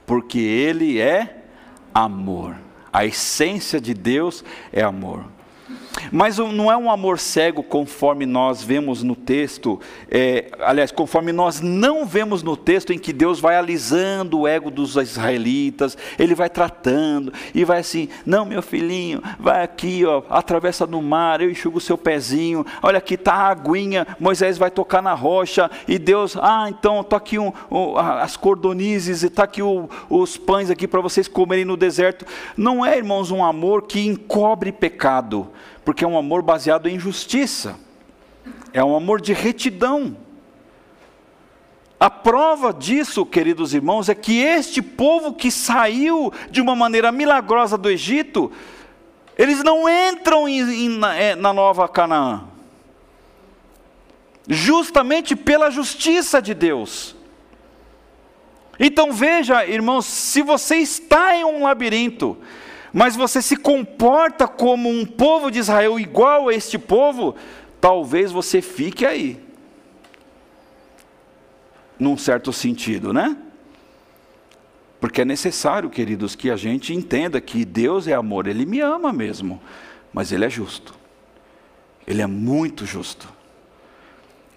Porque 0.05 0.39
ele 0.39 0.99
é 0.99 1.45
amor. 1.93 2.64
A 2.95 3.05
essência 3.05 3.81
de 3.81 3.93
Deus 3.93 4.41
é 4.71 4.81
amor. 4.81 5.25
Mas 6.11 6.37
não 6.37 6.71
é 6.71 6.77
um 6.77 6.91
amor 6.91 7.19
cego 7.19 7.63
conforme 7.63 8.25
nós 8.25 8.61
vemos 8.61 9.01
no 9.01 9.15
texto, 9.15 9.79
é, 10.09 10.51
aliás, 10.59 10.91
conforme 10.91 11.31
nós 11.31 11.61
não 11.61 12.05
vemos 12.05 12.43
no 12.43 12.55
texto 12.57 12.91
em 12.91 12.99
que 12.99 13.13
Deus 13.13 13.39
vai 13.39 13.55
alisando 13.55 14.41
o 14.41 14.47
ego 14.47 14.69
dos 14.69 14.95
israelitas, 14.95 15.97
ele 16.19 16.35
vai 16.35 16.49
tratando 16.49 17.33
e 17.53 17.63
vai 17.63 17.79
assim: 17.79 18.09
não, 18.25 18.45
meu 18.45 18.61
filhinho, 18.61 19.21
vai 19.39 19.63
aqui, 19.63 20.05
ó, 20.05 20.23
atravessa 20.29 20.85
no 20.85 21.01
mar, 21.01 21.41
eu 21.41 21.49
enxugo 21.49 21.77
o 21.77 21.81
seu 21.81 21.97
pezinho, 21.97 22.65
olha 22.81 22.97
aqui 22.97 23.15
está 23.15 23.33
a 23.33 23.49
aguinha, 23.49 24.05
Moisés 24.19 24.57
vai 24.57 24.69
tocar 24.69 25.01
na 25.01 25.13
rocha 25.13 25.69
e 25.87 25.97
Deus, 25.97 26.37
ah, 26.37 26.67
então 26.69 27.01
está 27.01 27.17
aqui 27.17 27.39
um, 27.39 27.51
um, 27.71 27.97
as 27.97 28.37
cordonizes, 28.37 29.23
está 29.23 29.43
aqui 29.43 29.61
o, 29.61 29.89
os 30.09 30.37
pães 30.37 30.69
aqui 30.69 30.87
para 30.87 31.01
vocês 31.01 31.27
comerem 31.27 31.65
no 31.65 31.77
deserto. 31.77 32.25
Não 32.55 32.85
é, 32.85 32.97
irmãos, 32.97 33.31
um 33.31 33.43
amor 33.43 33.83
que 33.83 34.05
encobre 34.05 34.71
pecado 34.71 35.49
porque 35.85 36.03
é 36.03 36.07
um 36.07 36.17
amor 36.17 36.41
baseado 36.41 36.89
em 36.89 36.99
justiça, 36.99 37.77
é 38.73 38.83
um 38.83 38.95
amor 38.95 39.21
de 39.21 39.31
retidão. 39.31 40.17
A 41.99 42.09
prova 42.09 42.73
disso, 42.73 43.25
queridos 43.25 43.73
irmãos, 43.73 44.09
é 44.09 44.15
que 44.15 44.41
este 44.41 44.81
povo 44.81 45.33
que 45.33 45.49
saiu 45.51 46.33
de 46.49 46.59
uma 46.59 46.75
maneira 46.75 47.11
milagrosa 47.11 47.77
do 47.77 47.89
Egito, 47.89 48.51
eles 49.37 49.63
não 49.63 49.87
entram 49.87 50.49
em, 50.49 50.61
em, 50.61 50.89
na, 50.89 51.15
é, 51.15 51.35
na 51.35 51.53
nova 51.53 51.87
Canaã, 51.87 52.43
justamente 54.47 55.35
pela 55.35 55.69
justiça 55.69 56.41
de 56.41 56.53
Deus. 56.53 57.15
Então 58.79 59.13
veja, 59.13 59.65
irmãos, 59.65 60.05
se 60.05 60.41
você 60.41 60.77
está 60.77 61.35
em 61.35 61.45
um 61.45 61.63
labirinto, 61.63 62.37
mas 62.95 63.13
você 63.13 63.41
se 63.41 63.57
comporta 63.57 64.47
como 64.47 64.87
um 64.87 65.05
povo 65.05 65.51
de 65.51 65.59
Israel 65.59 65.99
igual 65.99 66.47
a 66.47 66.53
este 66.53 66.79
povo, 66.79 67.35
talvez 67.81 68.31
você 68.31 68.61
fique 68.61 69.05
aí. 69.05 69.37
Num 71.99 72.17
certo 72.17 72.53
sentido, 72.53 73.11
né? 73.11 73.35
Porque 74.97 75.23
é 75.23 75.25
necessário, 75.25 75.89
queridos, 75.89 76.37
que 76.37 76.49
a 76.49 76.55
gente 76.55 76.93
entenda 76.93 77.41
que 77.41 77.65
Deus 77.65 78.07
é 78.07 78.13
amor, 78.13 78.47
Ele 78.47 78.65
me 78.65 78.79
ama 78.79 79.11
mesmo, 79.11 79.61
mas 80.13 80.31
Ele 80.31 80.45
é 80.45 80.49
justo. 80.49 80.95
Ele 82.07 82.21
é 82.21 82.27
muito 82.27 82.85
justo. 82.85 83.27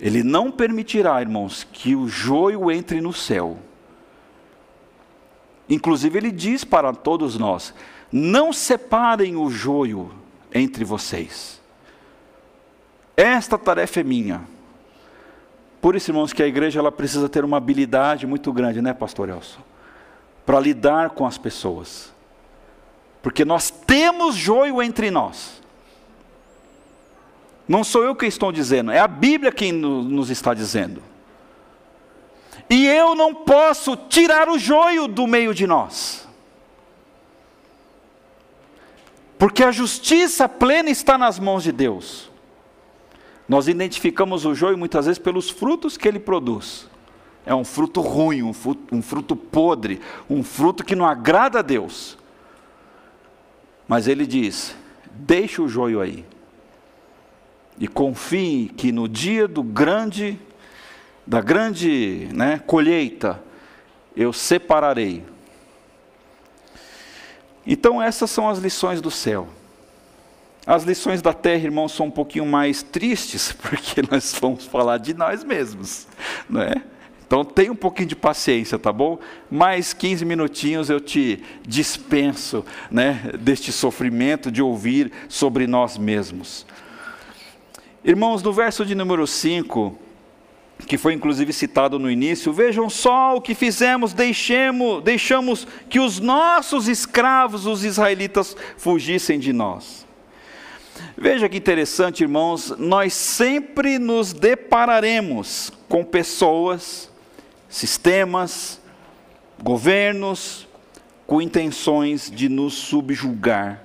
Ele 0.01 0.23
não 0.23 0.49
permitirá, 0.53 1.21
irmãos, 1.21 1.67
que 1.73 1.97
o 1.97 2.07
joio 2.07 2.71
entre 2.71 3.01
no 3.01 3.13
céu. 3.13 3.59
Inclusive, 5.69 6.17
ele 6.17 6.31
diz 6.31 6.63
para 6.63 6.93
todos 6.93 7.37
nós: 7.37 7.75
não 8.11 8.53
separem 8.53 9.37
o 9.37 9.51
joio 9.51 10.11
entre 10.53 10.85
vocês. 10.85 11.61
Esta 13.17 13.59
tarefa 13.59 14.01
é 14.01 14.05
minha. 14.05 14.43
Por 15.81 15.95
isso, 15.97 16.11
irmãos, 16.11 16.33
que 16.33 16.43
a 16.43 16.47
igreja 16.47 16.79
ela 16.79 16.93
precisa 16.93 17.29
ter 17.29 17.45
uma 17.45 17.57
habilidade 17.57 18.27
muito 18.27 18.53
grande, 18.53 18.81
né, 18.81 18.93
pastor 18.93 19.29
Elson? 19.29 19.61
Para 20.45 20.61
lidar 20.61 21.11
com 21.11 21.27
as 21.27 21.39
pessoas. 21.39 22.13
Porque 23.23 23.45
nós 23.45 23.71
temos 23.71 24.35
joio 24.35 24.83
entre 24.83 25.11
nós. 25.11 25.61
Não 27.67 27.85
sou 27.85 28.03
eu 28.03 28.15
que 28.15 28.27
estou 28.27 28.51
dizendo, 28.51 28.91
é 28.91 28.99
a 28.99 29.09
Bíblia 29.09 29.53
quem 29.53 29.73
nos 29.73 30.31
está 30.31 30.55
dizendo. 30.55 31.03
E 32.71 32.87
eu 32.87 33.15
não 33.15 33.35
posso 33.35 33.97
tirar 33.97 34.49
o 34.49 34.59
joio 34.59 35.09
do 35.09 35.27
meio 35.27 35.55
de 35.55 35.67
nós. 35.67 36.28
Porque 39.39 39.63
a 39.63 39.71
justiça 39.71 40.49
plena 40.49 40.91
está 40.91 41.17
nas 41.17 41.39
mãos 41.39 41.63
de 41.63 41.71
Deus. 41.71 42.31
Nós 43.49 43.69
identificamos 43.69 44.45
o 44.45 44.55
joio 44.55 44.77
muitas 44.77 45.07
vezes 45.07 45.19
pelos 45.19 45.49
frutos 45.49 45.97
que 45.97 46.09
ele 46.09 46.19
produz. 46.19 46.89
É 47.47 47.55
um 47.55 47.65
fruto 47.65 48.01
ruim, 48.01 48.43
um 48.43 48.53
fruto, 48.53 48.95
um 48.95 49.01
fruto 49.01 49.35
podre, 49.35 50.01
um 50.29 50.43
fruto 50.43 50.85
que 50.85 50.95
não 50.95 51.07
agrada 51.07 51.61
a 51.61 51.63
Deus. 51.63 52.19
Mas 53.87 54.07
ele 54.07 54.27
diz: 54.27 54.77
deixa 55.15 55.63
o 55.63 55.69
joio 55.69 56.01
aí 56.01 56.27
e 57.81 57.87
confie 57.87 58.69
que 58.77 58.91
no 58.91 59.09
dia 59.09 59.47
do 59.47 59.63
grande, 59.63 60.39
da 61.27 61.41
grande 61.41 62.29
né, 62.35 62.61
colheita, 62.67 63.43
eu 64.17 64.33
separarei. 64.33 65.25
Então, 67.71 68.03
essas 68.03 68.31
são 68.31 68.49
as 68.49 68.59
lições 68.59 69.03
do 69.03 69.11
céu. 69.11 69.47
As 70.67 70.85
lições 70.85 71.21
da 71.21 71.35
terra, 71.35 71.65
irmãos, 71.65 71.93
são 71.93 72.07
um 72.07 72.11
pouquinho 72.11 72.47
mais 72.47 72.83
tristes, 72.83 73.53
porque 73.61 74.03
nós 74.11 74.35
vamos 74.41 74.65
falar 74.65 74.97
de 74.97 75.13
nós 75.13 75.45
mesmos, 75.45 76.09
não 76.49 76.63
é? 76.63 76.83
Então 77.27 77.45
tenha 77.45 77.71
um 77.71 77.77
pouquinho 77.77 78.09
de 78.09 78.17
paciência, 78.17 78.79
tá 78.79 78.91
bom? 78.91 79.19
Mais 79.51 79.93
15 79.93 80.25
minutinhos 80.25 80.89
eu 80.89 80.99
te 80.99 81.43
dispenso 81.67 82.65
né, 82.91 83.33
deste 83.39 83.71
sofrimento 83.71 84.51
de 84.51 84.63
ouvir 84.63 85.13
sobre 85.29 85.67
nós 85.67 85.99
mesmos. 85.99 86.65
Irmãos, 88.03 88.43
no 88.43 88.51
verso 88.51 88.87
de 88.87 88.95
número 88.95 89.27
5, 89.27 89.99
que 90.89 90.97
foi 90.97 91.13
inclusive 91.13 91.53
citado 91.53 91.99
no 91.99 92.11
início, 92.11 92.51
vejam 92.51 92.89
só 92.89 93.37
o 93.37 93.43
que 93.43 93.55
fizemos, 93.55 94.15
deixemos, 94.15 95.05
deixamos 95.05 95.69
que 95.91 96.01
os 96.01 96.19
nossos 96.19 96.89
escravos, 96.89 97.67
os 97.67 97.85
israelitas, 97.85 98.57
fugissem 98.79 99.39
de 99.39 99.53
nós. 99.53 100.07
Veja 101.15 101.47
que 101.47 101.59
interessante, 101.59 102.23
irmãos, 102.23 102.75
nós 102.79 103.13
sempre 103.13 103.99
nos 103.99 104.33
depararemos 104.33 105.71
com 105.89 106.03
pessoas, 106.03 107.11
sistemas, 107.69 108.81
governos, 109.63 110.67
com 111.27 111.43
intenções 111.43 112.31
de 112.31 112.49
nos 112.49 112.73
subjugar 112.73 113.85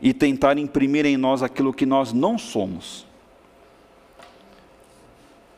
e 0.00 0.14
tentar 0.14 0.58
imprimir 0.58 1.06
em 1.06 1.16
nós 1.16 1.42
aquilo 1.42 1.74
que 1.74 1.84
nós 1.84 2.12
não 2.12 2.38
somos. 2.38 3.04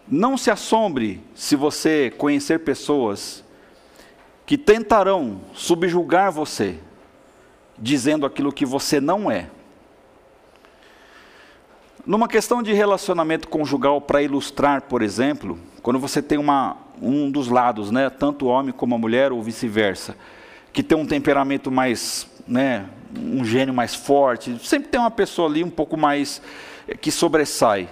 Não 0.08 0.36
se 0.36 0.50
assombre 0.50 1.20
se 1.34 1.56
você 1.56 2.12
conhecer 2.16 2.60
pessoas 2.60 3.44
que 4.46 4.56
tentarão 4.56 5.40
subjugar 5.52 6.30
você, 6.30 6.78
dizendo 7.76 8.24
aquilo 8.24 8.52
que 8.52 8.64
você 8.64 9.00
não 9.00 9.28
é. 9.30 9.50
Numa 12.06 12.28
questão 12.28 12.62
de 12.62 12.72
relacionamento 12.72 13.48
conjugal, 13.48 14.00
para 14.00 14.22
ilustrar, 14.22 14.82
por 14.82 15.02
exemplo, 15.02 15.58
quando 15.82 15.98
você 15.98 16.22
tem 16.22 16.38
uma, 16.38 16.76
um 17.02 17.28
dos 17.28 17.48
lados, 17.48 17.90
né, 17.90 18.08
tanto 18.08 18.46
o 18.46 18.48
homem 18.48 18.72
como 18.72 18.94
a 18.94 18.98
mulher, 18.98 19.32
ou 19.32 19.42
vice-versa, 19.42 20.16
que 20.72 20.84
tem 20.84 20.96
um 20.96 21.04
temperamento 21.04 21.68
mais, 21.68 22.30
né, 22.46 22.86
um 23.18 23.44
gênio 23.44 23.74
mais 23.74 23.96
forte, 23.96 24.56
sempre 24.64 24.88
tem 24.88 25.00
uma 25.00 25.10
pessoa 25.10 25.48
ali 25.48 25.64
um 25.64 25.70
pouco 25.70 25.96
mais 25.96 26.40
eh, 26.86 26.96
que 26.96 27.10
sobressai. 27.10 27.88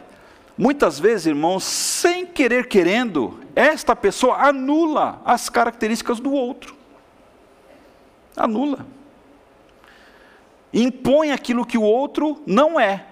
Muitas 0.57 1.01
vezes, 1.01 1.27
irmãos, 1.27 1.65
sem 1.65 2.25
querer 2.25 2.69
querendo, 2.69 3.41
esta 3.57 3.97
pessoa 3.97 4.37
anula 4.37 5.21
as 5.25 5.49
características 5.49 6.21
do 6.21 6.33
outro. 6.33 6.77
Anula. 8.37 8.87
Impõe 10.73 11.33
aquilo 11.33 11.67
que 11.67 11.79
o 11.79 11.83
outro 11.83 12.41
não 12.47 12.79
é. 12.79 13.05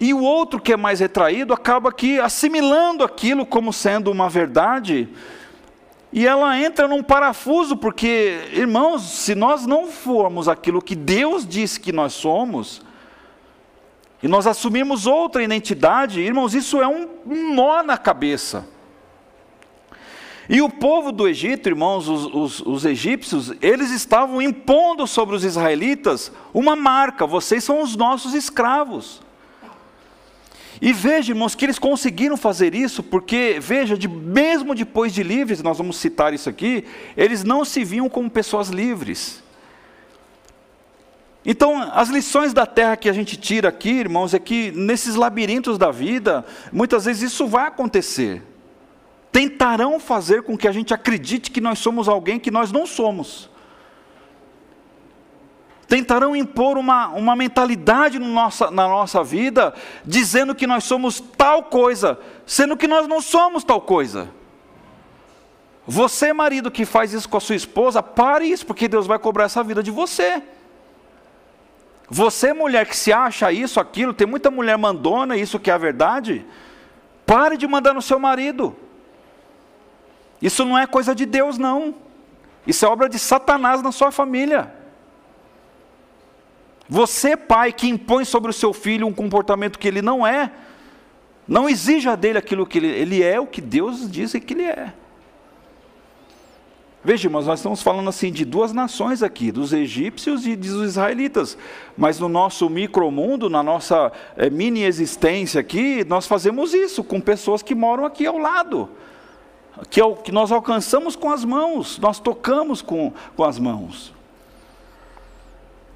E 0.00 0.14
o 0.14 0.22
outro 0.22 0.60
que 0.60 0.72
é 0.72 0.76
mais 0.76 1.00
retraído 1.00 1.52
acaba 1.52 1.88
aqui 1.88 2.20
assimilando 2.20 3.02
aquilo 3.02 3.44
como 3.44 3.72
sendo 3.72 4.12
uma 4.12 4.28
verdade. 4.28 5.08
E 6.12 6.26
ela 6.26 6.58
entra 6.58 6.86
num 6.86 7.02
parafuso, 7.02 7.76
porque, 7.76 8.48
irmãos, 8.52 9.02
se 9.02 9.34
nós 9.34 9.66
não 9.66 9.88
formos 9.88 10.48
aquilo 10.48 10.80
que 10.80 10.94
Deus 10.94 11.46
disse 11.46 11.80
que 11.80 11.92
nós 11.92 12.12
somos, 12.12 12.80
e 14.22 14.26
nós 14.26 14.46
assumimos 14.46 15.06
outra 15.06 15.42
identidade, 15.42 16.20
irmãos, 16.20 16.54
isso 16.54 16.80
é 16.80 16.88
um 16.88 17.08
nó 17.54 17.82
na 17.82 17.96
cabeça. 17.96 18.66
E 20.48 20.62
o 20.62 20.70
povo 20.70 21.12
do 21.12 21.28
Egito, 21.28 21.68
irmãos, 21.68 22.08
os, 22.08 22.24
os, 22.24 22.60
os, 22.60 22.84
egípcios, 22.86 23.52
eles 23.60 23.90
estavam 23.90 24.40
impondo 24.40 25.06
sobre 25.06 25.36
os 25.36 25.44
israelitas 25.44 26.32
uma 26.54 26.74
marca: 26.74 27.26
vocês 27.26 27.62
são 27.62 27.82
os 27.82 27.94
nossos 27.94 28.32
escravos. 28.32 29.20
E 30.80 30.92
veja, 30.92 31.32
irmãos, 31.32 31.54
que 31.54 31.64
eles 31.64 31.78
conseguiram 31.78 32.36
fazer 32.36 32.74
isso, 32.74 33.02
porque, 33.02 33.58
veja, 33.60 33.96
de, 33.96 34.08
mesmo 34.08 34.74
depois 34.74 35.12
de 35.12 35.22
livres, 35.22 35.62
nós 35.62 35.76
vamos 35.76 35.96
citar 35.96 36.32
isso 36.32 36.48
aqui, 36.48 36.84
eles 37.16 37.42
não 37.44 37.64
se 37.64 37.84
viam 37.84 38.08
como 38.08 38.30
pessoas 38.30 38.68
livres. 38.68 39.42
Então, 41.50 41.80
as 41.94 42.10
lições 42.10 42.52
da 42.52 42.66
terra 42.66 42.94
que 42.94 43.08
a 43.08 43.12
gente 43.14 43.34
tira 43.34 43.70
aqui, 43.70 43.88
irmãos, 43.88 44.34
é 44.34 44.38
que 44.38 44.70
nesses 44.72 45.14
labirintos 45.14 45.78
da 45.78 45.90
vida, 45.90 46.44
muitas 46.70 47.06
vezes 47.06 47.32
isso 47.32 47.46
vai 47.46 47.66
acontecer. 47.66 48.42
Tentarão 49.32 49.98
fazer 49.98 50.42
com 50.42 50.58
que 50.58 50.68
a 50.68 50.72
gente 50.72 50.92
acredite 50.92 51.50
que 51.50 51.58
nós 51.58 51.78
somos 51.78 52.06
alguém 52.06 52.38
que 52.38 52.50
nós 52.50 52.70
não 52.70 52.84
somos. 52.84 53.48
Tentarão 55.88 56.36
impor 56.36 56.76
uma, 56.76 57.08
uma 57.08 57.34
mentalidade 57.34 58.18
no 58.18 58.26
nossa, 58.26 58.70
na 58.70 58.86
nossa 58.86 59.24
vida, 59.24 59.72
dizendo 60.04 60.54
que 60.54 60.66
nós 60.66 60.84
somos 60.84 61.18
tal 61.18 61.62
coisa, 61.62 62.20
sendo 62.44 62.76
que 62.76 62.86
nós 62.86 63.08
não 63.08 63.22
somos 63.22 63.64
tal 63.64 63.80
coisa. 63.80 64.28
Você, 65.86 66.30
marido, 66.34 66.70
que 66.70 66.84
faz 66.84 67.14
isso 67.14 67.26
com 67.26 67.38
a 67.38 67.40
sua 67.40 67.56
esposa, 67.56 68.02
pare 68.02 68.44
isso, 68.44 68.66
porque 68.66 68.86
Deus 68.86 69.06
vai 69.06 69.18
cobrar 69.18 69.44
essa 69.44 69.64
vida 69.64 69.82
de 69.82 69.90
você. 69.90 70.42
Você, 72.10 72.52
mulher 72.54 72.86
que 72.86 72.96
se 72.96 73.12
acha 73.12 73.52
isso, 73.52 73.78
aquilo, 73.78 74.14
tem 74.14 74.26
muita 74.26 74.50
mulher 74.50 74.78
mandona, 74.78 75.36
isso 75.36 75.58
que 75.58 75.70
é 75.70 75.74
a 75.74 75.78
verdade. 75.78 76.44
Pare 77.26 77.56
de 77.56 77.66
mandar 77.66 77.92
no 77.92 78.00
seu 78.00 78.18
marido. 78.18 78.74
Isso 80.40 80.64
não 80.64 80.78
é 80.78 80.86
coisa 80.86 81.14
de 81.14 81.26
Deus, 81.26 81.58
não. 81.58 81.94
Isso 82.66 82.84
é 82.84 82.88
obra 82.88 83.08
de 83.08 83.18
Satanás 83.18 83.82
na 83.82 83.92
sua 83.92 84.10
família. 84.10 84.72
Você, 86.88 87.36
pai, 87.36 87.72
que 87.72 87.88
impõe 87.88 88.24
sobre 88.24 88.50
o 88.50 88.54
seu 88.54 88.72
filho 88.72 89.06
um 89.06 89.12
comportamento 89.12 89.78
que 89.78 89.86
ele 89.86 90.00
não 90.00 90.26
é, 90.26 90.50
não 91.46 91.68
exija 91.68 92.16
dele 92.16 92.38
aquilo 92.38 92.66
que 92.66 92.78
ele, 92.78 92.86
ele 92.86 93.22
é, 93.22 93.38
o 93.38 93.46
que 93.46 93.60
Deus 93.60 94.10
diz 94.10 94.32
que 94.32 94.54
ele 94.54 94.64
é. 94.64 94.94
Veja, 97.04 97.30
mas 97.30 97.46
nós 97.46 97.60
estamos 97.60 97.80
falando 97.80 98.08
assim 98.08 98.32
de 98.32 98.44
duas 98.44 98.72
nações 98.72 99.22
aqui, 99.22 99.52
dos 99.52 99.72
egípcios 99.72 100.46
e 100.46 100.56
dos 100.56 100.84
israelitas. 100.84 101.56
Mas 101.96 102.18
no 102.18 102.28
nosso 102.28 102.68
micromundo, 102.68 103.48
na 103.48 103.62
nossa 103.62 104.10
é, 104.36 104.50
mini 104.50 104.82
existência 104.82 105.60
aqui, 105.60 106.04
nós 106.04 106.26
fazemos 106.26 106.74
isso 106.74 107.04
com 107.04 107.20
pessoas 107.20 107.62
que 107.62 107.74
moram 107.74 108.04
aqui 108.04 108.26
ao 108.26 108.36
lado. 108.36 108.88
Que, 109.90 110.00
é 110.00 110.04
o, 110.04 110.16
que 110.16 110.32
nós 110.32 110.50
alcançamos 110.50 111.14
com 111.14 111.30
as 111.30 111.44
mãos, 111.44 111.98
nós 112.00 112.18
tocamos 112.18 112.82
com, 112.82 113.12
com 113.36 113.44
as 113.44 113.60
mãos. 113.60 114.12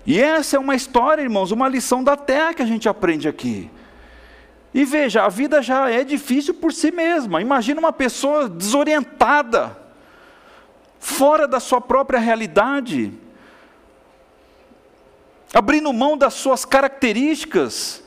E 0.07 0.20
essa 0.20 0.57
é 0.57 0.59
uma 0.59 0.76
história, 0.76 1.22
irmãos, 1.22 1.50
uma 1.50 1.68
lição 1.68 2.03
da 2.03 2.16
terra 2.16 2.55
que 2.55 2.62
a 2.62 2.66
gente 2.66 2.88
aprende 2.88 3.28
aqui. 3.28 3.68
E 4.72 4.84
veja, 4.84 5.24
a 5.24 5.28
vida 5.28 5.61
já 5.61 5.90
é 5.90 6.05
difícil 6.05 6.55
por 6.55 6.72
si 6.72 6.92
mesma. 6.92 7.42
Imagina 7.42 7.80
uma 7.80 7.92
pessoa 7.92 8.48
desorientada, 8.48 9.82
fora 11.03 11.48
da 11.48 11.59
sua 11.59 11.80
própria 11.80 12.20
realidade, 12.20 13.12
abrindo 15.53 15.92
mão 15.92 16.16
das 16.16 16.34
suas 16.34 16.64
características, 16.64 18.05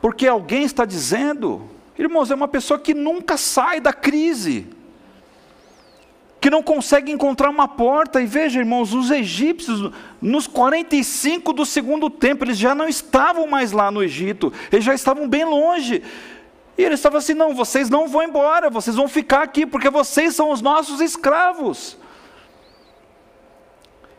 porque 0.00 0.28
alguém 0.28 0.62
está 0.62 0.84
dizendo, 0.84 1.68
irmãos, 1.98 2.30
é 2.30 2.34
uma 2.36 2.46
pessoa 2.46 2.78
que 2.78 2.94
nunca 2.94 3.36
sai 3.36 3.80
da 3.80 3.92
crise, 3.92 4.68
que 6.40 6.48
não 6.48 6.62
consegue 6.62 7.10
encontrar 7.10 7.50
uma 7.50 7.66
porta. 7.66 8.22
E 8.22 8.24
veja, 8.24 8.60
irmãos, 8.60 8.94
os 8.94 9.10
egípcios, 9.10 9.92
nos 10.22 10.46
45 10.46 11.52
do 11.52 11.66
segundo 11.66 12.08
tempo, 12.08 12.44
eles 12.44 12.56
já 12.56 12.72
não 12.72 12.88
estavam 12.88 13.48
mais 13.48 13.72
lá 13.72 13.90
no 13.90 14.00
Egito, 14.00 14.52
eles 14.70 14.84
já 14.84 14.94
estavam 14.94 15.28
bem 15.28 15.44
longe. 15.44 16.04
E 16.80 16.82
ele 16.82 16.94
estava 16.94 17.18
assim: 17.18 17.34
não, 17.34 17.54
vocês 17.54 17.90
não 17.90 18.08
vão 18.08 18.22
embora, 18.22 18.70
vocês 18.70 18.96
vão 18.96 19.06
ficar 19.06 19.42
aqui, 19.42 19.66
porque 19.66 19.90
vocês 19.90 20.34
são 20.34 20.50
os 20.50 20.62
nossos 20.62 20.98
escravos. 21.02 21.98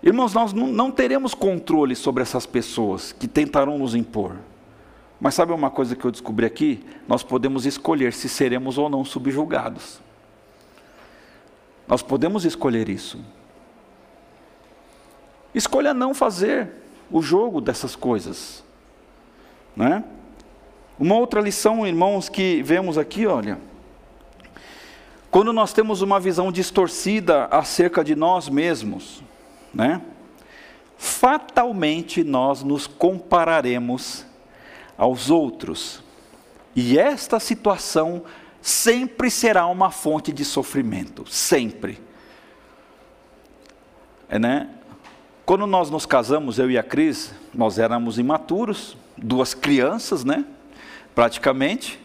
Irmãos, 0.03 0.31
nós 0.35 0.53
não, 0.53 0.91
teremos 0.91 1.33
controle 1.33 1.95
sobre 1.95 2.21
essas 2.21 2.45
pessoas 2.45 3.11
que 3.13 3.27
tentarão 3.27 3.79
nos 3.79 3.95
impor. 3.95 4.35
Mas 5.19 5.33
sabe 5.33 5.51
uma 5.51 5.71
coisa 5.71 5.95
que 5.95 6.05
eu 6.05 6.11
descobri 6.11 6.45
aqui? 6.45 6.85
Nós 7.07 7.23
podemos 7.23 7.65
escolher 7.65 8.13
se 8.13 8.29
seremos 8.29 8.77
ou 8.77 8.91
não 8.91 9.03
subjugados. 9.03 9.99
Nós 11.87 12.03
podemos 12.03 12.45
escolher 12.45 12.89
isso. 12.89 13.19
Escolha 15.53 15.95
não 15.95 16.13
fazer 16.13 16.69
o 17.09 17.23
jogo 17.23 17.59
dessas 17.59 17.95
coisas. 17.95 18.63
Não 19.75 19.87
é? 19.87 20.03
Uma 21.01 21.15
outra 21.15 21.41
lição, 21.41 21.87
irmãos, 21.87 22.29
que 22.29 22.61
vemos 22.61 22.95
aqui, 22.95 23.25
olha. 23.25 23.57
Quando 25.31 25.51
nós 25.51 25.73
temos 25.73 26.03
uma 26.03 26.19
visão 26.19 26.51
distorcida 26.51 27.45
acerca 27.45 28.03
de 28.03 28.15
nós 28.15 28.47
mesmos, 28.47 29.23
né? 29.73 29.99
Fatalmente 30.99 32.23
nós 32.23 32.61
nos 32.61 32.85
compararemos 32.85 34.27
aos 34.95 35.31
outros. 35.31 36.03
E 36.75 36.99
esta 36.99 37.39
situação 37.39 38.21
sempre 38.61 39.31
será 39.31 39.65
uma 39.65 39.89
fonte 39.89 40.31
de 40.31 40.45
sofrimento, 40.45 41.25
sempre. 41.27 41.99
É, 44.29 44.37
né? 44.37 44.69
Quando 45.47 45.65
nós 45.65 45.89
nos 45.89 46.05
casamos, 46.05 46.59
eu 46.59 46.69
e 46.69 46.77
a 46.77 46.83
Cris, 46.83 47.33
nós 47.51 47.79
éramos 47.79 48.19
imaturos, 48.19 48.95
duas 49.17 49.55
crianças, 49.55 50.23
né? 50.23 50.45
Praticamente. 51.13 51.99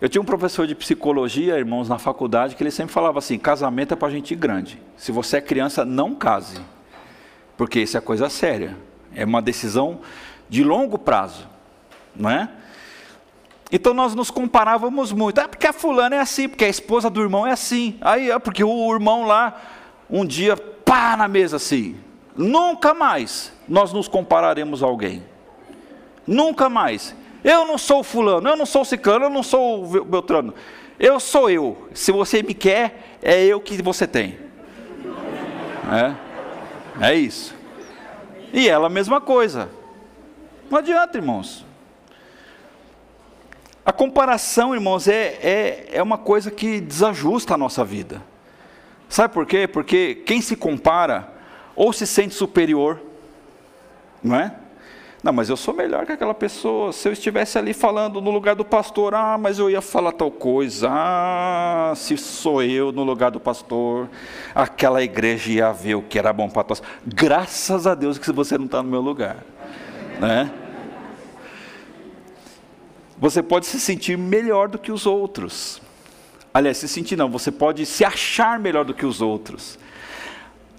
Eu 0.00 0.08
tinha 0.08 0.20
um 0.20 0.24
professor 0.24 0.66
de 0.66 0.74
psicologia, 0.74 1.56
irmãos, 1.56 1.88
na 1.88 1.98
faculdade, 1.98 2.56
que 2.56 2.62
ele 2.62 2.70
sempre 2.70 2.92
falava 2.92 3.18
assim: 3.18 3.38
casamento 3.38 3.94
é 3.94 3.96
para 3.96 4.10
gente 4.10 4.34
grande. 4.34 4.80
Se 4.96 5.12
você 5.12 5.38
é 5.38 5.40
criança, 5.40 5.84
não 5.84 6.14
case. 6.14 6.60
Porque 7.56 7.80
isso 7.80 7.96
é 7.96 8.00
coisa 8.00 8.28
séria, 8.28 8.76
é 9.14 9.24
uma 9.24 9.40
decisão 9.40 10.00
de 10.48 10.64
longo 10.64 10.98
prazo, 10.98 11.48
não 12.14 12.28
é? 12.28 12.48
Então 13.70 13.94
nós 13.94 14.14
nos 14.14 14.30
comparávamos 14.30 15.12
muito, 15.12 15.40
ah, 15.40 15.48
porque 15.48 15.66
a 15.66 15.72
fulana 15.72 16.16
é 16.16 16.20
assim, 16.20 16.48
porque 16.48 16.64
a 16.64 16.68
esposa 16.68 17.08
do 17.08 17.20
irmão 17.20 17.46
é 17.46 17.52
assim, 17.52 17.96
aí 18.00 18.30
é 18.30 18.38
porque 18.38 18.62
o 18.62 18.92
irmão 18.92 19.24
lá, 19.24 19.60
um 20.08 20.24
dia, 20.24 20.56
pá 20.56 21.16
na 21.16 21.26
mesa 21.26 21.56
assim, 21.56 21.96
nunca 22.36 22.92
mais 22.92 23.52
nós 23.66 23.92
nos 23.92 24.06
compararemos 24.06 24.82
a 24.82 24.86
alguém, 24.86 25.24
nunca 26.26 26.68
mais, 26.68 27.16
eu 27.44 27.66
não 27.66 27.78
sou 27.78 28.02
fulano, 28.02 28.48
eu 28.48 28.56
não 28.56 28.66
sou 28.66 28.84
ciclano, 28.84 29.26
eu 29.26 29.30
não 29.30 29.42
sou 29.42 30.04
beltrano, 30.04 30.54
eu 30.98 31.20
sou 31.20 31.50
eu, 31.50 31.88
se 31.92 32.10
você 32.10 32.42
me 32.42 32.54
quer, 32.54 33.18
é 33.22 33.44
eu 33.44 33.60
que 33.60 33.80
você 33.82 34.06
tem, 34.06 34.38
é? 35.92 36.24
É 37.00 37.14
isso. 37.14 37.54
E 38.52 38.68
ela 38.68 38.86
a 38.86 38.90
mesma 38.90 39.20
coisa. 39.20 39.68
Não 40.70 40.78
adianta, 40.78 41.18
irmãos. 41.18 41.64
A 43.84 43.92
comparação, 43.92 44.74
irmãos, 44.74 45.08
é, 45.08 45.38
é, 45.42 45.88
é 45.92 46.02
uma 46.02 46.16
coisa 46.16 46.50
que 46.50 46.80
desajusta 46.80 47.54
a 47.54 47.58
nossa 47.58 47.84
vida. 47.84 48.22
Sabe 49.08 49.34
por 49.34 49.44
quê? 49.44 49.68
Porque 49.68 50.22
quem 50.26 50.40
se 50.40 50.56
compara 50.56 51.28
ou 51.76 51.92
se 51.92 52.06
sente 52.06 52.34
superior, 52.34 53.00
não 54.22 54.36
é? 54.36 54.54
Não, 55.24 55.32
mas 55.32 55.48
eu 55.48 55.56
sou 55.56 55.72
melhor 55.72 56.04
que 56.04 56.12
aquela 56.12 56.34
pessoa. 56.34 56.92
Se 56.92 57.08
eu 57.08 57.12
estivesse 57.14 57.56
ali 57.56 57.72
falando 57.72 58.20
no 58.20 58.30
lugar 58.30 58.54
do 58.54 58.62
pastor, 58.62 59.14
ah, 59.14 59.38
mas 59.38 59.58
eu 59.58 59.70
ia 59.70 59.80
falar 59.80 60.12
tal 60.12 60.30
coisa. 60.30 60.86
Ah, 60.92 61.94
se 61.96 62.14
sou 62.18 62.62
eu 62.62 62.92
no 62.92 63.02
lugar 63.02 63.30
do 63.30 63.40
pastor, 63.40 64.10
aquela 64.54 65.02
igreja 65.02 65.50
ia 65.50 65.72
ver 65.72 65.94
o 65.94 66.02
que 66.02 66.18
era 66.18 66.30
bom 66.30 66.50
para 66.50 66.64
todos. 66.64 66.82
Graças 67.06 67.86
a 67.86 67.94
Deus 67.94 68.18
que 68.18 68.30
você 68.32 68.58
não 68.58 68.66
está 68.66 68.82
no 68.82 68.90
meu 68.90 69.00
lugar, 69.00 69.38
né? 70.20 70.52
Você 73.16 73.42
pode 73.42 73.64
se 73.64 73.80
sentir 73.80 74.18
melhor 74.18 74.68
do 74.68 74.78
que 74.78 74.92
os 74.92 75.06
outros. 75.06 75.80
Aliás, 76.52 76.76
se 76.76 76.86
sentir 76.86 77.16
não, 77.16 77.30
você 77.30 77.50
pode 77.50 77.86
se 77.86 78.04
achar 78.04 78.60
melhor 78.60 78.84
do 78.84 78.92
que 78.92 79.06
os 79.06 79.22
outros. 79.22 79.78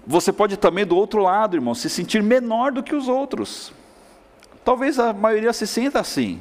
Você 0.06 0.32
pode 0.32 0.56
também, 0.56 0.86
do 0.86 0.96
outro 0.96 1.20
lado, 1.20 1.56
irmão, 1.56 1.74
se 1.74 1.90
sentir 1.90 2.22
menor 2.22 2.70
do 2.70 2.80
que 2.80 2.94
os 2.94 3.08
outros. 3.08 3.74
Talvez 4.66 4.98
a 4.98 5.12
maioria 5.12 5.52
se 5.52 5.64
sinta 5.64 6.00
assim. 6.00 6.40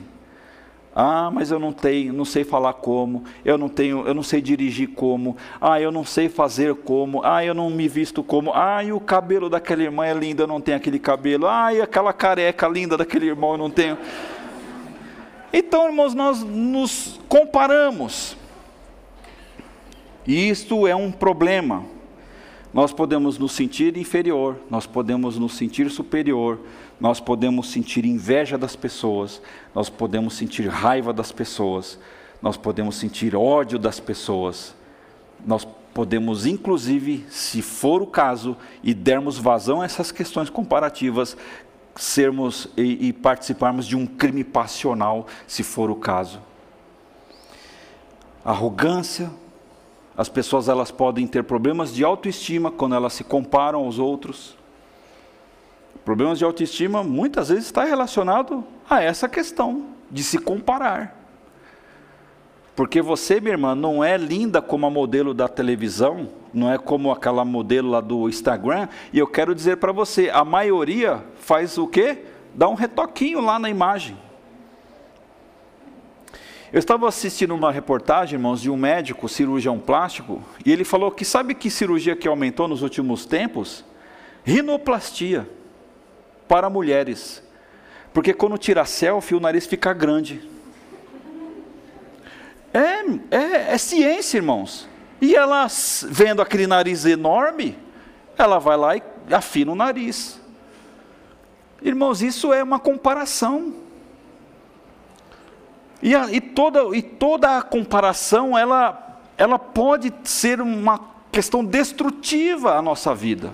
Ah, 0.96 1.30
mas 1.32 1.52
eu 1.52 1.60
não 1.60 1.72
tenho, 1.72 2.12
não 2.12 2.26
sei 2.26 2.44
falar 2.44 2.74
como, 2.74 3.24
eu 3.44 3.56
não 3.56 3.70
tenho, 3.70 4.08
eu 4.08 4.16
não 4.16 4.24
sei 4.24 4.42
dirigir 4.42 4.88
como, 4.96 5.38
ah, 5.62 5.80
eu 5.80 5.92
não 5.92 6.04
sei 6.04 6.28
fazer 6.28 6.74
como, 6.74 7.22
ah, 7.24 7.46
eu 7.46 7.54
não 7.54 7.70
me 7.70 7.88
visto 7.88 8.24
como, 8.24 8.52
ah, 8.56 8.84
e 8.84 8.92
o 8.92 9.00
cabelo 9.00 9.48
daquela 9.48 9.84
irmã 9.84 10.08
é 10.08 10.14
lindo, 10.14 10.42
eu 10.42 10.48
não 10.48 10.60
tenho 10.60 10.78
aquele 10.78 10.98
cabelo, 10.98 11.46
ah, 11.48 11.72
e 11.72 11.82
aquela 11.82 12.12
careca 12.14 12.68
linda 12.68 12.98
daquele 12.98 13.28
irmão 13.28 13.52
eu 13.52 13.58
não 13.60 13.70
tenho. 13.70 13.96
Então, 15.54 15.86
irmãos, 15.86 16.16
nós 16.16 16.42
nos 16.42 17.20
comparamos. 17.30 18.36
E 20.26 20.50
isto 20.50 20.88
é 20.88 20.96
um 20.96 21.12
problema. 21.12 21.86
Nós 22.76 22.92
podemos 22.92 23.38
nos 23.38 23.54
sentir 23.54 23.96
inferior, 23.96 24.58
nós 24.70 24.86
podemos 24.86 25.38
nos 25.38 25.56
sentir 25.56 25.90
superior, 25.90 26.60
nós 27.00 27.22
podemos 27.22 27.72
sentir 27.72 28.04
inveja 28.04 28.58
das 28.58 28.76
pessoas, 28.76 29.42
nós 29.74 29.90
podemos 29.90 30.34
sentir 30.34 30.68
raiva 30.68 31.14
das 31.14 31.32
pessoas, 31.32 31.98
nós 32.42 32.58
podemos 32.58 32.98
sentir 32.98 33.34
ódio 33.34 33.80
das 33.80 34.02
pessoas, 34.02 34.76
nós 35.46 35.66
podemos, 35.94 36.46
inclusive, 36.46 37.26
se 37.30 37.62
for 37.62 38.02
o 38.02 38.08
caso, 38.08 38.58
e 38.84 38.94
dermos 38.94 39.38
vazão 39.38 39.82
a 39.82 39.86
essas 39.86 40.12
questões 40.12 40.50
comparativas, 40.50 41.38
sermos 41.96 42.68
e, 42.76 43.08
e 43.08 43.14
participarmos 43.14 43.88
de 43.88 43.96
um 43.96 44.06
crime 44.06 44.44
passional, 44.44 45.28
se 45.48 45.64
for 45.64 45.90
o 45.90 45.96
caso. 45.96 46.42
Arrogância, 48.44 49.32
as 50.18 50.30
pessoas 50.30 50.70
elas 50.70 50.92
podem 50.92 51.28
ter 51.28 51.44
problemas 51.44 51.94
de 51.94 52.04
autoestima 52.04 52.72
quando 52.72 52.96
elas 52.96 53.14
se 53.14 53.24
comparam 53.24 53.80
aos 53.80 54.00
outros. 54.00 54.56
Problemas 56.06 56.38
de 56.38 56.46
autoestima 56.46 57.04
muitas 57.04 57.50
vezes 57.50 57.66
está 57.66 57.84
relacionado 57.84 58.64
a 58.90 59.02
essa 59.02 59.28
questão 59.28 59.88
de 60.10 60.24
se 60.24 60.38
comparar. 60.38 61.26
Porque 62.76 63.02
você, 63.02 63.40
minha 63.40 63.54
irmã, 63.54 63.74
não 63.74 64.04
é 64.04 64.18
linda 64.18 64.62
como 64.62 64.86
a 64.86 64.90
modelo 64.90 65.34
da 65.34 65.48
televisão, 65.48 66.30
não 66.54 66.72
é 66.72 66.78
como 66.78 67.12
aquela 67.12 67.44
modelo 67.46 67.90
lá 67.90 68.02
do 68.02 68.28
Instagram, 68.28 68.88
e 69.12 69.20
eu 69.20 69.28
quero 69.28 69.56
dizer 69.56 69.78
para 69.78 69.92
você, 69.92 70.30
a 70.30 70.44
maioria 70.44 71.24
faz 71.40 71.78
o 71.78 71.88
quê? 71.88 72.24
Dá 72.54 72.68
um 72.68 72.74
retoquinho 72.74 73.40
lá 73.40 73.58
na 73.58 73.70
imagem. 73.70 74.18
Eu 76.76 76.80
estava 76.80 77.08
assistindo 77.08 77.56
uma 77.56 77.72
reportagem, 77.72 78.36
irmãos, 78.36 78.60
de 78.60 78.70
um 78.70 78.76
médico 78.76 79.30
cirurgião 79.30 79.80
plástico, 79.80 80.44
e 80.66 80.74
ele 80.74 80.84
falou 80.84 81.10
que 81.10 81.24
sabe 81.24 81.56
que 81.56 81.70
cirurgia 81.70 82.18
que 82.18 82.28
aumentou 82.28 82.68
nos 82.68 82.82
últimos 82.82 83.26
tempos? 83.26 83.86
Rinoplastia 84.44 85.50
para 86.50 86.70
mulheres. 86.70 87.42
Porque 88.14 88.34
quando 88.34 88.58
tira 88.58 88.84
selfie, 88.84 89.36
o 89.36 89.40
nariz 89.40 89.66
fica 89.66 89.94
grande. 89.94 90.42
É, 92.74 93.06
é, 93.32 93.74
é 93.74 93.78
ciência, 93.78 94.36
irmãos. 94.36 94.86
E 95.22 95.34
ela, 95.34 95.68
vendo 96.10 96.42
aquele 96.42 96.68
nariz 96.68 97.06
enorme, 97.06 97.80
ela 98.38 98.60
vai 98.60 98.76
lá 98.76 98.98
e 98.98 99.02
afina 99.32 99.72
o 99.72 99.76
nariz. 99.76 100.42
Irmãos, 101.82 102.22
isso 102.22 102.52
é 102.52 102.62
uma 102.62 102.80
comparação. 102.80 103.85
E, 106.06 106.14
a, 106.14 106.32
e, 106.32 106.40
toda, 106.40 106.96
e 106.96 107.02
toda 107.02 107.58
a 107.58 107.64
comparação, 107.64 108.56
ela, 108.56 109.20
ela 109.36 109.58
pode 109.58 110.14
ser 110.24 110.62
uma 110.62 111.00
questão 111.32 111.66
destrutiva 111.66 112.78
à 112.78 112.82
nossa 112.82 113.16
vida. 113.16 113.52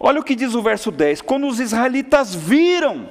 Olha 0.00 0.18
o 0.18 0.24
que 0.24 0.34
diz 0.34 0.56
o 0.56 0.60
verso 0.60 0.90
10: 0.90 1.20
quando 1.20 1.46
os 1.46 1.60
israelitas 1.60 2.34
viram 2.34 3.08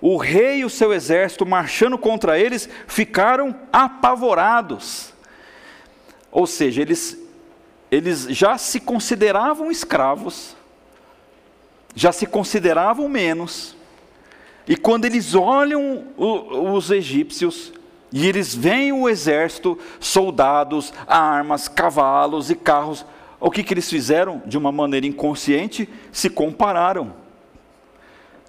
o 0.00 0.16
rei 0.16 0.60
e 0.60 0.64
o 0.64 0.70
seu 0.70 0.90
exército 0.90 1.44
marchando 1.44 1.98
contra 1.98 2.38
eles, 2.38 2.66
ficaram 2.86 3.54
apavorados. 3.70 5.12
Ou 6.30 6.46
seja, 6.46 6.80
eles, 6.80 7.18
eles 7.90 8.22
já 8.22 8.56
se 8.56 8.80
consideravam 8.80 9.70
escravos, 9.70 10.56
já 11.94 12.10
se 12.10 12.24
consideravam 12.24 13.06
menos, 13.06 13.76
e 14.66 14.76
quando 14.76 15.04
eles 15.04 15.34
olham 15.34 16.04
os 16.16 16.90
egípcios, 16.90 17.72
e 18.12 18.26
eles 18.26 18.54
veem 18.54 18.92
o 18.92 19.08
exército, 19.08 19.78
soldados, 19.98 20.92
armas, 21.06 21.66
cavalos 21.66 22.50
e 22.50 22.54
carros, 22.54 23.04
o 23.40 23.50
que, 23.50 23.64
que 23.64 23.74
eles 23.74 23.88
fizeram? 23.88 24.42
De 24.46 24.56
uma 24.56 24.70
maneira 24.70 25.06
inconsciente, 25.06 25.88
se 26.12 26.28
compararam. 26.28 27.14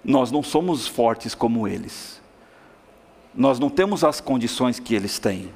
Nós 0.04 0.30
não 0.30 0.42
somos 0.42 0.86
fortes 0.86 1.34
como 1.34 1.66
eles, 1.66 2.20
nós 3.34 3.58
não 3.58 3.70
temos 3.70 4.04
as 4.04 4.20
condições 4.20 4.78
que 4.78 4.94
eles 4.94 5.18
têm. 5.18 5.50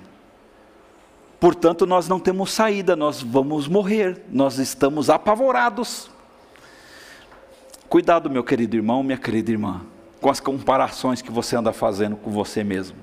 Portanto, 1.38 1.86
nós 1.86 2.08
não 2.08 2.18
temos 2.18 2.50
saída, 2.50 2.96
nós 2.96 3.22
vamos 3.22 3.68
morrer, 3.68 4.24
nós 4.32 4.58
estamos 4.58 5.08
apavorados. 5.08 6.10
Cuidado, 7.88 8.28
meu 8.28 8.42
querido 8.42 8.74
irmão, 8.74 9.04
minha 9.04 9.18
querida 9.18 9.52
irmã 9.52 9.82
com 10.20 10.30
as 10.30 10.40
comparações 10.40 11.22
que 11.22 11.30
você 11.30 11.56
anda 11.56 11.72
fazendo 11.72 12.16
com 12.16 12.30
você 12.30 12.64
mesmo. 12.64 12.96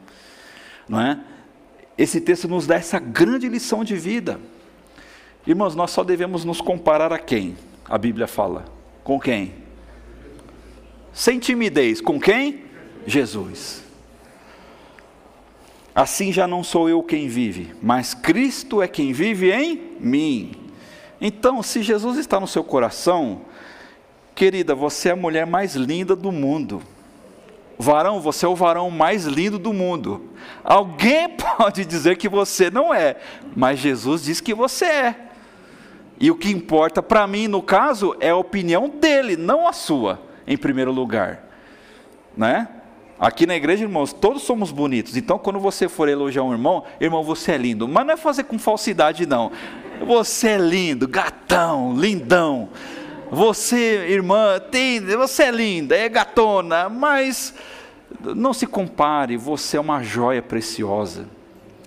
Não 0.88 1.00
é? 1.00 1.20
Esse 1.98 2.20
texto 2.20 2.48
nos 2.48 2.68
dá 2.68 2.76
essa 2.76 3.00
grande 3.00 3.48
lição 3.48 3.84
de 3.84 3.96
vida. 3.96 4.40
Irmãos, 5.48 5.76
nós 5.76 5.92
só 5.92 6.04
devemos 6.04 6.44
nos 6.44 6.60
comparar 6.60 7.14
a 7.14 7.20
quem? 7.20 7.56
A 7.88 7.98
Bíblia 7.98 8.28
fala. 8.28 8.66
Com 9.04 9.20
quem? 9.20 9.54
Sem 11.14 11.40
timidez. 11.40 12.02
Com 12.02 12.20
quem? 12.20 12.66
Jesus. 13.06 13.84
Assim 15.94 16.34
já 16.34 16.46
não 16.46 16.62
sou 16.62 16.90
eu 16.90 17.02
quem 17.02 17.30
vive, 17.30 17.74
mas 17.82 18.14
Cristo 18.14 18.82
é 18.82 18.88
quem 18.88 19.14
vive 19.14 19.50
em 19.50 19.96
mim. 19.98 20.52
Então, 21.22 21.64
se 21.64 21.82
Jesus 21.82 22.18
está 22.18 22.38
no 22.38 22.48
seu 22.48 22.66
coração, 22.66 23.44
querida, 24.36 24.76
você 24.76 25.08
é 25.08 25.12
a 25.14 25.16
mulher 25.16 25.48
mais 25.48 25.76
linda 25.76 26.14
do 26.14 26.34
mundo. 26.34 26.82
Varão, 27.78 28.20
você 28.20 28.46
é 28.46 28.50
o 28.50 28.56
varão 28.56 28.90
mais 28.90 29.26
lindo 29.26 29.60
do 29.60 29.74
mundo. 29.74 30.30
Alguém 30.64 31.30
pode 31.58 31.86
dizer 31.86 32.18
que 32.18 32.30
você 32.30 32.70
não 32.70 32.94
é, 32.94 33.18
mas 33.56 33.80
Jesus 33.80 34.24
diz 34.24 34.40
que 34.42 34.54
você 34.54 34.86
é. 34.86 35.16
E 36.20 36.32
o 36.32 36.36
que 36.36 36.50
importa 36.50 37.04
para 37.04 37.28
mim, 37.28 37.48
no 37.48 37.62
caso, 37.62 38.16
é 38.20 38.30
a 38.30 38.38
opinião 38.38 38.88
dele, 38.88 39.36
não 39.36 39.68
a 39.68 39.74
sua, 39.74 40.22
em 40.48 40.58
primeiro 40.58 40.92
lugar. 40.92 41.44
Né? 42.38 42.70
Aqui 43.20 43.46
na 43.46 43.56
igreja, 43.56 43.84
irmãos, 43.84 44.14
todos 44.14 44.44
somos 44.44 44.72
bonitos. 44.72 45.16
Então, 45.16 45.38
quando 45.38 45.60
você 45.60 45.88
for 45.90 46.08
elogiar 46.08 46.44
um 46.44 46.52
irmão, 46.52 46.84
irmão, 47.00 47.24
você 47.24 47.54
é 47.54 47.58
lindo. 47.58 47.88
Mas 47.88 48.06
não 48.06 48.14
é 48.14 48.18
fazer 48.18 48.44
com 48.44 48.60
falsidade, 48.60 49.26
não. 49.26 49.52
Você 50.06 50.50
é 50.50 50.58
lindo, 50.58 51.08
gatão, 51.08 51.96
lindão. 51.98 52.70
Você, 53.32 54.08
irmã, 54.08 54.60
tem, 54.60 55.00
você 55.02 55.44
é 55.44 55.52
linda, 55.52 55.96
é 55.96 56.08
gatona, 56.08 56.90
mas 56.90 57.54
não 58.22 58.54
se 58.54 58.68
compare, 58.68 59.36
você 59.36 59.78
é 59.78 59.80
uma 59.80 60.02
joia 60.04 60.42
preciosa. 60.42 61.26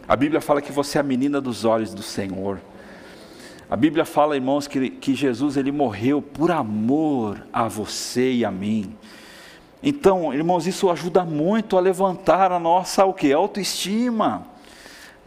A 0.06 0.16
Bíblia 0.16 0.40
fala 0.40 0.60
que 0.60 0.72
você 0.72 0.98
é 0.98 1.00
a 1.00 1.04
menina 1.04 1.40
dos 1.40 1.64
olhos 1.64 1.94
do 1.94 2.02
Senhor. 2.02 2.60
A 3.70 3.76
Bíblia 3.76 4.04
fala, 4.04 4.34
irmãos, 4.34 4.66
que, 4.66 4.88
que 4.88 5.14
Jesus 5.14 5.56
ele 5.56 5.70
morreu 5.70 6.22
por 6.22 6.50
amor 6.50 7.46
a 7.52 7.68
você 7.68 8.32
e 8.32 8.44
a 8.44 8.50
mim. 8.50 8.96
Então, 9.82 10.32
irmãos, 10.32 10.66
isso 10.66 10.90
ajuda 10.90 11.24
muito 11.24 11.76
a 11.76 11.80
levantar 11.80 12.50
a 12.50 12.58
nossa 12.58 13.04
o 13.04 13.12
que? 13.12 13.32
Autoestima. 13.32 14.46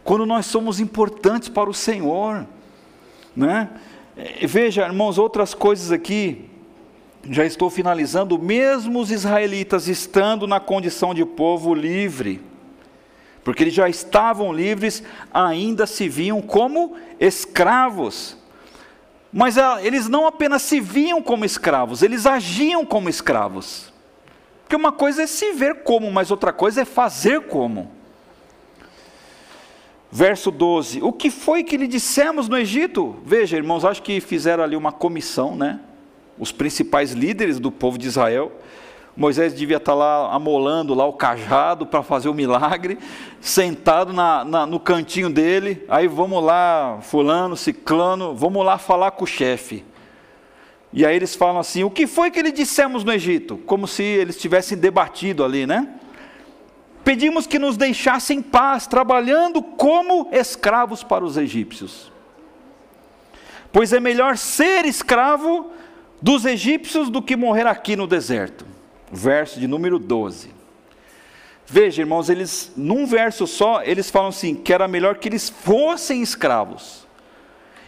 Quando 0.02 0.26
nós 0.26 0.46
somos 0.46 0.80
importantes 0.80 1.48
para 1.48 1.70
o 1.70 1.74
Senhor, 1.74 2.44
né? 3.34 3.70
Veja, 4.16 4.82
irmãos, 4.82 5.16
outras 5.16 5.54
coisas 5.54 5.90
aqui, 5.90 6.50
já 7.30 7.46
estou 7.46 7.70
finalizando, 7.70 8.38
mesmo 8.38 9.00
os 9.00 9.10
israelitas 9.10 9.88
estando 9.88 10.46
na 10.46 10.60
condição 10.60 11.14
de 11.14 11.24
povo 11.24 11.74
livre, 11.74 12.40
porque 13.42 13.64
eles 13.64 13.74
já 13.74 13.88
estavam 13.88 14.52
livres, 14.52 15.02
ainda 15.32 15.86
se 15.86 16.08
viam 16.08 16.42
como 16.42 16.94
escravos. 17.18 18.36
Mas 19.32 19.56
ah, 19.56 19.78
eles 19.82 20.08
não 20.08 20.26
apenas 20.26 20.62
se 20.62 20.78
viam 20.78 21.22
como 21.22 21.44
escravos, 21.44 22.02
eles 22.02 22.26
agiam 22.26 22.84
como 22.84 23.08
escravos. 23.08 23.92
Porque 24.62 24.76
uma 24.76 24.92
coisa 24.92 25.22
é 25.22 25.26
se 25.26 25.52
ver 25.52 25.82
como, 25.82 26.10
mas 26.12 26.30
outra 26.30 26.52
coisa 26.52 26.82
é 26.82 26.84
fazer 26.84 27.42
como. 27.42 27.90
Verso 30.14 30.50
12: 30.50 31.02
O 31.02 31.10
que 31.10 31.30
foi 31.30 31.64
que 31.64 31.74
lhe 31.74 31.88
dissemos 31.88 32.46
no 32.46 32.58
Egito? 32.58 33.16
Veja, 33.24 33.56
irmãos, 33.56 33.82
acho 33.82 34.02
que 34.02 34.20
fizeram 34.20 34.62
ali 34.62 34.76
uma 34.76 34.92
comissão, 34.92 35.56
né? 35.56 35.80
Os 36.38 36.52
principais 36.52 37.12
líderes 37.12 37.58
do 37.58 37.72
povo 37.72 37.96
de 37.96 38.08
Israel. 38.08 38.52
Moisés 39.16 39.54
devia 39.54 39.78
estar 39.78 39.94
lá 39.94 40.30
amolando 40.34 40.94
lá 40.94 41.06
o 41.06 41.14
cajado 41.14 41.86
para 41.86 42.02
fazer 42.02 42.28
o 42.28 42.34
milagre, 42.34 42.98
sentado 43.40 44.12
na, 44.12 44.44
na, 44.44 44.66
no 44.66 44.78
cantinho 44.78 45.30
dele. 45.30 45.82
Aí 45.88 46.06
vamos 46.06 46.42
lá, 46.42 46.98
fulano, 47.00 47.56
ciclano, 47.56 48.34
vamos 48.34 48.64
lá 48.64 48.76
falar 48.76 49.12
com 49.12 49.24
o 49.24 49.26
chefe. 49.26 49.82
E 50.92 51.06
aí 51.06 51.16
eles 51.16 51.34
falam 51.34 51.58
assim: 51.58 51.84
o 51.84 51.90
que 51.90 52.06
foi 52.06 52.30
que 52.30 52.42
lhe 52.42 52.52
dissemos 52.52 53.02
no 53.02 53.12
Egito? 53.12 53.56
Como 53.64 53.88
se 53.88 54.02
eles 54.02 54.36
tivessem 54.36 54.76
debatido 54.76 55.42
ali, 55.42 55.66
né? 55.66 55.88
Pedimos 57.04 57.46
que 57.46 57.58
nos 57.58 57.76
deixassem 57.76 58.38
em 58.38 58.42
paz, 58.42 58.86
trabalhando 58.86 59.62
como 59.62 60.28
escravos 60.30 61.02
para 61.02 61.24
os 61.24 61.36
egípcios. 61.36 62.12
Pois 63.72 63.92
é 63.92 63.98
melhor 63.98 64.36
ser 64.36 64.84
escravo 64.84 65.72
dos 66.20 66.44
egípcios 66.44 67.10
do 67.10 67.20
que 67.20 67.34
morrer 67.34 67.66
aqui 67.66 67.96
no 67.96 68.06
deserto. 68.06 68.66
Verso 69.10 69.58
de 69.58 69.66
número 69.66 69.98
12. 69.98 70.50
Veja, 71.66 72.02
irmãos, 72.02 72.28
eles, 72.28 72.72
num 72.76 73.06
verso 73.06 73.46
só, 73.46 73.82
eles 73.82 74.10
falam 74.10 74.28
assim: 74.28 74.54
que 74.54 74.72
era 74.72 74.86
melhor 74.86 75.16
que 75.16 75.28
eles 75.28 75.48
fossem 75.48 76.22
escravos, 76.22 77.06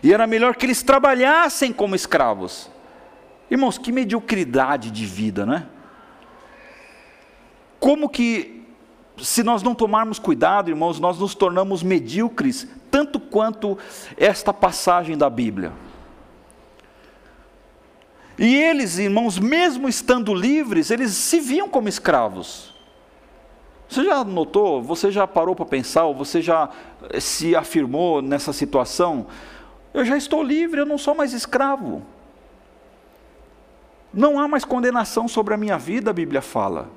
e 0.03 0.13
era 0.13 0.27
melhor 0.27 0.57
que 0.57 0.67
eles 0.67 0.83
trabalhassem 0.83 1.73
como 1.73 1.95
escravos. 1.95 2.71
Irmãos, 3.51 3.77
que 3.77 3.93
mediocridade 3.93 4.91
de 4.91 5.05
vida, 5.05 5.45
né? 5.45 5.67
Como 7.79 8.09
que 8.09 8.54
se 9.19 9.43
nós 9.43 9.63
não 9.63 9.75
tomarmos 9.75 10.19
cuidado, 10.19 10.71
irmãos, 10.71 10.99
nós 10.99 11.19
nos 11.19 11.35
tornamos 11.35 11.83
medíocres, 11.83 12.67
tanto 12.91 13.21
quanto 13.21 13.79
esta 14.17 14.53
passagem 14.53 15.17
da 15.17 15.31
Bíblia. 15.31 15.73
E 18.37 18.57
eles, 18.57 18.99
irmãos, 18.99 19.39
mesmo 19.39 19.89
estando 19.89 20.35
livres, 20.35 20.91
eles 20.91 21.13
se 21.13 21.39
viam 21.39 21.69
como 21.69 21.89
escravos. 21.89 22.75
Você 23.89 24.05
já 24.05 24.25
notou, 24.25 24.83
você 24.83 25.11
já 25.13 25.27
parou 25.27 25.55
para 25.55 25.65
pensar, 25.65 26.05
ou 26.05 26.15
você 26.15 26.43
já 26.43 26.69
eh, 27.11 27.21
se 27.21 27.55
afirmou 27.55 28.21
nessa 28.21 28.53
situação? 28.53 29.27
Eu 29.93 30.05
já 30.05 30.17
estou 30.17 30.43
livre, 30.43 30.81
eu 30.81 30.87
não 30.87 30.99
sou 30.99 31.15
mais 31.15 31.33
escravo. 31.33 32.03
Não 34.13 34.41
há 34.41 34.49
mais 34.49 34.65
condenação 34.65 35.29
sobre 35.29 35.55
a 35.55 35.57
minha 35.57 35.79
vida, 35.79 36.11
a 36.11 36.15
Bíblia 36.15 36.43
fala. 36.43 36.89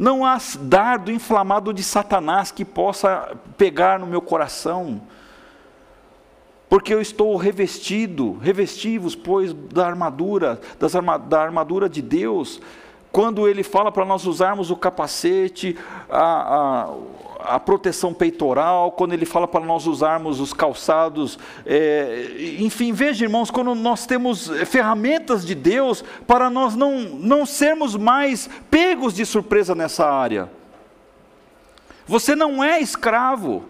Não 0.00 0.24
há 0.24 0.38
dardo 0.60 1.12
inflamado 1.12 1.74
de 1.74 1.82
Satanás 1.82 2.50
que 2.50 2.64
possa 2.64 3.36
pegar 3.58 3.98
no 3.98 4.06
meu 4.06 4.22
coração, 4.22 5.02
porque 6.70 6.94
eu 6.94 7.02
estou 7.02 7.36
revestido, 7.36 8.38
revestivos, 8.38 9.14
pois, 9.14 9.52
da 9.52 9.86
armadura, 9.86 10.58
das 10.78 10.96
arma, 10.96 11.18
da 11.18 11.42
armadura 11.42 11.86
de 11.86 12.00
Deus. 12.00 12.62
Quando 13.12 13.46
ele 13.46 13.62
fala 13.62 13.92
para 13.92 14.06
nós 14.06 14.24
usarmos 14.24 14.70
o 14.70 14.76
capacete, 14.76 15.76
a, 16.08 16.86
a 16.86 16.88
a 17.44 17.60
proteção 17.60 18.12
peitoral, 18.12 18.92
quando 18.92 19.12
ele 19.12 19.24
fala 19.24 19.46
para 19.46 19.64
nós 19.64 19.86
usarmos 19.86 20.40
os 20.40 20.52
calçados, 20.52 21.38
é, 21.64 22.56
enfim, 22.58 22.92
veja 22.92 23.24
irmãos, 23.24 23.50
quando 23.50 23.74
nós 23.74 24.06
temos 24.06 24.48
ferramentas 24.66 25.44
de 25.44 25.54
Deus 25.54 26.04
para 26.26 26.50
nós 26.50 26.74
não, 26.76 27.00
não 27.00 27.46
sermos 27.46 27.96
mais 27.96 28.48
pegos 28.70 29.14
de 29.14 29.24
surpresa 29.24 29.74
nessa 29.74 30.10
área. 30.10 30.50
Você 32.06 32.34
não 32.34 32.62
é 32.62 32.80
escravo, 32.80 33.64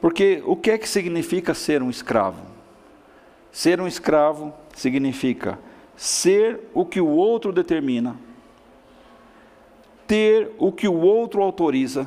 porque 0.00 0.42
o 0.46 0.56
que 0.56 0.70
é 0.70 0.78
que 0.78 0.88
significa 0.88 1.54
ser 1.54 1.82
um 1.82 1.90
escravo? 1.90 2.42
Ser 3.50 3.80
um 3.80 3.86
escravo 3.86 4.52
significa 4.74 5.58
ser 5.94 6.60
o 6.72 6.84
que 6.84 7.00
o 7.00 7.08
outro 7.08 7.52
determina 7.52 8.16
ter 10.06 10.50
o 10.58 10.72
que 10.72 10.88
o 10.88 11.00
outro 11.00 11.42
autoriza 11.42 12.06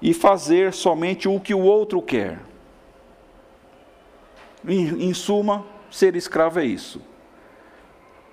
e 0.00 0.12
fazer 0.12 0.72
somente 0.72 1.28
o 1.28 1.40
que 1.40 1.54
o 1.54 1.60
outro 1.60 2.02
quer. 2.02 2.38
Em, 4.66 5.08
em 5.08 5.14
suma, 5.14 5.64
ser 5.90 6.16
escravo 6.16 6.60
é 6.60 6.64
isso. 6.64 7.00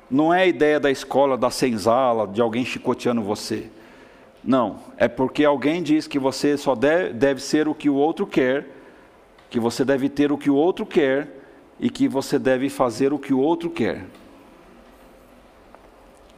Não 0.10 0.34
é 0.34 0.44
a 0.44 0.48
ideia 0.48 0.80
da 0.80 0.92
escola, 0.92 1.38
da 1.38 1.50
senzala, 1.50 2.28
de 2.28 2.42
alguém 2.42 2.66
chicoteando 2.66 3.22
você. 3.22 3.70
Não, 4.44 4.80
é 4.98 5.08
porque 5.08 5.46
alguém 5.46 5.82
diz 5.82 6.08
que 6.08 6.20
você 6.20 6.58
só 6.58 6.76
deve, 6.76 7.14
deve 7.14 7.42
ser 7.42 7.68
o 7.68 7.76
que 7.76 7.90
o 7.90 7.96
outro 7.96 8.26
quer, 8.26 8.68
que 9.50 9.60
você 9.60 9.86
deve 9.86 10.10
ter 10.10 10.32
o 10.32 10.38
que 10.38 10.50
o 10.50 10.56
outro 10.56 10.86
quer 10.86 11.28
e 11.80 11.90
que 11.90 12.08
você 12.08 12.38
deve 12.40 12.70
fazer 12.70 13.14
o 13.14 13.20
que 13.20 13.34
o 13.34 13.40
outro 13.40 13.70
quer. 13.70 14.06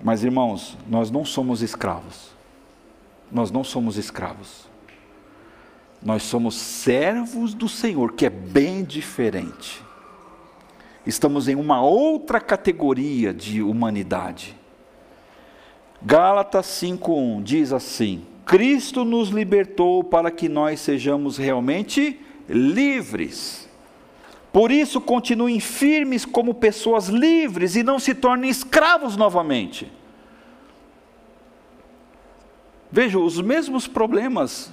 Mas 0.03 0.21
irmãos, 0.23 0.77
nós 0.89 1.09
não 1.09 1.23
somos 1.23 1.61
escravos. 1.61 2.31
Nós 3.31 3.49
não 3.49 3.63
somos 3.63 3.97
escravos. 3.97 4.67
Nós 6.01 6.23
somos 6.23 6.55
servos 6.55 7.53
do 7.53 7.69
Senhor, 7.69 8.11
que 8.11 8.25
é 8.25 8.29
bem 8.29 8.83
diferente. 8.83 9.81
Estamos 11.05 11.47
em 11.47 11.55
uma 11.55 11.81
outra 11.81 12.41
categoria 12.41 13.33
de 13.33 13.61
humanidade. 13.61 14.55
Gálatas 16.01 16.65
5:1 16.65 17.41
diz 17.41 17.71
assim: 17.71 18.25
Cristo 18.45 19.05
nos 19.05 19.29
libertou 19.29 20.03
para 20.03 20.29
que 20.29 20.49
nós 20.49 20.81
sejamos 20.81 21.37
realmente 21.37 22.19
livres. 22.49 23.62
Por 24.53 24.71
isso, 24.71 25.01
continuem 25.01 25.59
firmes 25.59 26.25
como 26.25 26.53
pessoas 26.53 27.07
livres 27.07 27.75
e 27.75 27.81
não 27.81 27.97
se 27.97 28.13
tornem 28.13 28.51
escravos 28.51 29.17
novamente. 29.17 29.91
Veja, 32.91 33.17
os 33.17 33.41
mesmos 33.41 33.87
problemas, 33.87 34.71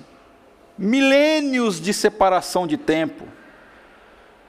milênios 0.77 1.81
de 1.81 1.95
separação 1.95 2.67
de 2.67 2.77
tempo. 2.77 3.25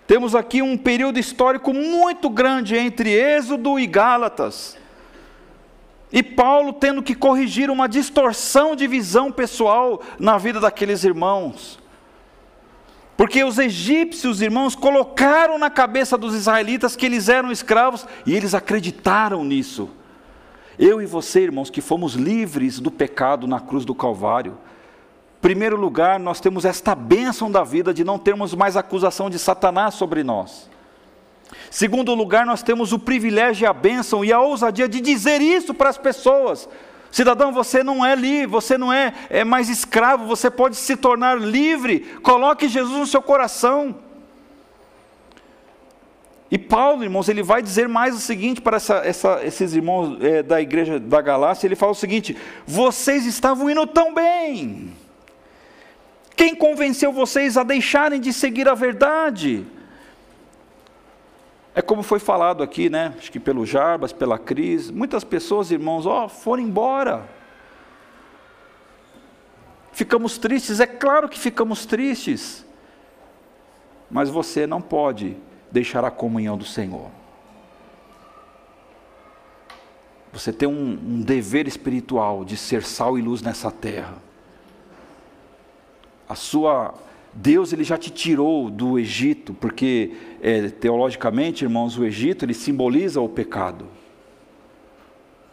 Temos 0.06 0.36
aqui 0.36 0.62
um 0.62 0.78
período 0.78 1.18
histórico 1.18 1.74
muito 1.74 2.30
grande 2.30 2.76
entre 2.76 3.14
Êxodo 3.14 3.80
e 3.80 3.88
Gálatas. 3.88 4.78
E 6.12 6.22
Paulo 6.22 6.74
tendo 6.74 7.02
que 7.02 7.16
corrigir 7.16 7.70
uma 7.70 7.88
distorção 7.88 8.76
de 8.76 8.86
visão 8.86 9.32
pessoal 9.32 10.02
na 10.20 10.38
vida 10.38 10.60
daqueles 10.60 11.06
irmãos. 11.06 11.81
Porque 13.16 13.44
os 13.44 13.58
egípcios, 13.60 14.42
irmãos, 14.42 14.76
colocaram 14.76 15.58
na 15.58 15.70
cabeça 15.70 16.18
dos 16.18 16.34
israelitas 16.34 16.96
que 16.96 17.06
eles 17.06 17.30
eram 17.30 17.52
escravos 17.52 18.08
e 18.26 18.36
eles 18.36 18.54
acreditaram 18.54 19.44
nisso. 19.44 19.90
Eu 20.80 21.02
e 21.02 21.06
você, 21.06 21.42
irmãos, 21.42 21.70
que 21.70 21.82
fomos 21.82 22.14
livres 22.14 22.80
do 22.80 22.90
pecado 22.90 23.46
na 23.46 23.60
cruz 23.60 23.86
do 23.86 23.94
Calvário. 23.94 24.58
Primeiro 25.42 25.76
lugar, 25.76 26.20
nós 26.20 26.40
temos 26.40 26.66
esta 26.66 26.96
bênção 26.96 27.52
da 27.52 27.64
vida 27.64 27.94
de 27.94 28.04
não 28.04 28.18
termos 28.18 28.54
mais 28.54 28.78
acusação 28.78 29.30
de 29.30 29.38
Satanás 29.38 29.96
sobre 29.96 30.24
nós. 30.24 30.70
Segundo 31.70 32.14
lugar, 32.14 32.46
nós 32.46 32.64
temos 32.64 32.94
o 32.94 33.00
privilégio 33.00 33.66
e 33.66 33.68
a 33.68 33.74
bênção 33.74 34.24
e 34.24 34.32
a 34.32 34.40
ousadia 34.40 34.88
de 34.88 35.02
dizer 35.02 35.42
isso 35.42 35.74
para 35.74 35.90
as 35.90 35.98
pessoas. 35.98 36.68
Cidadão, 37.12 37.52
você 37.52 37.84
não 37.84 38.06
é 38.06 38.16
livre, 38.16 38.48
você 38.48 38.78
não 38.78 38.92
é, 38.92 39.14
é 39.30 39.44
mais 39.44 39.68
escravo, 39.68 40.26
você 40.26 40.50
pode 40.50 40.78
se 40.78 40.96
tornar 40.96 41.38
livre. 41.38 42.00
Coloque 42.24 42.70
Jesus 42.70 42.98
no 42.98 43.06
seu 43.06 43.22
coração. 43.22 43.96
E 46.50 46.58
Paulo, 46.58 47.04
irmãos, 47.04 47.28
ele 47.30 47.44
vai 47.44 47.62
dizer 47.62 47.88
mais 47.88 48.16
o 48.16 48.20
seguinte 48.20 48.62
para 48.62 48.78
essa, 48.78 48.96
essa, 49.06 49.40
esses 49.44 49.74
irmãos 49.74 50.22
é, 50.22 50.44
da 50.44 50.62
igreja 50.62 51.00
da 51.00 51.22
Galácia: 51.22 51.68
ele 51.68 51.76
fala 51.76 51.92
o 51.92 51.96
seguinte: 51.96 52.36
vocês 52.66 53.26
estavam 53.26 53.70
indo 53.70 53.86
tão 53.88 54.14
bem. 54.14 54.94
Quem 56.36 56.56
convenceu 56.56 57.12
vocês 57.12 57.58
a 57.58 57.64
deixarem 57.64 58.20
de 58.20 58.34
seguir 58.34 58.68
a 58.68 58.74
verdade? 58.74 59.66
É 61.74 61.82
como 61.82 62.04
foi 62.04 62.20
falado 62.20 62.62
aqui, 62.62 62.90
né? 62.90 63.16
Acho 63.18 63.32
que 63.32 63.40
pelo 63.40 63.66
Jarbas, 63.66 64.12
pela 64.12 64.38
Cris, 64.38 64.92
muitas 64.92 65.24
pessoas, 65.24 65.72
irmãos, 65.72 66.06
ó, 66.06 66.28
foram 66.28 66.64
embora. 66.64 67.30
Ficamos 69.94 70.38
tristes, 70.38 70.80
é 70.80 70.88
claro 70.88 71.30
que 71.30 71.40
ficamos 71.40 71.86
tristes. 71.86 72.66
Mas 74.10 74.30
você 74.30 74.68
não 74.68 74.82
pode 74.82 75.38
deixar 75.72 76.04
a 76.04 76.12
comunhão 76.12 76.58
do 76.58 76.66
Senhor. 76.66 77.10
Você 80.34 80.52
tem 80.52 80.68
um, 80.68 80.92
um 80.92 81.22
dever 81.22 81.68
espiritual 81.68 82.44
de 82.44 82.58
ser 82.58 82.84
sal 82.84 83.18
e 83.18 83.22
luz 83.22 83.42
nessa 83.42 83.72
terra. 83.72 84.16
A 86.28 86.36
sua 86.36 86.94
Deus 87.34 87.72
ele 87.72 87.84
já 87.84 87.98
te 87.98 88.10
tirou 88.10 88.70
do 88.70 89.00
Egito, 89.00 89.54
porque 89.54 90.12
é, 90.42 90.68
teologicamente, 90.70 91.64
irmãos, 91.64 91.98
o 91.98 92.04
Egito 92.04 92.44
ele 92.44 92.54
simboliza 92.54 93.22
o 93.22 93.30
pecado. 93.30 93.86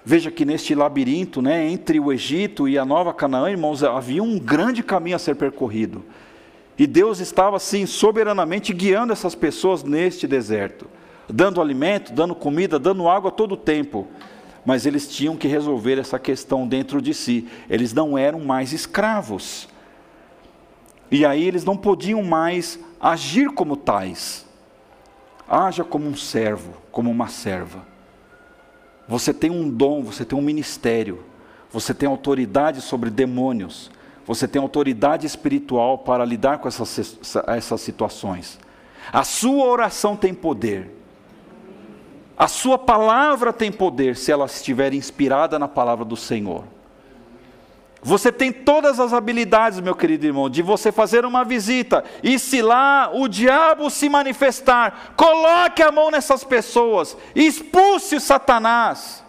Veja 0.05 0.31
que 0.31 0.45
neste 0.45 0.75
labirinto, 0.75 1.41
né, 1.41 1.71
entre 1.71 2.01
o 2.01 2.13
Egito 2.13 2.69
e 2.69 2.79
a 2.79 2.85
Nova 2.85 3.13
Canaã, 3.13 3.51
irmãos, 3.51 3.85
havia 3.85 4.23
um 4.23 4.39
grande 4.39 4.83
caminho 4.83 5.17
a 5.17 5.19
ser 5.19 5.37
percorrido. 5.37 6.05
E 6.77 6.87
Deus 6.87 7.21
estava 7.21 7.57
assim 7.57 7.87
soberanamente 7.87 8.73
guiando 8.73 9.13
essas 9.13 9.35
pessoas 9.35 9.85
neste 9.85 10.27
deserto, 10.27 10.87
dando 11.29 11.61
alimento, 11.61 12.13
dando 12.13 12.35
comida, 12.35 12.79
dando 12.79 13.09
água 13.09 13.31
todo 13.31 13.53
o 13.53 13.57
tempo. 13.57 14.09
Mas 14.65 14.85
eles 14.87 15.09
tinham 15.09 15.37
que 15.37 15.47
resolver 15.47 15.99
essa 15.99 16.19
questão 16.19 16.67
dentro 16.67 17.01
de 17.01 17.15
si. 17.15 17.47
Eles 17.71 17.93
não 17.93 18.17
eram 18.17 18.41
mais 18.41 18.73
escravos 18.73 19.69
e 21.11 21.25
aí 21.25 21.43
eles 21.43 21.65
não 21.65 21.77
podiam 21.77 22.23
mais 22.23 22.79
agir 23.01 23.51
como 23.51 23.77
tais. 23.77 24.47
Haja 25.49 25.83
como 25.83 26.07
um 26.07 26.17
servo, 26.17 26.75
como 26.93 27.11
uma 27.11 27.29
serva. 27.29 27.87
Você 29.07 29.33
tem 29.33 29.51
um 29.51 29.71
dom, 29.71 30.03
você 30.03 30.25
tem 30.25 30.39
um 30.39 30.43
ministério, 30.43 31.25
você 31.73 31.95
tem 31.95 32.07
autoridade 32.07 32.83
sobre 32.83 33.09
demônios, 33.09 33.91
você 34.27 34.47
tem 34.47 34.61
autoridade 34.61 35.27
espiritual 35.27 35.99
para 35.99 36.25
lidar 36.25 36.59
com 36.59 36.69
essas, 36.69 37.19
essas 37.47 37.81
situações. 37.81 38.59
A 39.11 39.25
sua 39.25 39.65
oração 39.65 40.15
tem 40.15 40.35
poder. 40.35 40.95
A 42.37 42.47
sua 42.47 42.77
palavra 42.77 43.53
tem 43.53 43.73
poder 43.73 44.17
se 44.17 44.31
ela 44.31 44.45
estiver 44.45 44.93
inspirada 44.93 45.59
na 45.59 45.67
palavra 45.67 46.05
do 46.05 46.15
Senhor. 46.15 46.65
Você 48.09 48.33
tem 48.33 48.51
todas 48.51 48.99
as 48.99 49.13
habilidades, 49.13 49.81
meu 49.81 49.95
querido 49.95 50.25
irmão, 50.25 50.49
de 50.49 50.63
você 50.63 50.91
fazer 50.91 51.27
uma 51.27 51.45
visita 51.45 52.03
e 52.23 52.39
se 52.39 52.63
lá 52.63 53.11
o 53.13 53.29
diabo 53.29 53.91
se 53.91 54.09
manifestar, 54.09 55.13
coloque 55.15 55.83
a 55.83 55.93
mão 55.93 56.11
nessas 56.11 56.43
pessoas, 56.43 57.15
expulse 57.37 58.17
o 58.17 58.21
Satanás. 58.21 59.23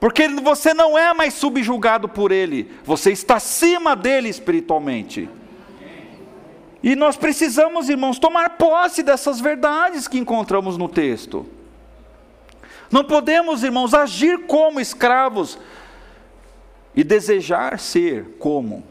Porque 0.00 0.26
você 0.28 0.72
não 0.72 0.96
é 0.96 1.12
mais 1.12 1.34
subjugado 1.34 2.08
por 2.08 2.32
ele, 2.32 2.72
você 2.82 3.12
está 3.12 3.34
acima 3.34 3.94
dele 3.94 4.30
espiritualmente. 4.30 5.28
E 6.82 6.96
nós 6.96 7.14
precisamos, 7.14 7.90
irmãos, 7.90 8.18
tomar 8.18 8.56
posse 8.56 9.02
dessas 9.02 9.38
verdades 9.38 10.08
que 10.08 10.18
encontramos 10.18 10.78
no 10.78 10.88
texto. 10.88 11.46
Não 12.90 13.04
podemos, 13.04 13.62
irmãos, 13.62 13.92
agir 13.92 14.46
como 14.46 14.80
escravos 14.80 15.58
e 16.94 17.04
desejar 17.04 17.78
ser 17.78 18.36
como. 18.38 18.84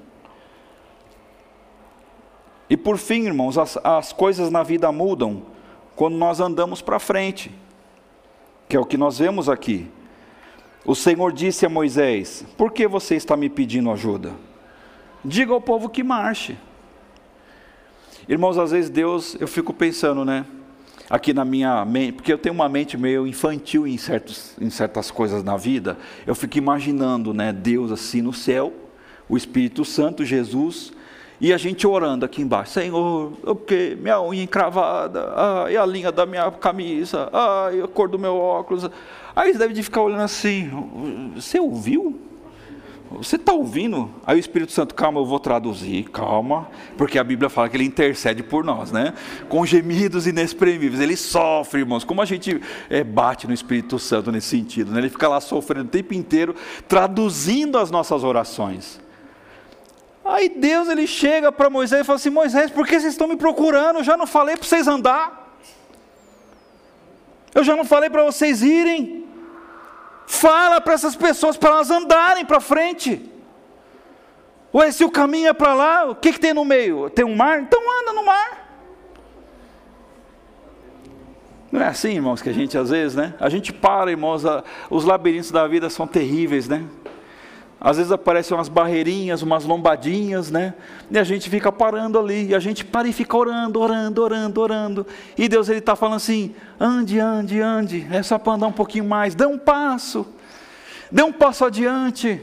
E 2.70 2.78
por 2.78 2.97
fim, 2.97 3.26
irmãos, 3.26 3.58
as, 3.58 3.78
as 3.84 4.14
coisas 4.14 4.52
na 4.52 4.64
vida 4.64 4.91
mudam 4.91 5.43
quando 5.95 6.16
nós 6.16 6.39
andamos 6.39 6.82
para 6.82 7.00
frente, 7.00 7.52
que 8.68 8.78
é 8.78 8.80
o 8.80 8.86
que 8.86 8.97
nós 8.97 9.18
vemos 9.18 9.50
aqui. 9.50 9.88
O 10.86 10.95
Senhor 10.95 11.34
disse 11.34 11.66
a 11.66 11.70
Moisés: 11.70 12.45
Por 12.58 12.72
que 12.72 12.88
você 12.88 13.16
está 13.16 13.36
me 13.36 13.50
pedindo 13.50 13.91
ajuda? 13.91 14.34
Diga 15.26 15.54
ao 15.54 15.60
povo 15.60 15.89
que 15.89 16.04
marche. 16.04 16.58
Irmãos, 18.28 18.58
às 18.58 18.72
vezes 18.72 18.89
Deus, 18.89 19.36
eu 19.39 19.47
fico 19.47 19.74
pensando, 19.74 20.24
né? 20.24 20.45
Aqui 21.10 21.34
na 21.34 21.43
minha 21.43 21.84
mente, 21.86 22.14
porque 22.14 22.32
eu 22.32 22.38
tenho 22.38 22.53
uma 22.53 22.70
mente 22.70 22.97
meio 22.97 23.26
infantil 23.26 23.88
em, 23.88 23.97
certos, 23.97 24.53
em 24.62 24.70
certas 24.70 25.10
coisas 25.10 25.43
na 25.43 25.57
vida, 25.57 25.97
eu 26.28 26.36
fico 26.36 26.57
imaginando 26.57 27.34
né, 27.34 27.51
Deus 27.51 27.91
assim 27.91 28.22
no 28.22 28.32
céu, 28.32 28.72
o 29.28 29.36
Espírito 29.36 29.84
Santo, 29.84 30.24
Jesus, 30.24 30.93
e 31.41 31.53
a 31.53 31.57
gente 31.57 31.88
orando 31.88 32.26
aqui 32.26 32.41
embaixo, 32.41 32.74
Senhor, 32.74 33.32
o 33.43 33.55
que? 33.55 33.97
Minha 33.99 34.22
unha 34.22 34.43
encravada, 34.43 35.34
ai, 35.36 35.78
a 35.78 35.86
linha 35.86 36.12
da 36.12 36.26
minha 36.26 36.51
camisa, 36.51 37.30
ai, 37.32 37.82
a 37.82 37.88
cor 37.88 38.10
do 38.10 38.20
meu 38.20 38.36
óculos. 38.36 38.89
Aí 39.36 39.53
você 39.53 39.57
deve 39.57 39.82
ficar 39.82 40.01
olhando 40.01 40.24
assim, 40.24 40.70
você 41.36 41.60
ouviu? 41.60 42.20
Você 43.12 43.38
está 43.38 43.53
ouvindo? 43.53 44.12
Aí 44.26 44.38
o 44.38 44.39
Espírito 44.39 44.72
Santo, 44.72 44.93
calma, 44.93 45.20
eu 45.20 45.26
vou 45.26 45.39
traduzir, 45.39 46.10
calma, 46.12 46.70
porque 46.95 47.18
a 47.18 47.24
Bíblia 47.24 47.49
fala 47.49 47.68
que 47.68 47.76
ele 47.76 47.84
intercede 47.84 48.43
por 48.43 48.64
nós, 48.64 48.91
né? 48.91 49.16
Com 49.47 49.66
gemidos 49.66 50.28
inexprimíveis. 50.28 51.01
Ele 51.01 51.16
sofre, 51.16 51.80
irmãos. 51.80 52.03
Como 52.03 52.22
a 52.22 52.26
gente 52.26 52.62
é, 52.88 53.03
bate 53.03 53.47
no 53.47 53.53
Espírito 53.53 53.97
Santo 53.97 54.32
nesse 54.32 54.47
sentido, 54.47 54.91
né? 54.91 54.99
Ele 54.99 55.10
fica 55.10 55.28
lá 55.28 55.41
sofrendo 55.41 55.86
o 55.86 55.89
tempo 55.89 56.14
inteiro, 56.14 56.55
traduzindo 56.88 57.80
as 57.80 57.89
nossas 57.89 58.24
orações. 58.24 58.99
Aí 60.24 60.47
Deus 60.47 60.88
ele 60.88 61.07
chega 61.07 61.51
para 61.51 61.68
Moisés 61.68 62.01
e 62.01 62.03
fala 62.03 62.18
assim: 62.18 62.30
Moisés, 62.30 62.70
por 62.70 62.86
que 62.86 62.99
vocês 62.99 63.14
estão 63.14 63.28
me 63.28 63.36
procurando? 63.36 63.97
Eu 63.99 64.03
já 64.03 64.16
não 64.16 64.28
falei 64.28 64.55
para 64.55 64.68
vocês 64.68 64.88
andar. 64.88 65.57
Eu 67.55 67.64
já 67.64 67.76
não 67.76 67.84
falei 67.84 68.12
para 68.12 68.24
vocês 68.24 68.62
irem. 68.62 69.28
Fala 70.32 70.80
para 70.80 70.93
essas 70.93 71.15
pessoas 71.15 71.57
para 71.57 71.71
elas 71.71 71.89
andarem 71.89 72.45
para 72.45 72.59
frente. 72.59 73.19
Ué, 74.71 74.91
se 74.91 75.03
o 75.03 75.09
caminho 75.09 75.47
é 75.47 75.53
para 75.53 75.73
lá, 75.73 76.05
o 76.05 76.13
que, 76.13 76.32
que 76.32 76.39
tem 76.39 76.53
no 76.53 76.63
meio? 76.63 77.09
Tem 77.09 77.25
um 77.25 77.36
mar? 77.36 77.59
Então 77.59 77.82
anda 77.99 78.13
no 78.13 78.23
mar. 78.23 78.69
Não 81.71 81.82
é 81.82 81.88
assim, 81.88 82.11
irmãos, 82.11 82.43
que 82.43 82.49
a 82.49 82.53
gente 82.53 82.77
às 82.77 82.91
vezes, 82.91 83.15
né? 83.15 83.34
A 83.39 83.49
gente 83.49 83.73
para, 83.73 84.11
irmãos, 84.11 84.45
a, 84.45 84.63
os 84.88 85.03
labirintos 85.03 85.49
da 85.49 85.67
vida 85.67 85.89
são 85.89 86.05
terríveis, 86.05 86.69
né? 86.69 86.86
Às 87.82 87.95
vezes 87.95 88.11
aparecem 88.11 88.57
umas 88.57 88.67
barreirinhas, 88.67 89.41
umas 89.41 89.63
lombadinhas, 89.63 90.51
né? 90.51 90.73
E 91.09 91.17
a 91.17 91.23
gente 91.23 91.49
fica 91.49 91.71
parando 91.71 92.19
ali, 92.19 92.47
e 92.47 92.55
a 92.55 92.59
gente 92.59 92.84
para 92.84 93.07
e 93.07 93.13
fica 93.13 93.38
orando, 93.38 93.80
orando, 93.80 94.21
orando, 94.21 94.61
orando. 94.61 95.07
E 95.38 95.47
Deus 95.47 95.69
ele 95.69 95.80
está 95.80 95.95
falando 95.95 96.17
assim: 96.17 96.53
ande, 96.77 97.19
ande, 97.19 97.61
ande. 97.61 98.05
É 98.11 98.21
só 98.21 98.38
para 98.38 98.53
andar 98.53 98.67
um 98.67 98.73
pouquinho 98.73 99.05
mais, 99.05 99.34
dê 99.34 99.45
um 99.45 99.57
passo, 99.57 100.27
dê 101.09 101.23
um 101.23 101.32
passo 101.32 101.63
adiante. 101.63 102.41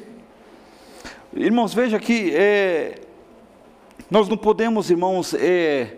Irmãos, 1.35 1.75
veja 1.75 1.99
que 1.99 2.35
é, 2.35 3.01
nós 4.11 4.29
não 4.29 4.39
podemos, 4.39 4.91
irmãos, 4.91 5.35
é, 5.35 5.97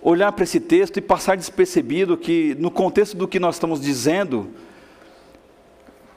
olhar 0.00 0.30
para 0.30 0.44
esse 0.44 0.60
texto 0.60 0.96
e 0.96 1.00
passar 1.00 1.36
despercebido 1.36 2.16
que, 2.16 2.56
no 2.60 2.70
contexto 2.70 3.16
do 3.16 3.26
que 3.26 3.40
nós 3.40 3.56
estamos 3.56 3.80
dizendo, 3.80 4.48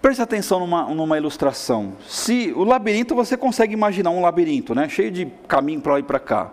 Preste 0.03 0.21
atenção 0.21 0.59
numa, 0.59 0.83
numa, 0.93 1.17
ilustração. 1.17 1.93
Se 2.05 2.51
o 2.57 2.65
labirinto, 2.65 3.15
você 3.15 3.37
consegue 3.37 3.71
imaginar 3.71 4.09
um 4.09 4.19
labirinto, 4.19 4.75
né? 4.75 4.89
Cheio 4.89 5.09
de 5.09 5.27
caminho 5.47 5.79
para 5.79 5.93
lá 5.93 5.99
e 5.99 6.03
para 6.03 6.19
cá. 6.19 6.51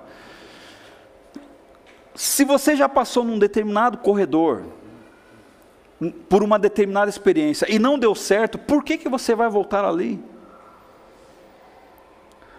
Se 2.14 2.44
você 2.44 2.76
já 2.76 2.88
passou 2.88 3.24
num 3.24 3.40
determinado 3.40 3.98
corredor, 3.98 4.66
por 6.28 6.44
uma 6.44 6.61
determinada 6.61 7.11
experiência, 7.11 7.66
e 7.68 7.76
não 7.76 7.98
deu 7.98 8.14
certo, 8.14 8.57
por 8.57 8.84
que, 8.84 8.96
que 8.96 9.09
você 9.09 9.34
vai 9.34 9.48
voltar 9.48 9.84
ali? 9.84 10.22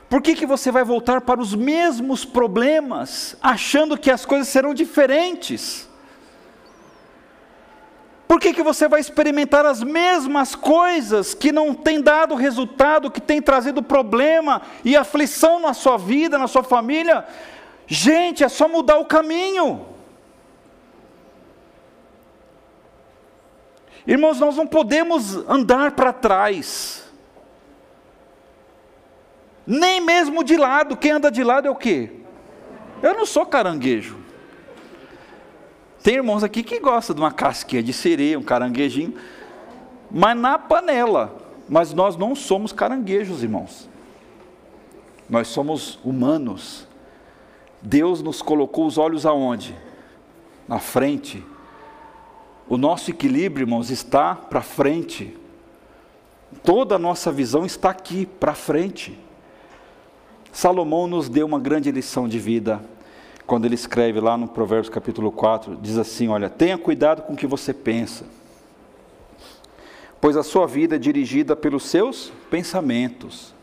Por 0.09 0.21
que, 0.21 0.35
que 0.35 0.45
você 0.45 0.73
vai 0.73 0.83
voltar 0.83 1.21
para 1.21 1.39
os 1.39 1.55
mesmos 1.55 2.25
problemas, 2.25 3.37
achando 3.41 3.97
que 3.97 4.11
as 4.11 4.25
coisas 4.25 4.49
serão 4.49 4.73
diferentes? 4.73 5.89
Por 8.31 8.39
que, 8.39 8.53
que 8.53 8.63
você 8.63 8.87
vai 8.87 9.01
experimentar 9.01 9.65
as 9.65 9.83
mesmas 9.83 10.55
coisas 10.55 11.33
que 11.33 11.51
não 11.51 11.73
têm 11.73 12.01
dado 12.01 12.33
resultado, 12.33 13.11
que 13.11 13.19
têm 13.19 13.41
trazido 13.41 13.83
problema 13.83 14.61
e 14.85 14.95
aflição 14.95 15.59
na 15.59 15.73
sua 15.73 15.97
vida, 15.97 16.37
na 16.37 16.47
sua 16.47 16.63
família? 16.63 17.27
Gente, 17.85 18.41
é 18.41 18.47
só 18.47 18.69
mudar 18.69 18.99
o 18.99 19.05
caminho. 19.05 19.85
Irmãos, 24.07 24.39
nós 24.39 24.55
não 24.55 24.65
podemos 24.65 25.35
andar 25.35 25.91
para 25.91 26.13
trás. 26.13 27.03
Nem 29.67 29.99
mesmo 29.99 30.41
de 30.41 30.55
lado. 30.55 30.95
Quem 30.95 31.11
anda 31.11 31.29
de 31.29 31.43
lado 31.43 31.67
é 31.67 31.69
o 31.69 31.75
quê? 31.75 32.09
Eu 33.03 33.13
não 33.13 33.25
sou 33.25 33.45
caranguejo. 33.45 34.20
Tem 36.03 36.15
irmãos 36.15 36.43
aqui 36.43 36.63
que 36.63 36.79
gostam 36.79 37.15
de 37.15 37.21
uma 37.21 37.31
casquinha 37.31 37.83
de 37.83 37.93
sereia, 37.93 38.39
um 38.39 38.43
caranguejinho, 38.43 39.13
mas 40.09 40.35
na 40.35 40.57
panela. 40.57 41.37
Mas 41.69 41.93
nós 41.93 42.17
não 42.17 42.35
somos 42.35 42.73
caranguejos, 42.73 43.43
irmãos. 43.43 43.87
Nós 45.29 45.47
somos 45.47 45.99
humanos. 46.03 46.87
Deus 47.81 48.21
nos 48.21 48.41
colocou 48.41 48.85
os 48.85 48.97
olhos 48.97 49.25
aonde? 49.25 49.75
Na 50.67 50.79
frente. 50.79 51.43
O 52.67 52.77
nosso 52.77 53.11
equilíbrio, 53.11 53.63
irmãos, 53.63 53.89
está 53.89 54.35
para 54.35 54.61
frente. 54.61 55.37
Toda 56.63 56.95
a 56.95 56.99
nossa 56.99 57.31
visão 57.31 57.65
está 57.65 57.91
aqui, 57.91 58.25
para 58.25 58.53
frente. 58.53 59.17
Salomão 60.51 61.07
nos 61.07 61.29
deu 61.29 61.45
uma 61.45 61.59
grande 61.59 61.91
lição 61.91 62.27
de 62.27 62.39
vida 62.39 62.81
quando 63.51 63.65
ele 63.65 63.75
escreve 63.75 64.21
lá 64.21 64.37
no 64.37 64.47
Provérbios 64.47 64.87
capítulo 64.87 65.29
4, 65.29 65.77
diz 65.81 65.97
assim: 65.97 66.29
Olha, 66.29 66.49
tenha 66.49 66.77
cuidado 66.77 67.23
com 67.23 67.33
o 67.33 67.35
que 67.35 67.45
você 67.45 67.73
pensa, 67.73 68.23
pois 70.21 70.37
a 70.37 70.41
sua 70.41 70.65
vida 70.65 70.95
é 70.95 70.97
dirigida 70.97 71.53
pelos 71.53 71.83
seus 71.83 72.31
pensamentos. 72.49 73.53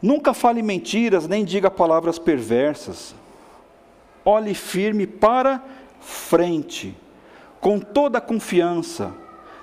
Nunca 0.00 0.32
fale 0.32 0.62
mentiras, 0.62 1.26
nem 1.26 1.44
diga 1.44 1.72
palavras 1.72 2.20
perversas. 2.20 3.16
Olhe 4.24 4.54
firme 4.54 5.08
para 5.08 5.60
frente, 5.98 6.96
com 7.60 7.80
toda 7.80 8.18
a 8.18 8.20
confiança. 8.20 9.12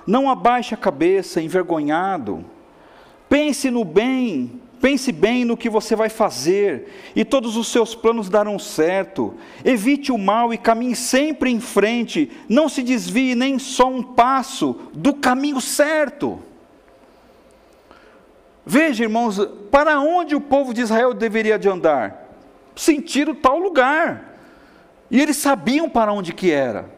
Não 0.05 0.29
abaixe 0.29 0.73
a 0.73 0.77
cabeça 0.77 1.41
envergonhado. 1.41 2.43
Pense 3.29 3.71
no 3.71 3.85
bem 3.85 4.59
Pense 4.79 5.11
bem 5.11 5.43
no 5.43 5.57
que 5.57 5.69
você 5.69 5.95
vai 5.95 6.07
fazer, 6.07 7.11
e 7.15 7.25
todos 7.25 7.57
os 7.57 7.67
seus 7.67 7.95
planos 7.95 8.29
darão 8.29 8.59
certo. 8.59 9.33
Evite 9.65 10.11
o 10.11 10.17
mal 10.17 10.53
e 10.53 10.57
caminhe 10.57 10.95
sempre 10.95 11.49
em 11.49 11.59
frente. 11.59 12.31
Não 12.47 12.69
se 12.69 12.83
desvie 12.83 13.33
nem 13.33 13.57
só 13.57 13.87
um 13.87 14.03
passo 14.03 14.79
do 14.93 15.13
caminho 15.13 15.59
certo. 15.59 16.39
Veja, 18.65 19.03
irmãos, 19.03 19.39
para 19.71 19.99
onde 19.99 20.35
o 20.35 20.41
povo 20.41 20.73
de 20.73 20.81
Israel 20.81 21.13
deveria 21.13 21.57
de 21.57 21.69
andar? 21.69 22.27
Sentir 22.75 23.27
o 23.27 23.33
tal 23.33 23.57
lugar. 23.57 24.37
E 25.09 25.19
eles 25.19 25.37
sabiam 25.37 25.89
para 25.89 26.11
onde 26.13 26.33
que 26.33 26.51
era. 26.51 26.89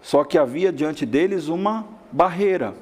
Só 0.00 0.24
que 0.24 0.36
havia 0.36 0.72
diante 0.72 1.06
deles 1.06 1.46
uma 1.46 1.86
barreira. 2.10 2.74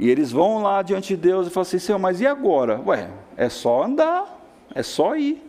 E 0.00 0.08
eles 0.08 0.30
vão 0.30 0.62
lá 0.62 0.80
diante 0.80 1.16
de 1.16 1.16
Deus 1.16 1.48
e 1.48 1.50
falam 1.50 1.62
assim: 1.62 1.80
Senhor, 1.80 1.98
mas 1.98 2.20
e 2.20 2.26
agora? 2.26 2.80
Ué, 2.86 3.10
é 3.36 3.48
só 3.48 3.82
andar, 3.82 4.40
é 4.72 4.80
só 4.80 5.16
ir. 5.16 5.42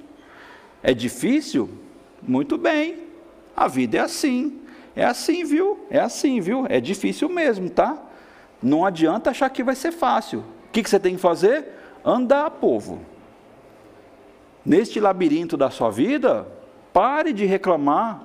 É 0.82 0.92
difícil? 0.92 1.70
Muito 2.20 2.58
bem. 2.58 2.98
A 3.56 3.68
vida 3.68 3.98
é 3.98 4.00
assim. 4.00 4.60
É 4.96 5.06
assim, 5.06 5.44
viu? 5.44 5.86
É 5.92 6.00
assim, 6.00 6.42
viu? 6.42 6.66
É 6.68 6.82
difícil 6.82 7.30
mesmo, 7.30 7.70
tá? 7.70 7.96
Não 8.62 8.84
adianta 8.84 9.30
achar 9.30 9.52
que 9.52 9.64
vai 9.64 9.76
ser 9.76 9.92
fácil. 9.92 10.40
O 10.40 10.72
que, 10.72 10.82
que 10.82 10.90
você 10.90 11.00
tem 11.00 11.14
que 11.14 11.22
fazer? 11.22 11.68
Andar, 12.04 12.50
povo. 12.50 13.02
Neste 14.66 15.00
labirinto 15.00 15.56
da 15.56 15.70
sua 15.70 15.92
vida, 15.92 16.48
pare 16.92 17.34
de 17.34 17.46
reclamar 17.46 18.24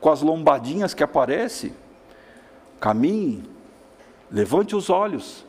com 0.00 0.10
as 0.10 0.20
lombadinhas 0.20 0.94
que 0.94 1.04
aparecem. 1.04 1.72
Caminhe, 2.80 3.44
levante 4.30 4.74
os 4.74 4.90
olhos, 4.90 5.44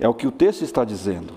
é 0.00 0.08
o 0.08 0.14
que 0.14 0.26
o 0.26 0.32
texto 0.32 0.62
está 0.62 0.82
dizendo. 0.82 1.34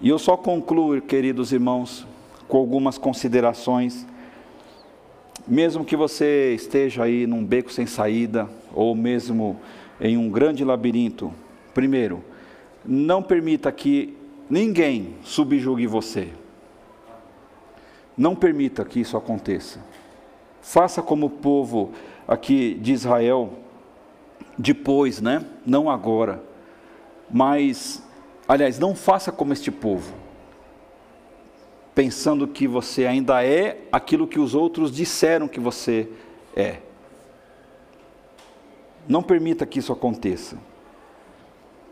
E 0.00 0.08
eu 0.08 0.18
só 0.18 0.36
concluo, 0.36 1.00
queridos 1.02 1.52
irmãos, 1.52 2.06
com 2.46 2.56
algumas 2.56 2.96
considerações. 2.96 4.06
Mesmo 5.46 5.84
que 5.84 5.96
você 5.96 6.54
esteja 6.54 7.02
aí 7.02 7.26
num 7.26 7.44
beco 7.44 7.72
sem 7.72 7.84
saída, 7.84 8.48
ou 8.72 8.94
mesmo 8.94 9.60
em 10.00 10.16
um 10.16 10.30
grande 10.30 10.64
labirinto, 10.64 11.32
primeiro, 11.74 12.22
não 12.84 13.20
permita 13.20 13.72
que 13.72 14.16
ninguém 14.48 15.16
subjugue 15.24 15.86
você. 15.88 16.28
Não 18.16 18.36
permita 18.36 18.84
que 18.84 19.00
isso 19.00 19.16
aconteça. 19.16 19.80
Faça 20.60 21.02
como 21.02 21.26
o 21.26 21.30
povo 21.30 21.90
aqui 22.26 22.74
de 22.74 22.92
Israel, 22.92 23.52
depois, 24.56 25.20
né? 25.20 25.44
Não 25.66 25.90
agora 25.90 26.51
mas, 27.32 28.02
aliás, 28.46 28.78
não 28.78 28.94
faça 28.94 29.32
como 29.32 29.52
este 29.52 29.70
povo, 29.70 30.12
pensando 31.94 32.46
que 32.46 32.68
você 32.68 33.06
ainda 33.06 33.44
é 33.44 33.78
aquilo 33.90 34.26
que 34.26 34.38
os 34.38 34.54
outros 34.54 34.92
disseram 34.92 35.48
que 35.48 35.60
você 35.60 36.08
é. 36.54 36.78
Não 39.08 39.22
permita 39.22 39.66
que 39.66 39.78
isso 39.78 39.92
aconteça. 39.92 40.56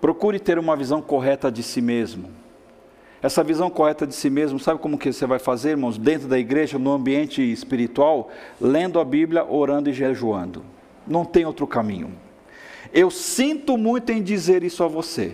Procure 0.00 0.38
ter 0.38 0.58
uma 0.58 0.76
visão 0.76 1.02
correta 1.02 1.50
de 1.50 1.62
si 1.62 1.80
mesmo. 1.80 2.30
Essa 3.22 3.44
visão 3.44 3.68
correta 3.68 4.06
de 4.06 4.14
si 4.14 4.30
mesmo, 4.30 4.58
sabe 4.58 4.80
como 4.80 4.96
que 4.96 5.12
você 5.12 5.26
vai 5.26 5.38
fazer, 5.38 5.70
irmãos? 5.70 5.98
Dentro 5.98 6.26
da 6.26 6.38
igreja, 6.38 6.78
no 6.78 6.92
ambiente 6.92 7.42
espiritual, 7.42 8.30
lendo 8.58 8.98
a 8.98 9.04
Bíblia, 9.04 9.44
orando 9.44 9.90
e 9.90 9.92
jejuando. 9.92 10.64
Não 11.06 11.24
tem 11.24 11.44
outro 11.44 11.66
caminho. 11.66 12.12
Eu 12.92 13.10
sinto 13.10 13.76
muito 13.76 14.10
em 14.10 14.22
dizer 14.22 14.62
isso 14.62 14.82
a 14.82 14.88
você. 14.88 15.32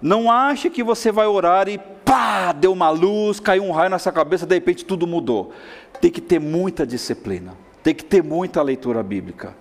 Não 0.00 0.30
ache 0.30 0.70
que 0.70 0.82
você 0.82 1.10
vai 1.10 1.26
orar 1.26 1.68
e 1.68 1.78
pá, 1.78 2.52
deu 2.52 2.72
uma 2.72 2.90
luz, 2.90 3.40
caiu 3.40 3.64
um 3.64 3.72
raio 3.72 3.90
na 3.90 3.98
sua 3.98 4.12
cabeça, 4.12 4.46
de 4.46 4.54
repente 4.54 4.84
tudo 4.84 5.06
mudou. 5.06 5.52
Tem 6.00 6.10
que 6.10 6.20
ter 6.20 6.38
muita 6.38 6.86
disciplina, 6.86 7.56
tem 7.82 7.94
que 7.94 8.04
ter 8.04 8.22
muita 8.22 8.62
leitura 8.62 9.02
bíblica. 9.02 9.56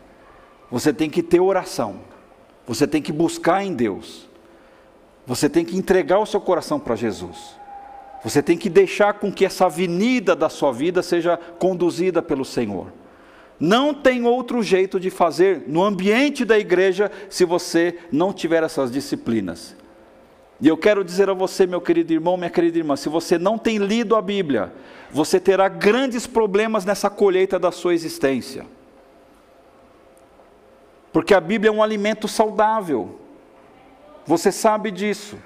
Você 0.69 0.93
tem 0.93 1.09
que 1.09 1.23
ter 1.23 1.39
oração. 1.39 2.01
Você 2.67 2.85
tem 2.85 3.01
que 3.01 3.13
buscar 3.13 3.63
em 3.63 3.73
Deus. 3.73 4.27
Você 5.25 5.49
tem 5.49 5.63
que 5.63 5.77
entregar 5.77 6.19
o 6.19 6.25
seu 6.25 6.41
coração 6.41 6.79
para 6.79 6.95
Jesus. 6.95 7.55
Você 8.23 8.41
tem 8.43 8.57
que 8.57 8.69
deixar 8.69 9.13
com 9.13 9.31
que 9.31 9.45
essa 9.45 9.65
avenida 9.65 10.35
da 10.35 10.49
sua 10.49 10.71
vida 10.71 11.01
seja 11.01 11.37
conduzida 11.37 12.21
pelo 12.21 12.43
Senhor. 12.43 12.87
Não 13.59 13.93
tem 13.93 14.25
outro 14.25 14.61
jeito 14.61 14.99
de 14.99 15.09
fazer 15.09 15.63
no 15.67 15.83
ambiente 15.83 16.45
da 16.45 16.59
igreja 16.59 17.11
se 17.29 17.43
você 17.43 17.97
não 18.11 18.31
tiver 18.31 18.63
essas 18.63 18.91
disciplinas. 18.91 19.75
E 20.59 20.67
eu 20.67 20.77
quero 20.77 21.03
dizer 21.03 21.29
a 21.29 21.33
você, 21.33 21.67
meu 21.67 21.81
querido 21.81 22.13
irmão, 22.13 22.37
minha 22.37 22.49
querida 22.49 22.77
irmã, 22.77 22.95
se 22.95 23.09
você 23.09 23.37
não 23.37 23.57
tem 23.57 23.77
lido 23.77 24.15
a 24.15 24.21
Bíblia, 24.21 24.73
você 25.11 25.39
terá 25.39 25.67
grandes 25.67 26.25
problemas 26.25 26.83
nessa 26.83 27.09
colheita 27.09 27.59
da 27.59 27.71
sua 27.71 27.93
existência. 27.93 28.65
Porque 31.11 31.33
a 31.33 31.39
Bíblia 31.39 31.69
é 31.69 31.73
um 31.73 31.81
alimento 31.81 32.27
saudável. 32.27 33.19
Você 34.25 34.51
sabe 34.51 34.91
disso. 34.91 35.37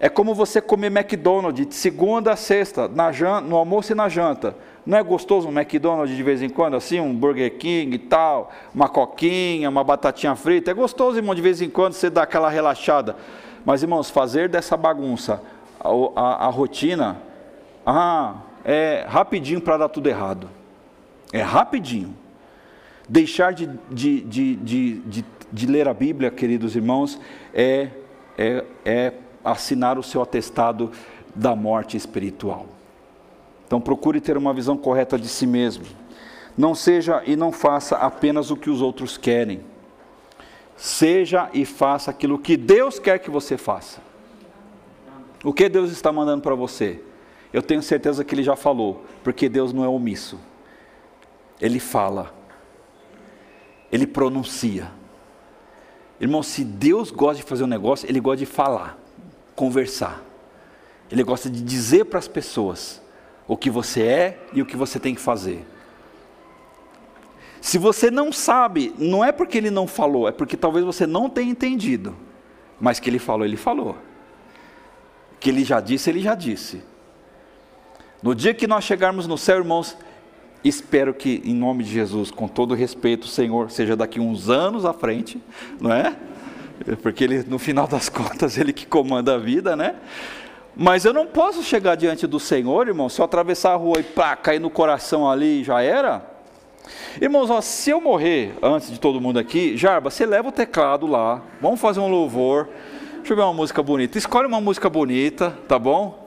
É 0.00 0.08
como 0.08 0.34
você 0.34 0.60
comer 0.60 0.88
McDonald's 0.88 1.66
de 1.66 1.74
segunda 1.74 2.32
a 2.32 2.36
sexta, 2.36 2.90
no 3.42 3.56
almoço 3.56 3.92
e 3.92 3.94
na 3.94 4.08
janta. 4.08 4.56
Não 4.84 4.98
é 4.98 5.02
gostoso 5.02 5.48
um 5.48 5.52
McDonald's 5.52 6.14
de 6.14 6.22
vez 6.22 6.42
em 6.42 6.48
quando, 6.48 6.74
assim, 6.76 7.00
um 7.00 7.14
Burger 7.14 7.56
King 7.56 7.94
e 7.94 7.98
tal, 7.98 8.52
uma 8.74 8.88
coquinha, 8.88 9.68
uma 9.70 9.84
batatinha 9.84 10.34
frita? 10.34 10.70
É 10.70 10.74
gostoso, 10.74 11.16
irmão, 11.16 11.34
de 11.34 11.40
vez 11.40 11.62
em 11.62 11.70
quando 11.70 11.94
você 11.94 12.10
dá 12.10 12.24
aquela 12.24 12.50
relaxada. 12.50 13.16
Mas, 13.64 13.82
irmãos, 13.82 14.10
fazer 14.10 14.48
dessa 14.48 14.76
bagunça 14.76 15.40
a, 15.80 15.88
a, 16.20 16.46
a 16.46 16.48
rotina, 16.48 17.16
ah, 17.86 18.34
é 18.64 19.06
rapidinho 19.08 19.60
para 19.60 19.78
dar 19.78 19.88
tudo 19.88 20.08
errado. 20.08 20.50
É 21.32 21.40
rapidinho. 21.40 22.14
Deixar 23.08 23.52
de, 23.52 23.70
de, 23.90 24.20
de, 24.22 24.56
de, 24.56 24.94
de, 25.00 25.24
de 25.52 25.66
ler 25.66 25.88
a 25.88 25.94
Bíblia, 25.94 26.30
queridos 26.30 26.76
irmãos, 26.76 27.18
é, 27.54 27.88
é, 28.36 28.64
é 28.84 29.12
assinar 29.44 29.98
o 29.98 30.02
seu 30.02 30.22
atestado 30.22 30.90
da 31.34 31.54
morte 31.54 31.96
espiritual. 31.96 32.66
Então 33.66 33.80
procure 33.80 34.20
ter 34.20 34.36
uma 34.36 34.54
visão 34.54 34.76
correta 34.76 35.18
de 35.18 35.28
si 35.28 35.46
mesmo. 35.46 35.84
Não 36.56 36.74
seja 36.74 37.22
e 37.26 37.34
não 37.34 37.50
faça 37.50 37.96
apenas 37.96 38.50
o 38.50 38.56
que 38.56 38.70
os 38.70 38.80
outros 38.80 39.16
querem. 39.16 39.60
Seja 40.76 41.48
e 41.52 41.64
faça 41.64 42.10
aquilo 42.10 42.38
que 42.38 42.56
Deus 42.56 42.98
quer 42.98 43.18
que 43.18 43.30
você 43.30 43.56
faça. 43.56 44.00
O 45.42 45.52
que 45.52 45.68
Deus 45.68 45.90
está 45.90 46.10
mandando 46.10 46.42
para 46.42 46.54
você? 46.54 47.02
Eu 47.52 47.62
tenho 47.62 47.82
certeza 47.82 48.24
que 48.24 48.34
Ele 48.34 48.42
já 48.42 48.56
falou, 48.56 49.04
porque 49.22 49.48
Deus 49.48 49.72
não 49.72 49.84
é 49.84 49.88
omisso. 49.88 50.40
Ele 51.60 51.78
fala, 51.78 52.34
Ele 53.92 54.06
pronuncia. 54.06 54.90
Irmão, 56.20 56.42
se 56.42 56.64
Deus 56.64 57.10
gosta 57.10 57.36
de 57.36 57.42
fazer 57.42 57.64
um 57.64 57.68
negócio, 57.68 58.08
Ele 58.08 58.20
gosta 58.20 58.38
de 58.38 58.46
falar, 58.46 58.98
conversar. 59.54 60.22
Ele 61.10 61.22
gosta 61.22 61.48
de 61.48 61.62
dizer 61.62 62.06
para 62.06 62.18
as 62.18 62.28
pessoas 62.28 63.02
o 63.46 63.56
que 63.56 63.70
você 63.70 64.02
é 64.02 64.38
e 64.52 64.62
o 64.62 64.66
que 64.66 64.76
você 64.76 64.98
tem 64.98 65.14
que 65.14 65.20
fazer. 65.20 65.64
Se 67.60 67.78
você 67.78 68.10
não 68.10 68.30
sabe, 68.32 68.94
não 68.98 69.24
é 69.24 69.32
porque 69.32 69.56
ele 69.56 69.70
não 69.70 69.86
falou, 69.86 70.28
é 70.28 70.32
porque 70.32 70.56
talvez 70.56 70.84
você 70.84 71.06
não 71.06 71.30
tenha 71.30 71.50
entendido. 71.50 72.14
Mas 72.80 73.00
que 73.00 73.08
ele 73.08 73.18
falou, 73.18 73.46
ele 73.46 73.56
falou. 73.56 73.96
Que 75.40 75.48
ele 75.48 75.64
já 75.64 75.80
disse, 75.80 76.10
ele 76.10 76.20
já 76.20 76.34
disse. 76.34 76.82
No 78.22 78.34
dia 78.34 78.52
que 78.52 78.66
nós 78.66 78.84
chegarmos 78.84 79.26
no 79.26 79.38
céu, 79.38 79.58
irmãos, 79.58 79.96
espero 80.62 81.14
que, 81.14 81.42
em 81.44 81.54
nome 81.54 81.84
de 81.84 81.90
Jesus, 81.90 82.30
com 82.30 82.48
todo 82.48 82.74
respeito, 82.74 83.26
Senhor, 83.26 83.70
seja 83.70 83.94
daqui 83.94 84.18
uns 84.18 84.48
anos 84.48 84.84
à 84.84 84.92
frente, 84.92 85.40
não 85.80 85.92
é? 85.92 86.16
Porque 87.02 87.24
ele, 87.24 87.44
no 87.48 87.58
final 87.58 87.86
das 87.86 88.08
contas, 88.08 88.56
ele 88.58 88.72
que 88.72 88.86
comanda 88.86 89.34
a 89.34 89.38
vida, 89.38 89.76
né? 89.76 89.96
Mas 90.76 91.04
eu 91.04 91.12
não 91.12 91.26
posso 91.26 91.62
chegar 91.62 91.94
diante 91.94 92.26
do 92.26 92.40
Senhor, 92.40 92.88
irmão, 92.88 93.08
se 93.08 93.20
eu 93.20 93.24
atravessar 93.24 93.72
a 93.72 93.76
rua 93.76 94.00
e 94.00 94.02
pá, 94.02 94.34
cair 94.34 94.58
no 94.58 94.70
coração 94.70 95.30
ali 95.30 95.62
já 95.62 95.80
era. 95.80 96.24
Irmãos, 97.20 97.48
ó, 97.48 97.60
se 97.60 97.90
eu 97.90 98.00
morrer 98.00 98.54
antes 98.60 98.90
de 98.90 98.98
todo 98.98 99.20
mundo 99.20 99.38
aqui, 99.38 99.76
Jarba, 99.76 100.10
você 100.10 100.26
leva 100.26 100.48
o 100.48 100.52
teclado 100.52 101.06
lá, 101.06 101.40
vamos 101.60 101.80
fazer 101.80 102.00
um 102.00 102.08
louvor. 102.08 102.68
Deixa 103.18 103.32
eu 103.32 103.36
ver 103.36 103.42
uma 103.42 103.54
música 103.54 103.82
bonita. 103.82 104.18
Escolhe 104.18 104.46
uma 104.46 104.60
música 104.60 104.90
bonita, 104.90 105.56
tá 105.66 105.78
bom? 105.78 106.23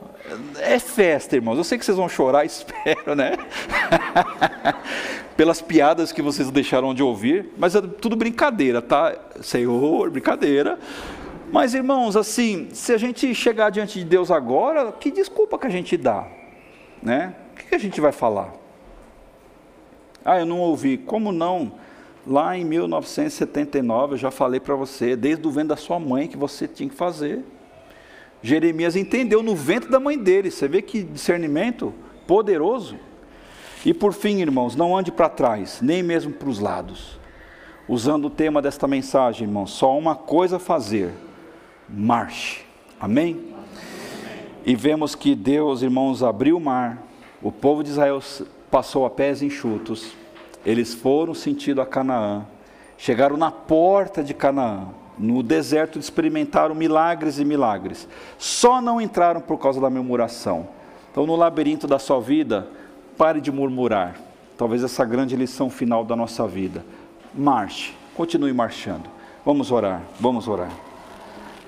É 0.60 0.78
festa, 0.80 1.36
irmãos. 1.36 1.58
Eu 1.58 1.64
sei 1.64 1.78
que 1.78 1.86
vocês 1.86 1.98
vão 1.98 2.10
chorar, 2.10 2.44
espero, 2.46 3.16
né? 3.16 3.34
Pelas 5.36 5.62
piadas 5.62 6.12
que 6.12 6.22
vocês 6.22 6.50
deixaram 6.52 6.94
de 6.94 7.02
ouvir, 7.02 7.50
mas 7.58 7.76
é 7.76 7.82
tudo 7.82 8.16
brincadeira, 8.16 8.82
tá? 8.82 9.16
Senhor, 9.42 10.10
brincadeira. 10.10 10.78
Mas 11.52 11.74
irmãos, 11.74 12.18
assim, 12.18 12.68
se 12.74 12.92
a 12.92 12.98
gente 12.98 13.34
chegar 13.34 13.70
diante 13.70 14.00
de 14.00 14.06
Deus 14.06 14.30
agora, 14.30 14.92
que 14.92 15.10
desculpa 15.10 15.58
que 15.58 15.68
a 15.68 15.70
gente 15.70 15.96
dá? 15.96 16.28
Né? 17.02 17.34
O 17.54 17.70
que 17.70 17.76
a 17.76 17.78
gente 17.78 18.02
vai 18.02 18.12
falar? 18.12 18.54
Ah, 20.26 20.40
eu 20.40 20.46
não 20.46 20.60
ouvi. 20.60 20.98
Como 20.98 21.32
não? 21.32 21.72
Lá 22.26 22.58
em 22.58 22.66
1979 22.66 24.16
eu 24.16 24.18
já 24.18 24.30
falei 24.30 24.60
para 24.60 24.76
você, 24.76 25.16
desde 25.16 25.48
o 25.48 25.52
vento 25.52 25.70
da 25.70 25.78
sua 25.78 25.98
mãe, 25.98 26.28
que 26.28 26.36
você 26.36 26.68
tinha 26.68 26.90
que 26.90 26.96
fazer. 26.96 27.46
Jeremias 28.42 28.96
entendeu 28.96 29.42
no 29.42 29.56
vento 29.56 29.90
da 29.90 30.00
mãe 30.00 30.18
dele. 30.18 30.52
Você 30.52 30.68
vê 30.68 30.82
que 30.82 31.04
discernimento 31.04 31.94
poderoso. 32.26 32.98
E 33.86 33.94
por 33.94 34.14
fim, 34.14 34.42
irmãos, 34.42 34.76
não 34.76 34.98
ande 34.98 35.12
para 35.12 35.30
trás, 35.30 35.80
nem 35.82 36.04
mesmo 36.04 36.34
para 36.34 36.50
os 36.50 36.60
lados. 36.60 37.20
Usando 37.88 38.26
o 38.26 38.30
tema 38.30 38.62
desta 38.62 38.88
mensagem, 38.88 39.48
irmãos, 39.48 39.72
só 39.72 39.98
uma 39.98 40.16
coisa 40.16 40.58
a 40.58 40.60
fazer 40.60 41.14
marche. 41.88 42.66
Amém? 43.00 43.54
E 44.66 44.76
vemos 44.76 45.16
que 45.16 45.36
Deus, 45.36 45.82
irmãos, 45.82 46.22
abriu 46.22 46.58
o 46.58 46.60
mar, 46.60 47.02
o 47.42 47.52
povo 47.52 47.84
de 47.84 47.92
Israel 47.92 48.22
passou 48.70 49.06
a 49.06 49.10
pés 49.10 49.42
enxutos, 49.42 50.12
eles 50.66 50.94
foram 50.94 51.34
sentido 51.34 51.82
a 51.82 51.86
Canaã, 51.86 52.46
chegaram 52.98 53.38
na 53.38 53.50
porta 53.50 54.22
de 54.22 54.34
Canaã, 54.34 54.90
no 55.18 55.42
deserto 55.42 55.98
experimentaram 55.98 56.76
milagres 56.76 57.40
e 57.40 57.46
milagres, 57.46 58.08
só 58.38 58.82
não 58.82 59.02
entraram 59.02 59.42
por 59.42 59.58
causa 59.58 59.82
da 59.82 59.90
murmuração. 59.90 60.68
Então, 61.12 61.26
no 61.26 61.36
labirinto 61.36 61.88
da 61.88 61.98
sua 61.98 62.20
vida, 62.20 62.68
pare 63.18 63.42
de 63.42 63.52
murmurar. 63.52 64.16
Talvez 64.58 64.84
essa 64.84 65.04
grande 65.04 65.36
lição 65.36 65.70
final 65.70 66.04
da 66.04 66.16
nossa 66.16 66.48
vida. 66.48 66.86
Marche, 67.34 67.94
continue 68.16 68.54
marchando. 68.54 69.10
Vamos 69.46 69.72
orar, 69.72 70.02
vamos 70.20 70.48
orar. 70.48 70.72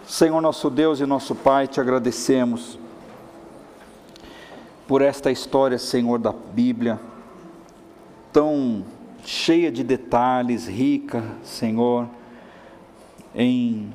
Senhor 0.05 0.41
nosso 0.41 0.69
Deus 0.69 0.99
e 0.99 1.05
nosso 1.05 1.35
Pai, 1.35 1.67
te 1.67 1.79
agradecemos 1.79 2.79
por 4.87 5.03
esta 5.03 5.31
história, 5.31 5.77
Senhor, 5.77 6.17
da 6.17 6.33
Bíblia, 6.33 6.99
tão 8.33 8.83
cheia 9.23 9.71
de 9.71 9.83
detalhes, 9.83 10.67
rica, 10.67 11.23
Senhor, 11.43 12.07
em 13.33 13.91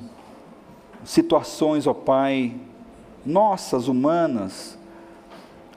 situações, 1.04 1.86
ó 1.86 1.94
Pai, 1.94 2.54
nossas, 3.24 3.88
humanas, 3.88 4.78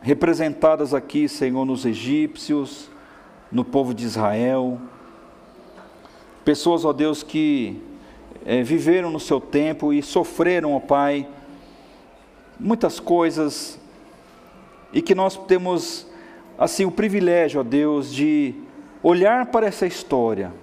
representadas 0.01 0.93
aqui, 0.93 1.27
Senhor, 1.27 1.65
nos 1.65 1.85
egípcios, 1.85 2.89
no 3.51 3.63
povo 3.63 3.93
de 3.93 4.05
Israel, 4.05 4.79
pessoas, 6.45 6.85
ó 6.85 6.93
Deus, 6.93 7.23
que 7.23 7.81
é, 8.45 8.63
viveram 8.63 9.09
no 9.09 9.19
seu 9.19 9.39
tempo 9.41 9.91
e 9.91 10.01
sofreram, 10.01 10.73
ó 10.73 10.79
Pai, 10.79 11.27
muitas 12.59 12.99
coisas, 12.99 13.79
e 14.93 15.01
que 15.01 15.13
nós 15.13 15.35
temos, 15.35 16.07
assim, 16.57 16.85
o 16.85 16.91
privilégio, 16.91 17.59
ó 17.59 17.63
Deus, 17.63 18.13
de 18.13 18.55
olhar 19.03 19.47
para 19.47 19.67
essa 19.67 19.85
história 19.85 20.53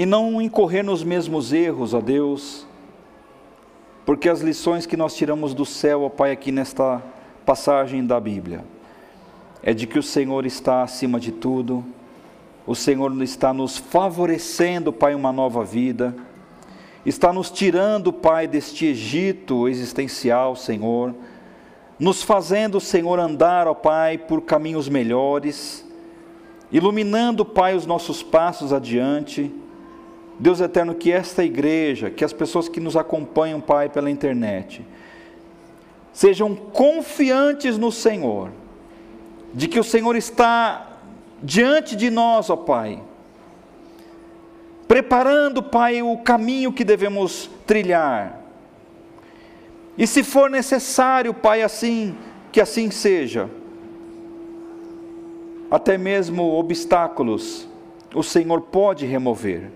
e 0.00 0.06
não 0.06 0.40
incorrer 0.40 0.82
nos 0.82 1.04
mesmos 1.04 1.52
erros, 1.52 1.92
ó 1.92 2.00
Deus, 2.00 2.66
porque 4.06 4.30
as 4.30 4.40
lições 4.40 4.86
que 4.86 4.96
nós 4.96 5.14
tiramos 5.14 5.52
do 5.52 5.66
céu, 5.66 6.04
ó 6.04 6.08
Pai, 6.08 6.32
aqui 6.32 6.50
nesta 6.50 7.02
passagem 7.44 8.06
da 8.06 8.18
Bíblia, 8.18 8.64
é 9.62 9.74
de 9.74 9.86
que 9.86 9.98
o 9.98 10.02
Senhor 10.02 10.46
está 10.46 10.82
acima 10.82 11.20
de 11.20 11.30
tudo, 11.30 11.84
o 12.66 12.74
Senhor 12.74 13.12
está 13.20 13.52
nos 13.52 13.76
favorecendo, 13.76 14.90
Pai, 14.90 15.14
uma 15.14 15.32
nova 15.32 15.66
vida. 15.66 16.16
Está 17.04 17.30
nos 17.30 17.50
tirando, 17.50 18.10
Pai, 18.10 18.48
deste 18.48 18.86
Egito 18.86 19.68
existencial, 19.68 20.56
Senhor. 20.56 21.14
Nos 21.98 22.22
fazendo, 22.22 22.80
Senhor, 22.80 23.18
andar, 23.18 23.68
ó 23.68 23.74
Pai, 23.74 24.16
por 24.16 24.40
caminhos 24.40 24.88
melhores. 24.88 25.86
Iluminando, 26.72 27.44
Pai, 27.44 27.76
os 27.76 27.84
nossos 27.84 28.22
passos 28.22 28.72
adiante. 28.72 29.59
Deus 30.40 30.58
eterno, 30.58 30.94
que 30.94 31.12
esta 31.12 31.44
igreja, 31.44 32.08
que 32.08 32.24
as 32.24 32.32
pessoas 32.32 32.66
que 32.66 32.80
nos 32.80 32.96
acompanham, 32.96 33.60
Pai, 33.60 33.90
pela 33.90 34.10
internet, 34.10 34.82
sejam 36.14 36.56
confiantes 36.56 37.76
no 37.76 37.92
Senhor, 37.92 38.50
de 39.52 39.68
que 39.68 39.78
o 39.78 39.84
Senhor 39.84 40.16
está 40.16 40.96
diante 41.42 41.94
de 41.94 42.08
nós, 42.08 42.48
ó 42.48 42.56
Pai, 42.56 43.02
preparando, 44.88 45.62
Pai, 45.62 46.00
o 46.00 46.16
caminho 46.16 46.72
que 46.72 46.84
devemos 46.84 47.50
trilhar. 47.66 48.40
E 49.98 50.06
se 50.06 50.22
for 50.22 50.48
necessário, 50.48 51.34
Pai, 51.34 51.60
assim, 51.60 52.16
que 52.50 52.62
assim 52.62 52.90
seja, 52.90 53.50
até 55.70 55.98
mesmo 55.98 56.58
obstáculos, 56.58 57.68
o 58.14 58.22
Senhor 58.22 58.62
pode 58.62 59.04
remover, 59.04 59.70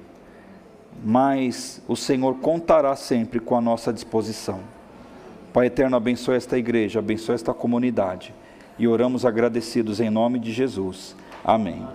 mas 1.05 1.82
o 1.86 1.94
Senhor 1.94 2.36
contará 2.36 2.97
sempre 2.97 3.39
com 3.39 3.55
a 3.55 3.60
nossa 3.60 3.93
disposição. 3.93 4.60
Pai 5.52 5.66
eterno, 5.66 5.97
abençoe 5.97 6.36
esta 6.36 6.56
igreja, 6.56 6.98
abençoe 6.98 7.35
esta 7.35 7.52
comunidade. 7.52 8.35
E 8.78 8.89
oramos 8.89 9.26
agradecidos 9.26 10.01
em 10.01 10.09
nome 10.09 10.39
de 10.39 10.51
Jesus. 10.51 11.14
Amém. 11.44 11.86